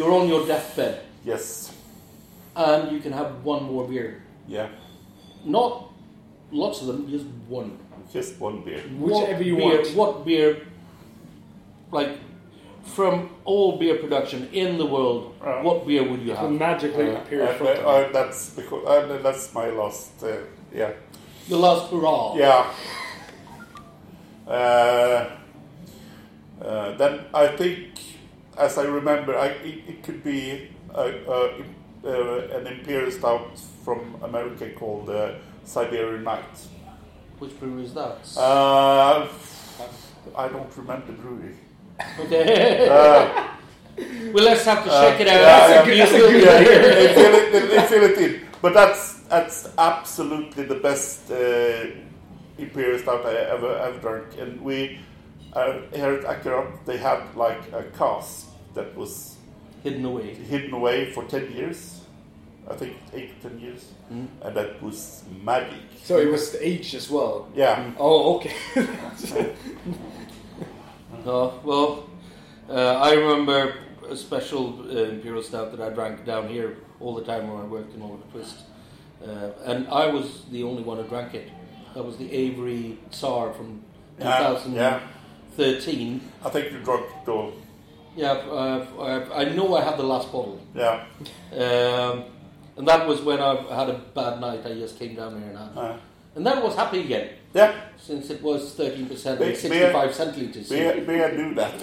You're 0.00 0.12
on 0.12 0.28
your 0.28 0.46
deathbed, 0.46 1.02
Yes. 1.26 1.72
and 2.56 2.90
you 2.90 3.00
can 3.00 3.12
have 3.12 3.44
one 3.44 3.64
more 3.64 3.86
beer. 3.86 4.22
Yeah. 4.48 4.68
Not 5.44 5.90
lots 6.50 6.80
of 6.80 6.86
them, 6.86 7.06
just 7.10 7.26
one. 7.48 7.76
Just 8.10 8.40
one 8.40 8.62
beer. 8.64 8.80
Whichever 8.98 9.42
you 9.42 9.56
beer, 9.56 9.76
want. 9.82 9.94
What 9.96 10.24
beer, 10.24 10.56
like, 11.92 12.16
from 12.82 13.28
all 13.44 13.76
beer 13.78 13.96
production 13.98 14.48
in 14.54 14.78
the 14.78 14.86
world, 14.86 15.34
Uh, 15.42 15.60
what 15.62 15.86
beer 15.86 16.02
would 16.02 16.22
you 16.22 16.32
It 16.32 16.40
will 16.40 16.48
have? 16.48 16.58
magically 16.68 17.10
Uh, 17.10 17.18
appear 17.20 17.42
in 17.42 17.48
uh, 17.48 17.52
front 17.58 17.78
of 17.80 17.86
uh, 17.86 18.12
that's 18.12 18.50
because 18.56 18.82
uh, 18.86 19.18
that's 19.22 19.52
my 19.54 19.68
last. 19.68 20.12
Uh, 20.22 20.28
yeah. 20.74 20.92
Your 21.46 21.58
last 21.60 21.90
hurrah. 21.92 22.34
Yeah. 22.36 22.72
Uh, 24.48 25.30
uh, 26.64 26.96
then 26.96 27.20
I 27.34 27.46
think, 27.48 27.88
as 28.58 28.78
I 28.78 28.84
remember, 28.84 29.36
I, 29.38 29.48
it, 29.48 29.82
it 29.88 30.02
could 30.02 30.22
be 30.24 30.68
a, 30.94 31.02
a, 31.02 31.64
uh, 32.04 32.58
an 32.58 32.66
imperial 32.66 33.10
stout 33.10 33.58
from 33.84 34.16
America 34.22 34.70
called 34.70 35.08
uh, 35.10 35.32
Siberian 35.64 36.24
Night. 36.24 36.68
Which 37.38 37.58
brewery 37.58 37.84
is 37.84 37.94
that? 37.94 38.18
Uh, 38.36 39.28
I 40.36 40.48
don't 40.48 40.76
remember 40.76 41.06
the 41.06 41.12
brewery. 41.12 41.54
okay. 42.20 42.88
Uh, 42.88 43.48
well, 44.32 44.44
let's 44.44 44.64
have 44.64 44.84
to 44.84 44.90
Uh, 44.90 45.10
check 45.10 45.20
it 45.20 45.28
out. 45.28 45.40
yeah, 45.40 45.68
yeah. 45.68 45.92
You 45.92 45.98
That's 45.98 46.12
a 46.12 46.18
good 46.18 46.44
yeah, 46.44 46.58
they 46.94 47.14
fill 47.14 47.34
it, 47.34 47.52
they, 47.52 47.66
they 47.76 47.86
fill 47.86 48.02
it 48.04 48.18
in. 48.18 48.46
But 48.62 48.74
that's 48.74 49.14
that's 49.28 49.68
absolutely 49.78 50.64
the 50.64 50.74
best 50.74 51.30
uh, 51.30 51.86
imperial 52.58 52.98
stout 52.98 53.24
I 53.24 53.34
ever 53.54 53.76
ever 53.78 53.98
drank. 54.00 54.38
And 54.38 54.60
we 54.60 55.00
here 55.54 56.14
at 56.14 56.24
Akkurat, 56.24 56.86
they 56.86 56.96
had 56.96 57.34
like 57.34 57.72
a 57.72 57.84
cask 57.98 58.48
that 58.74 58.96
was 58.96 59.36
hidden 59.82 60.04
away, 60.04 60.34
hidden 60.34 60.72
away 60.72 61.10
for 61.12 61.24
ten 61.24 61.50
years. 61.52 61.96
I 62.68 62.74
think 62.74 62.96
eight, 63.12 63.40
ten 63.42 63.58
years, 63.58 63.92
mm. 64.12 64.28
and 64.42 64.54
that 64.54 64.80
was 64.82 65.24
magic. 65.42 65.80
So 66.04 66.18
it 66.18 66.30
was 66.30 66.54
aged 66.54 66.62
age 66.62 66.94
as 66.94 67.10
well. 67.10 67.48
Yeah. 67.54 67.76
Mm. 67.76 67.94
Oh, 67.98 68.36
okay. 68.36 68.54
oh 71.26 71.60
well, 71.64 72.08
uh, 72.68 72.96
I 72.96 73.14
remember 73.14 73.74
a 74.08 74.16
special 74.16 74.82
uh, 74.82 75.10
imperial 75.10 75.42
stout 75.42 75.76
that 75.76 75.80
I 75.80 75.90
drank 75.90 76.24
down 76.24 76.48
here 76.48 76.76
all 77.00 77.14
the 77.14 77.24
time 77.24 77.50
when 77.50 77.60
I 77.60 77.64
worked 77.64 77.94
in 77.94 78.02
Oliver 78.02 78.22
Twist, 78.30 78.58
uh, 79.26 79.50
and 79.64 79.88
I 79.88 80.06
was 80.06 80.44
the 80.50 80.62
only 80.62 80.82
one 80.82 80.98
who 80.98 81.04
drank 81.04 81.34
it. 81.34 81.50
That 81.94 82.04
was 82.04 82.18
the 82.18 82.30
Avery 82.32 82.98
Czar 83.12 83.52
from 83.52 83.82
2000. 84.18 84.74
Yeah. 84.74 84.80
yeah. 84.80 85.00
13. 85.60 86.20
I 86.42 86.48
think 86.48 86.72
you 86.72 86.78
drunk 86.78 87.06
door. 87.26 87.52
Yeah, 88.16 88.32
I 89.34 89.44
know 89.44 89.76
I 89.76 89.82
had 89.84 89.98
the 89.98 90.02
last 90.02 90.32
bottle. 90.32 90.58
Yeah. 90.74 91.04
Um, 91.52 92.24
and 92.76 92.88
that 92.88 93.06
was 93.06 93.20
when 93.20 93.40
I 93.40 93.54
had 93.74 93.90
a 93.90 93.98
bad 94.14 94.40
night. 94.40 94.64
I 94.64 94.72
just 94.72 94.98
came 94.98 95.14
down 95.14 95.38
here 95.38 95.50
and 95.50 95.58
had. 95.58 95.76
Uh. 95.76 95.96
And 96.34 96.46
then 96.46 96.58
I 96.58 96.62
was 96.62 96.74
happy 96.76 97.00
again. 97.00 97.28
Yeah. 97.52 97.74
Since 97.98 98.30
it 98.30 98.42
was 98.42 98.74
13% 98.74 99.40
and 99.40 99.56
65 99.56 100.14
centilitres. 100.14 100.68
Beer 100.70 101.32
knew 101.36 101.54
that. 101.54 101.76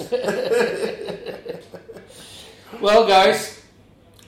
well, 2.82 3.07
guys, 3.07 3.61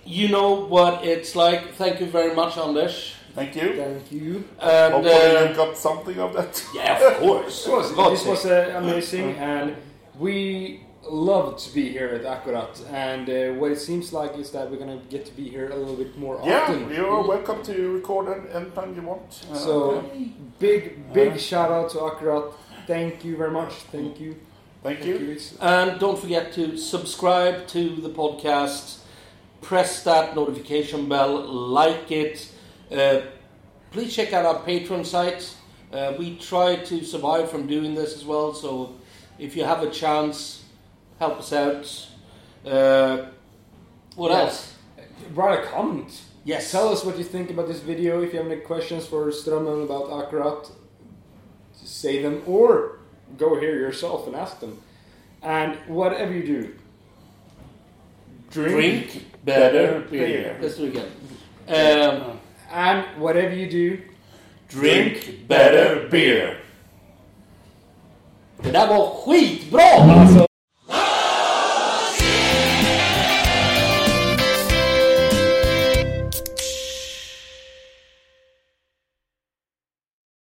you 0.06 0.28
know 0.28 0.66
what 0.68 1.04
it's 1.04 1.36
like. 1.36 1.74
Thank 1.74 2.02
you 2.02 2.06
very 2.06 2.36
much, 2.36 2.58
Anders. 2.58 3.16
Thank 3.40 3.56
you. 3.56 3.70
Thank 3.76 4.12
you. 4.12 4.44
And 4.60 4.94
Hopefully 4.94 5.38
uh, 5.38 5.50
you 5.50 5.56
got 5.56 5.78
something 5.78 6.20
of 6.20 6.34
that. 6.34 6.64
yeah, 6.76 7.08
of 7.08 7.18
course. 7.18 7.66
Of 7.66 7.72
course, 7.72 7.92
God's 7.94 8.20
this 8.20 8.28
was 8.28 8.46
uh, 8.46 8.74
amazing, 8.78 9.36
and 9.38 9.76
we 10.18 10.82
love 11.04 11.58
to 11.64 11.74
be 11.74 11.90
here 11.90 12.10
at 12.10 12.24
Akkurat. 12.26 12.74
And 12.92 13.30
uh, 13.30 13.60
what 13.60 13.72
it 13.72 13.80
seems 13.80 14.12
like 14.12 14.38
is 14.38 14.52
that 14.52 14.70
we're 14.70 14.78
gonna 14.78 15.02
get 15.10 15.26
to 15.26 15.34
be 15.36 15.48
here 15.50 15.70
a 15.70 15.76
little 15.76 15.96
bit 15.96 16.18
more 16.18 16.40
Yeah, 16.44 16.62
often. 16.64 16.90
Yeah, 16.90 16.98
you 16.98 17.06
are 17.08 17.26
welcome 17.28 17.64
to 17.64 17.94
record 17.94 18.50
anytime 18.54 18.96
you 18.96 19.02
want. 19.02 19.46
Uh, 19.52 19.56
So 19.56 20.04
big, 20.60 21.14
big 21.14 21.40
shout 21.40 21.72
out 21.72 21.90
to 21.92 22.00
Akkurat. 22.00 22.54
Thank 22.88 23.24
you 23.24 23.38
very 23.38 23.52
much. 23.52 23.74
Thank 23.92 24.20
you. 24.20 24.36
thank 24.84 25.06
you. 25.06 25.16
It's- 25.16 25.56
And 25.62 26.00
don't 26.00 26.20
forget 26.20 26.52
to 26.54 26.78
subscribe 26.78 27.68
to 27.68 27.82
the 28.06 28.10
podcast. 28.10 28.98
Press 29.62 30.04
that 30.04 30.36
notification 30.36 31.08
bell. 31.10 31.34
Like 31.46 32.12
it. 32.12 32.48
Uh, 32.92 33.22
please 33.92 34.16
check 34.16 34.34
out 34.34 34.46
our 34.46 34.62
Patreon 34.64 35.06
site. 35.06 35.56
Uh, 35.94 36.14
we 36.18 36.38
try 36.38 36.76
to 36.76 37.04
survive 37.04 37.50
from 37.50 37.68
doing 37.68 37.96
this 37.96 38.16
as 38.16 38.24
well. 38.26 38.54
So 38.54 38.96
if 39.38 39.56
you 39.56 39.64
have 39.64 39.84
a 39.84 39.90
chance, 39.90 40.64
help 41.20 41.40
us 41.40 41.54
out. 41.54 42.08
Uh, 42.66 43.26
what 44.16 44.32
Yeah. 44.32 44.40
else? 44.42 44.74
Write 45.34 45.60
a 45.60 45.68
comment. 45.68 46.22
Yes. 46.46 46.72
Tell 46.72 46.90
us 46.90 47.04
what 47.04 47.18
you 47.18 47.24
think 47.24 47.50
about 47.50 47.68
this 47.68 47.80
video. 47.80 48.22
If 48.22 48.34
you 48.34 48.40
have 48.42 48.52
any 48.52 48.62
questions 48.62 49.06
for 49.06 49.26
Strömmen 49.32 49.84
about 49.84 50.10
Akkurat, 50.10 50.72
say 51.74 52.22
them 52.22 52.42
or 52.48 53.00
go 53.38 53.60
here 53.60 53.76
yourself 53.76 54.28
and 54.28 54.36
ask 54.36 54.60
them. 54.60 54.80
And 55.42 55.76
whatever 55.88 56.34
you 56.34 56.44
do, 56.46 56.74
drink, 58.50 58.72
Drink 59.12 59.26
better 59.46 60.02
beer. 60.02 60.28
beer. 60.28 60.58
Let's 60.62 60.76
do 60.78 60.92
it. 60.92 61.72
Um, 61.72 62.40
and 62.74 63.04
whatever 63.20 63.56
you 63.56 63.70
do, 63.72 63.98
Drink 64.70 65.48
better 65.48 66.10
beer. 66.12 66.58
det 68.64 68.72
där 68.72 68.88
var 68.88 69.06
skitbra! 69.26 69.82
alltså 69.82 70.46